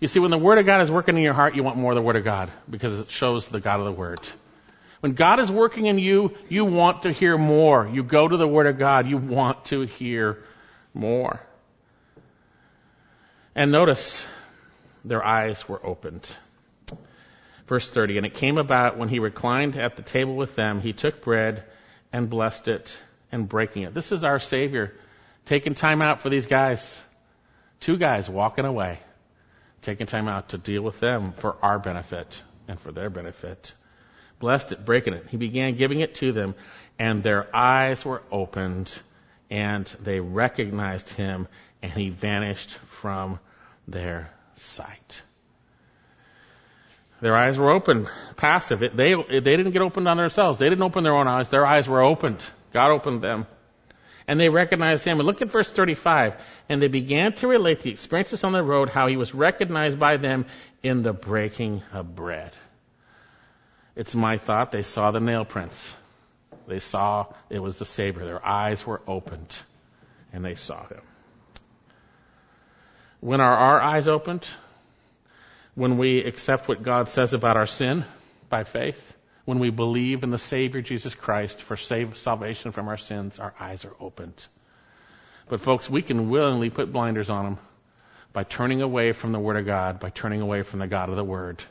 You 0.00 0.08
see, 0.08 0.20
when 0.20 0.30
the 0.30 0.38
Word 0.38 0.58
of 0.58 0.66
God 0.66 0.82
is 0.82 0.90
working 0.90 1.16
in 1.16 1.22
your 1.22 1.32
heart, 1.34 1.54
you 1.54 1.62
want 1.62 1.78
more 1.78 1.92
of 1.92 1.96
the 1.96 2.02
Word 2.02 2.16
of 2.16 2.24
God 2.24 2.50
because 2.68 2.98
it 2.98 3.10
shows 3.10 3.48
the 3.48 3.60
God 3.60 3.78
of 3.78 3.86
the 3.86 3.92
Word. 3.92 4.20
When 5.00 5.12
God 5.12 5.40
is 5.40 5.50
working 5.50 5.86
in 5.86 5.98
you, 5.98 6.34
you 6.48 6.64
want 6.64 7.02
to 7.04 7.12
hear 7.12 7.38
more. 7.38 7.88
You 7.88 8.02
go 8.02 8.26
to 8.26 8.36
the 8.36 8.48
Word 8.48 8.66
of 8.66 8.78
God, 8.78 9.08
you 9.08 9.16
want 9.16 9.66
to 9.66 9.82
hear 9.82 10.42
more. 10.92 11.40
And 13.54 13.70
notice, 13.70 14.26
their 15.04 15.24
eyes 15.24 15.68
were 15.68 15.84
opened. 15.84 16.28
Verse 17.66 17.88
30, 17.88 18.18
and 18.18 18.26
it 18.26 18.34
came 18.34 18.58
about 18.58 18.98
when 18.98 19.08
he 19.08 19.20
reclined 19.20 19.76
at 19.76 19.96
the 19.96 20.02
table 20.02 20.36
with 20.36 20.54
them, 20.54 20.80
he 20.80 20.92
took 20.92 21.22
bread 21.22 21.64
and 22.12 22.28
blessed 22.28 22.68
it 22.68 22.96
and 23.32 23.48
breaking 23.48 23.84
it. 23.84 23.94
This 23.94 24.12
is 24.12 24.22
our 24.22 24.38
Savior 24.38 24.94
taking 25.46 25.74
time 25.74 26.02
out 26.02 26.20
for 26.20 26.30
these 26.30 26.46
guys. 26.46 27.00
Two 27.80 27.96
guys 27.96 28.28
walking 28.28 28.64
away, 28.64 28.98
taking 29.82 30.06
time 30.06 30.28
out 30.28 30.50
to 30.50 30.58
deal 30.58 30.82
with 30.82 31.00
them 31.00 31.32
for 31.32 31.56
our 31.62 31.78
benefit 31.78 32.40
and 32.68 32.80
for 32.80 32.92
their 32.92 33.10
benefit. 33.10 33.72
Blessed 34.38 34.72
it, 34.72 34.84
breaking 34.84 35.14
it. 35.14 35.26
He 35.28 35.36
began 35.36 35.76
giving 35.76 36.00
it 36.00 36.16
to 36.16 36.32
them, 36.32 36.54
and 36.98 37.22
their 37.22 37.54
eyes 37.54 38.04
were 38.04 38.22
opened, 38.32 38.96
and 39.50 39.86
they 40.02 40.20
recognized 40.20 41.10
him, 41.10 41.46
and 41.82 41.92
he 41.92 42.08
vanished 42.08 42.74
from 43.00 43.38
their 43.86 44.30
sight. 44.56 45.22
Their 47.20 47.36
eyes 47.36 47.58
were 47.58 47.70
opened, 47.70 48.08
passive. 48.36 48.80
They, 48.80 49.14
they 49.14 49.40
didn't 49.40 49.70
get 49.70 49.82
opened 49.82 50.08
on 50.08 50.16
themselves. 50.16 50.58
They 50.58 50.68
didn't 50.68 50.82
open 50.82 51.04
their 51.04 51.14
own 51.14 51.28
eyes. 51.28 51.48
Their 51.48 51.64
eyes 51.64 51.88
were 51.88 52.02
opened. 52.02 52.44
God 52.72 52.90
opened 52.90 53.22
them. 53.22 53.46
And 54.26 54.40
they 54.40 54.48
recognized 54.48 55.04
him. 55.04 55.18
And 55.18 55.26
look 55.26 55.42
at 55.42 55.50
verse 55.50 55.70
35. 55.70 56.34
And 56.68 56.80
they 56.80 56.88
began 56.88 57.34
to 57.34 57.48
relate 57.48 57.80
the 57.80 57.90
experiences 57.90 58.44
on 58.44 58.52
the 58.52 58.62
road, 58.62 58.88
how 58.88 59.06
he 59.06 59.16
was 59.16 59.34
recognized 59.34 59.98
by 59.98 60.16
them 60.16 60.46
in 60.82 61.02
the 61.02 61.12
breaking 61.12 61.82
of 61.92 62.14
bread. 62.14 62.52
It's 63.96 64.14
my 64.14 64.38
thought 64.38 64.72
they 64.72 64.82
saw 64.82 65.10
the 65.10 65.20
nail 65.20 65.44
prints. 65.44 65.92
They 66.66 66.78
saw 66.78 67.26
it 67.50 67.58
was 67.58 67.78
the 67.78 67.84
Savior. 67.84 68.24
Their 68.24 68.44
eyes 68.44 68.86
were 68.86 69.02
opened 69.06 69.56
and 70.32 70.44
they 70.44 70.54
saw 70.54 70.86
him. 70.86 71.02
When 73.20 73.40
are 73.40 73.56
our 73.56 73.80
eyes 73.80 74.08
opened? 74.08 74.46
When 75.74 75.98
we 75.98 76.24
accept 76.24 76.68
what 76.68 76.82
God 76.82 77.08
says 77.08 77.32
about 77.32 77.56
our 77.56 77.66
sin 77.66 78.04
by 78.48 78.64
faith? 78.64 79.12
When 79.44 79.58
we 79.58 79.70
believe 79.70 80.22
in 80.22 80.30
the 80.30 80.38
Savior 80.38 80.80
Jesus 80.80 81.14
Christ 81.14 81.60
for 81.60 81.76
save, 81.76 82.16
salvation 82.16 82.72
from 82.72 82.88
our 82.88 82.96
sins, 82.96 83.38
our 83.38 83.54
eyes 83.60 83.84
are 83.84 83.94
opened. 84.00 84.46
But 85.48 85.60
folks, 85.60 85.90
we 85.90 86.00
can 86.00 86.30
willingly 86.30 86.70
put 86.70 86.92
blinders 86.92 87.28
on 87.28 87.44
them 87.44 87.58
by 88.32 88.44
turning 88.44 88.80
away 88.80 89.12
from 89.12 89.32
the 89.32 89.38
Word 89.38 89.56
of 89.56 89.66
God, 89.66 90.00
by 90.00 90.08
turning 90.08 90.40
away 90.40 90.62
from 90.62 90.80
the 90.80 90.86
God 90.86 91.10
of 91.10 91.16
the 91.16 91.24
Word. 91.24 91.62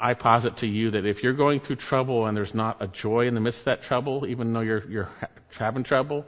I 0.00 0.14
posit 0.14 0.58
to 0.58 0.66
you 0.68 0.92
that 0.92 1.06
if 1.06 1.24
you're 1.24 1.32
going 1.32 1.58
through 1.58 1.76
trouble 1.76 2.26
and 2.26 2.36
there's 2.36 2.54
not 2.54 2.80
a 2.80 2.86
joy 2.86 3.26
in 3.26 3.34
the 3.34 3.40
midst 3.40 3.62
of 3.62 3.64
that 3.66 3.82
trouble, 3.82 4.24
even 4.26 4.52
though 4.52 4.60
you're, 4.60 4.88
you're 4.88 5.10
having 5.58 5.82
trouble, 5.82 6.24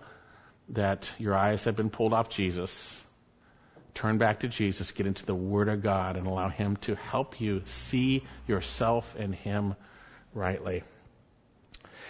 that 0.71 1.13
your 1.19 1.37
eyes 1.37 1.65
have 1.65 1.77
been 1.77 1.91
pulled 1.91 2.13
off 2.13 2.29
Jesus. 2.31 3.01
Turn 3.95 4.19
back 4.19 4.41
to 4.41 4.49
Jesus, 4.49 4.91
get 4.91 5.07
into 5.07 5.25
the 5.25 5.35
Word 5.35 5.69
of 5.69 5.83
God, 5.83 6.17
and 6.17 6.27
allow 6.27 6.49
Him 6.49 6.77
to 6.79 6.97
help 6.97 7.41
you 7.41 7.63
see 7.67 8.25
yourself 8.49 9.15
in 9.17 9.33
Him 9.33 9.77
rightly. 10.35 10.83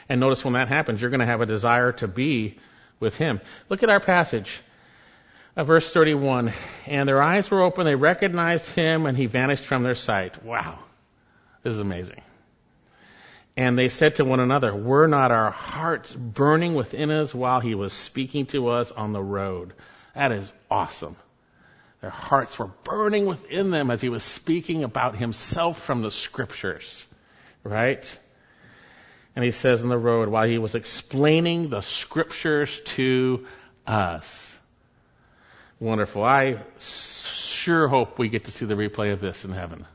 And 0.09 0.21
notice 0.21 0.45
when 0.45 0.55
that 0.55 0.69
happens, 0.69 1.01
you're 1.01 1.11
going 1.11 1.21
to 1.21 1.27
have 1.27 1.41
a 1.41 1.47
desire 1.47 1.93
to 1.93 2.09
be 2.09 2.57
with 2.99 3.17
Him. 3.17 3.41
Look 3.69 3.83
at 3.83 3.91
our 3.91 4.01
passage. 4.01 4.61
Uh, 5.57 5.65
verse 5.65 5.93
31. 5.93 6.53
And 6.87 7.09
their 7.09 7.23
eyes 7.23 7.51
were 7.51 7.63
open, 7.63 7.87
they 7.87 7.95
recognized 7.95 8.67
Him, 8.67 9.07
and 9.07 9.17
He 9.17 9.27
vanished 9.27 9.65
from 9.65 9.83
their 9.83 9.95
sight. 9.95 10.45
Wow. 10.45 10.79
This 11.63 11.75
is 11.75 11.79
amazing. 11.79 12.23
And 13.57 13.77
they 13.77 13.89
said 13.89 14.17
to 14.17 14.25
one 14.25 14.41
another, 14.41 14.75
Were 14.75 15.07
not 15.07 15.33
our 15.33 15.51
hearts 15.51 16.13
burning 16.13 16.75
within 16.75 17.11
us 17.11 17.35
while 17.35 17.61
He 17.61 17.75
was 17.75 17.93
speaking 17.93 18.47
to 18.47 18.69
us 18.69 18.91
on 18.91 19.13
the 19.13 19.23
road? 19.23 19.75
That 20.15 20.33
is 20.33 20.53
awesome. 20.71 21.17
Their 22.01 22.11
hearts 22.11 22.59
were 22.59 22.71
burning 22.85 23.27
within 23.27 23.71
them 23.71 23.91
as 23.91 24.01
He 24.01 24.09
was 24.09 24.25
speaking 24.25 24.83
about 24.83 25.17
Himself 25.17 25.83
from 25.83 26.03
the 26.03 26.11
Scriptures 26.11 27.05
right? 27.65 28.19
And 29.37 29.45
he 29.45 29.53
says 29.53 29.83
on 29.83 29.89
the 29.89 29.99
road, 29.99 30.29
while 30.29 30.49
he 30.49 30.59
was 30.59 30.75
explaining 30.75 31.71
the 31.71 31.81
scriptures 31.81 32.81
to 32.97 33.47
us. 33.87 34.57
Wonderful. 35.79 36.23
I 36.25 36.59
sure 36.79 37.89
hope 37.89 38.19
we 38.19 38.29
get 38.29 38.45
to 38.45 38.51
see 38.51 38.67
the 38.67 38.75
replay 38.75 39.13
of 39.13 39.21
this 39.21 39.45
in 39.45 39.53
heaven. 39.53 39.87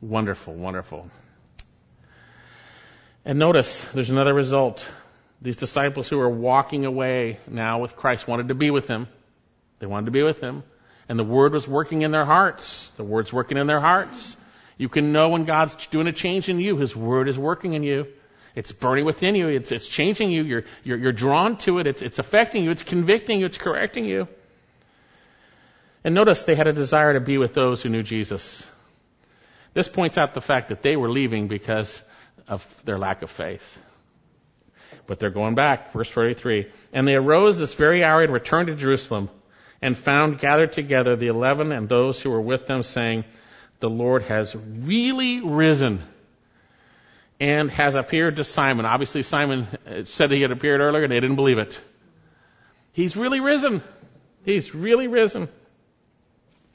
Wonderful, 0.00 0.54
wonderful. 0.54 1.10
And 3.24 3.38
notice, 3.38 3.84
there's 3.92 4.10
another 4.10 4.32
result. 4.32 4.88
These 5.42 5.56
disciples 5.56 6.08
who 6.08 6.20
are 6.20 6.30
walking 6.30 6.84
away 6.84 7.38
now 7.46 7.80
with 7.80 7.96
Christ 7.96 8.28
wanted 8.28 8.48
to 8.48 8.54
be 8.54 8.70
with 8.70 8.86
him. 8.88 9.08
They 9.80 9.86
wanted 9.86 10.06
to 10.06 10.12
be 10.12 10.22
with 10.22 10.40
him. 10.40 10.62
And 11.08 11.18
the 11.18 11.24
word 11.24 11.52
was 11.52 11.68
working 11.68 12.02
in 12.02 12.10
their 12.10 12.24
hearts. 12.24 12.88
The 12.96 13.04
word's 13.04 13.32
working 13.32 13.58
in 13.58 13.66
their 13.66 13.80
hearts. 13.80 14.36
You 14.78 14.88
can 14.88 15.12
know 15.12 15.30
when 15.30 15.44
God's 15.44 15.74
doing 15.86 16.06
a 16.06 16.12
change 16.12 16.48
in 16.48 16.60
you. 16.60 16.76
His 16.76 16.94
word 16.94 17.28
is 17.28 17.38
working 17.38 17.72
in 17.72 17.82
you. 17.82 18.08
It's 18.54 18.72
burning 18.72 19.04
within 19.04 19.34
you. 19.34 19.48
It's, 19.48 19.72
it's 19.72 19.86
changing 19.86 20.30
you. 20.30 20.42
You're, 20.42 20.64
you're, 20.84 20.98
you're 20.98 21.12
drawn 21.12 21.58
to 21.58 21.78
it. 21.78 21.86
It's, 21.86 22.02
it's 22.02 22.18
affecting 22.18 22.64
you. 22.64 22.70
It's 22.70 22.82
convicting 22.82 23.40
you. 23.40 23.46
It's 23.46 23.58
correcting 23.58 24.04
you. 24.04 24.28
And 26.04 26.14
notice 26.14 26.44
they 26.44 26.54
had 26.54 26.66
a 26.66 26.72
desire 26.72 27.14
to 27.14 27.20
be 27.20 27.36
with 27.36 27.52
those 27.52 27.82
who 27.82 27.88
knew 27.88 28.02
Jesus. 28.02 28.66
This 29.74 29.88
points 29.88 30.16
out 30.16 30.34
the 30.34 30.40
fact 30.40 30.68
that 30.68 30.82
they 30.82 30.96
were 30.96 31.10
leaving 31.10 31.48
because 31.48 32.02
of 32.48 32.64
their 32.84 32.98
lack 32.98 33.22
of 33.22 33.30
faith. 33.30 33.78
But 35.06 35.18
they're 35.18 35.30
going 35.30 35.54
back. 35.54 35.92
Verse 35.92 36.08
43. 36.08 36.70
And 36.92 37.06
they 37.06 37.14
arose 37.14 37.58
this 37.58 37.74
very 37.74 38.04
hour 38.04 38.22
and 38.22 38.32
returned 38.32 38.68
to 38.68 38.74
Jerusalem 38.74 39.28
and 39.82 39.96
found 39.96 40.38
gathered 40.38 40.72
together 40.72 41.16
the 41.16 41.26
eleven 41.26 41.72
and 41.72 41.88
those 41.88 42.22
who 42.22 42.30
were 42.30 42.40
with 42.40 42.66
them 42.66 42.82
saying, 42.82 43.24
the 43.80 43.90
Lord 43.90 44.22
has 44.22 44.54
really 44.54 45.40
risen 45.40 46.02
and 47.38 47.70
has 47.70 47.94
appeared 47.94 48.36
to 48.36 48.44
Simon. 48.44 48.86
Obviously, 48.86 49.22
Simon 49.22 49.68
uh, 49.86 50.04
said 50.04 50.30
he 50.30 50.40
had 50.40 50.50
appeared 50.50 50.80
earlier 50.80 51.02
and 51.04 51.12
they 51.12 51.20
didn't 51.20 51.36
believe 51.36 51.58
it. 51.58 51.80
He's 52.92 53.16
really 53.16 53.40
risen. 53.40 53.82
He's 54.44 54.74
really 54.74 55.06
risen. 55.06 55.48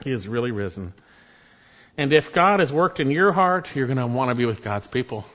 He 0.03 0.11
is 0.11 0.27
really 0.27 0.51
risen. 0.51 0.93
And 1.97 2.13
if 2.13 2.31
God 2.31 2.59
has 2.59 2.71
worked 2.71 2.99
in 2.99 3.09
your 3.09 3.31
heart, 3.31 3.75
you're 3.75 3.87
going 3.87 3.97
to 3.97 4.07
want 4.07 4.29
to 4.29 4.35
be 4.35 4.45
with 4.45 4.61
God's 4.61 4.87
people. 4.87 5.25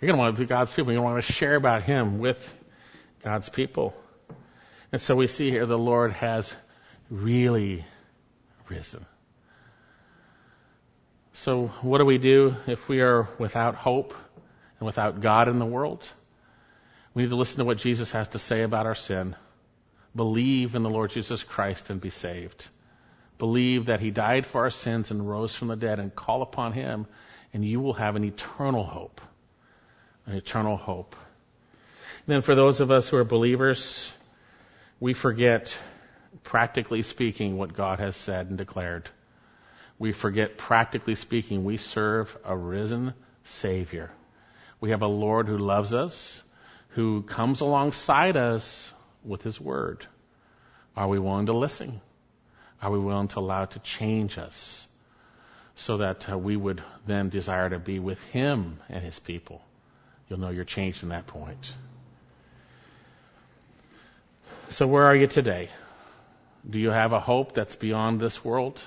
You're 0.00 0.06
going 0.08 0.16
to 0.16 0.22
want 0.22 0.36
to 0.36 0.40
be 0.40 0.46
God's 0.46 0.72
people. 0.72 0.92
You're 0.92 1.02
going 1.02 1.10
to 1.10 1.14
want 1.14 1.26
to 1.26 1.32
share 1.32 1.56
about 1.56 1.82
Him 1.82 2.18
with 2.18 2.54
God's 3.22 3.48
people. 3.48 3.94
And 4.92 5.00
so 5.00 5.16
we 5.16 5.26
see 5.26 5.50
here 5.50 5.66
the 5.66 5.78
Lord 5.78 6.12
has 6.12 6.52
really 7.10 7.84
risen. 8.68 9.04
So, 11.38 11.68
what 11.82 11.98
do 11.98 12.04
we 12.04 12.18
do 12.18 12.56
if 12.66 12.88
we 12.88 13.00
are 13.00 13.28
without 13.38 13.76
hope 13.76 14.12
and 14.80 14.86
without 14.86 15.20
God 15.20 15.46
in 15.46 15.60
the 15.60 15.64
world? 15.64 16.04
We 17.14 17.22
need 17.22 17.28
to 17.28 17.36
listen 17.36 17.58
to 17.58 17.64
what 17.64 17.78
Jesus 17.78 18.10
has 18.10 18.26
to 18.30 18.40
say 18.40 18.62
about 18.62 18.86
our 18.86 18.96
sin. 18.96 19.36
Believe 20.16 20.74
in 20.74 20.82
the 20.82 20.90
Lord 20.90 21.12
Jesus 21.12 21.44
Christ 21.44 21.90
and 21.90 22.00
be 22.00 22.10
saved. 22.10 22.66
Believe 23.38 23.86
that 23.86 24.00
He 24.00 24.10
died 24.10 24.46
for 24.46 24.62
our 24.62 24.70
sins 24.70 25.12
and 25.12 25.30
rose 25.30 25.54
from 25.54 25.68
the 25.68 25.76
dead 25.76 26.00
and 26.00 26.12
call 26.12 26.42
upon 26.42 26.72
Him, 26.72 27.06
and 27.54 27.64
you 27.64 27.78
will 27.78 27.94
have 27.94 28.16
an 28.16 28.24
eternal 28.24 28.82
hope. 28.82 29.20
An 30.26 30.34
eternal 30.34 30.76
hope. 30.76 31.14
And 32.26 32.34
then, 32.34 32.42
for 32.42 32.56
those 32.56 32.80
of 32.80 32.90
us 32.90 33.08
who 33.08 33.16
are 33.16 33.22
believers, 33.22 34.10
we 34.98 35.14
forget, 35.14 35.78
practically 36.42 37.02
speaking, 37.02 37.56
what 37.56 37.74
God 37.74 38.00
has 38.00 38.16
said 38.16 38.48
and 38.48 38.58
declared 38.58 39.08
we 39.98 40.12
forget, 40.12 40.56
practically 40.56 41.14
speaking, 41.14 41.64
we 41.64 41.76
serve 41.76 42.36
a 42.44 42.56
risen 42.56 43.14
Savior. 43.44 44.10
We 44.80 44.90
have 44.90 45.02
a 45.02 45.08
Lord 45.08 45.48
who 45.48 45.58
loves 45.58 45.92
us, 45.92 46.42
who 46.90 47.22
comes 47.22 47.60
alongside 47.60 48.36
us 48.36 48.90
with 49.24 49.42
His 49.42 49.60
Word. 49.60 50.06
Are 50.96 51.08
we 51.08 51.18
willing 51.18 51.46
to 51.46 51.52
listen? 51.52 52.00
Are 52.80 52.90
we 52.90 52.98
willing 52.98 53.28
to 53.28 53.40
allow 53.40 53.64
it 53.64 53.72
to 53.72 53.80
change 53.80 54.38
us 54.38 54.86
so 55.74 55.98
that 55.98 56.30
uh, 56.30 56.38
we 56.38 56.56
would 56.56 56.82
then 57.06 57.28
desire 57.28 57.68
to 57.70 57.78
be 57.78 57.98
with 57.98 58.22
Him 58.24 58.78
and 58.88 59.02
His 59.02 59.18
people? 59.18 59.62
You'll 60.28 60.38
know 60.38 60.50
you're 60.50 60.64
changed 60.64 61.02
in 61.02 61.08
that 61.08 61.26
point. 61.26 61.72
So, 64.68 64.86
where 64.86 65.06
are 65.06 65.16
you 65.16 65.26
today? 65.26 65.70
Do 66.68 66.78
you 66.78 66.90
have 66.90 67.12
a 67.12 67.20
hope 67.20 67.54
that's 67.54 67.74
beyond 67.74 68.20
this 68.20 68.44
world? 68.44 68.80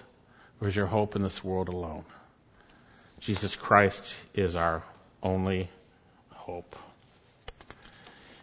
Or 0.62 0.68
is 0.68 0.76
your 0.76 0.86
hope 0.86 1.16
in 1.16 1.24
this 1.24 1.43
world 1.43 1.70
alone? 1.70 2.05
Jesus 3.20 3.55
Christ 3.55 4.03
is 4.36 4.55
our 4.55 4.84
only 5.24 5.70
hope. 6.30 6.76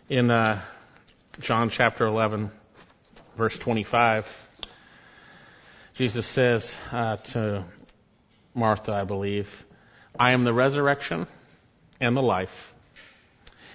In 0.09 0.31
uh, 0.31 0.61
John 1.41 1.71
chapter 1.71 2.07
11, 2.07 2.51
verse 3.37 3.57
25, 3.57 4.49
Jesus 5.95 6.27
says 6.27 6.77
uh, 6.91 7.17
to 7.17 7.65
Martha, 8.53 8.93
I 8.93 9.05
believe, 9.05 9.65
I 10.19 10.33
am 10.33 10.43
the 10.43 10.53
resurrection 10.53 11.29
and 12.01 12.17
the 12.17 12.23
life. 12.23 12.75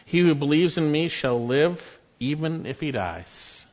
He 0.05 0.19
who 0.19 0.35
believes 0.35 0.77
in 0.77 0.91
me 0.91 1.07
shall 1.07 1.45
live 1.45 1.99
even 2.19 2.65
if 2.65 2.81
he 2.81 2.91
dies. 2.91 3.65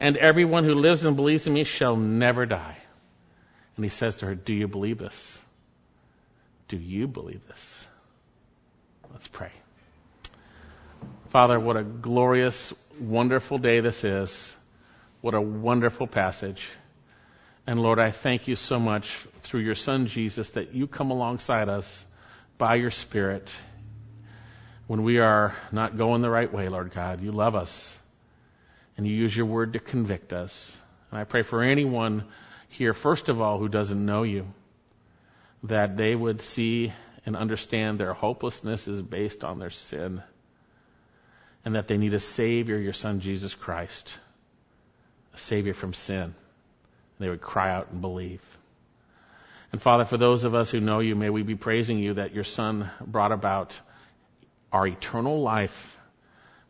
And 0.00 0.16
everyone 0.16 0.64
who 0.64 0.74
lives 0.74 1.04
and 1.04 1.16
believes 1.16 1.46
in 1.46 1.52
me 1.52 1.64
shall 1.64 1.96
never 1.96 2.46
die. 2.46 2.76
And 3.76 3.84
he 3.84 3.90
says 3.90 4.16
to 4.16 4.26
her, 4.26 4.34
Do 4.34 4.54
you 4.54 4.68
believe 4.68 4.98
this? 4.98 5.38
Do 6.68 6.76
you 6.76 7.06
believe 7.06 7.46
this? 7.46 7.86
Let's 9.12 9.28
pray. 9.28 9.52
Father, 11.28 11.60
what 11.60 11.76
a 11.76 11.84
glorious, 11.84 12.72
wonderful 13.00 13.58
day 13.58 13.80
this 13.80 14.04
is. 14.04 14.54
What 15.20 15.34
a 15.34 15.40
wonderful 15.40 16.06
passage. 16.06 16.68
And 17.66 17.80
Lord, 17.80 17.98
I 17.98 18.10
thank 18.10 18.48
you 18.48 18.56
so 18.56 18.78
much 18.78 19.26
through 19.42 19.60
your 19.60 19.74
Son 19.74 20.06
Jesus 20.06 20.50
that 20.50 20.74
you 20.74 20.86
come 20.86 21.10
alongside 21.10 21.68
us 21.68 22.04
by 22.58 22.76
your 22.76 22.90
Spirit 22.90 23.54
when 24.86 25.02
we 25.02 25.18
are 25.18 25.54
not 25.72 25.96
going 25.96 26.22
the 26.22 26.30
right 26.30 26.52
way, 26.52 26.68
Lord 26.68 26.92
God. 26.94 27.20
You 27.20 27.32
love 27.32 27.54
us 27.54 27.96
and 28.96 29.06
you 29.06 29.14
use 29.14 29.36
your 29.36 29.46
word 29.46 29.72
to 29.74 29.78
convict 29.78 30.32
us. 30.32 30.76
And 31.10 31.20
I 31.20 31.24
pray 31.24 31.42
for 31.42 31.62
anyone 31.62 32.24
here, 32.68 32.94
first 32.94 33.28
of 33.28 33.40
all, 33.40 33.58
who 33.58 33.68
doesn't 33.68 34.04
know 34.04 34.22
you, 34.22 34.46
that 35.62 35.96
they 35.96 36.14
would 36.14 36.42
see 36.42 36.92
and 37.24 37.36
understand 37.36 37.98
their 37.98 38.12
hopelessness 38.12 38.86
is 38.86 39.02
based 39.02 39.44
on 39.44 39.58
their 39.58 39.70
sin 39.70 40.22
and 41.64 41.74
that 41.74 41.88
they 41.88 41.98
need 41.98 42.14
a 42.14 42.20
Savior, 42.20 42.78
your 42.78 42.92
Son, 42.92 43.20
Jesus 43.20 43.54
Christ, 43.54 44.16
a 45.34 45.38
Savior 45.38 45.74
from 45.74 45.92
sin. 45.92 46.22
And 46.22 46.34
they 47.18 47.28
would 47.28 47.40
cry 47.40 47.72
out 47.72 47.90
and 47.90 48.00
believe. 48.00 48.42
And 49.72 49.82
Father, 49.82 50.04
for 50.04 50.16
those 50.16 50.44
of 50.44 50.54
us 50.54 50.70
who 50.70 50.78
know 50.78 51.00
you, 51.00 51.16
may 51.16 51.28
we 51.28 51.42
be 51.42 51.56
praising 51.56 51.98
you 51.98 52.14
that 52.14 52.34
your 52.34 52.44
Son 52.44 52.88
brought 53.04 53.32
about 53.32 53.78
our 54.72 54.86
eternal 54.86 55.42
life 55.42 55.98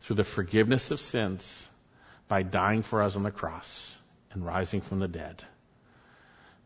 through 0.01 0.17
the 0.17 0.25
forgiveness 0.25 0.91
of 0.91 1.01
sins 1.01 1.69
by 2.29 2.43
dying 2.43 2.83
for 2.83 3.03
us 3.03 3.17
on 3.17 3.23
the 3.23 3.31
cross 3.31 3.95
and 4.33 4.47
rising 4.47 4.81
from 4.81 4.99
the 4.99 5.09
dead. 5.09 5.43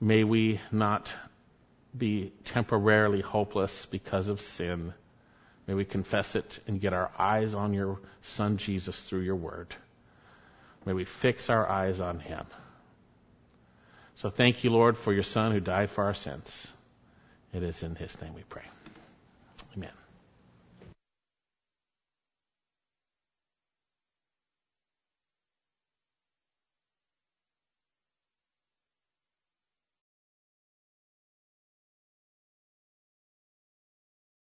May 0.00 0.24
we 0.24 0.60
not 0.72 1.12
be 1.96 2.32
temporarily 2.44 3.20
hopeless 3.20 3.86
because 3.86 4.28
of 4.28 4.40
sin. 4.40 4.94
May 5.66 5.74
we 5.74 5.84
confess 5.84 6.34
it 6.36 6.58
and 6.66 6.80
get 6.80 6.92
our 6.92 7.10
eyes 7.18 7.54
on 7.54 7.74
your 7.74 7.98
Son 8.22 8.56
Jesus 8.56 9.00
through 9.00 9.20
your 9.20 9.36
word. 9.36 9.74
May 10.86 10.94
we 10.94 11.04
fix 11.04 11.50
our 11.50 11.68
eyes 11.68 12.00
on 12.00 12.18
him. 12.18 12.46
So 14.16 14.30
thank 14.30 14.64
you, 14.64 14.70
Lord, 14.70 14.96
for 14.96 15.12
your 15.12 15.22
Son 15.22 15.52
who 15.52 15.60
died 15.60 15.90
for 15.90 16.04
our 16.04 16.14
sins. 16.14 16.70
It 17.52 17.62
is 17.62 17.82
in 17.82 17.94
his 17.94 18.20
name 18.20 18.34
we 18.34 18.42
pray. 18.42 18.62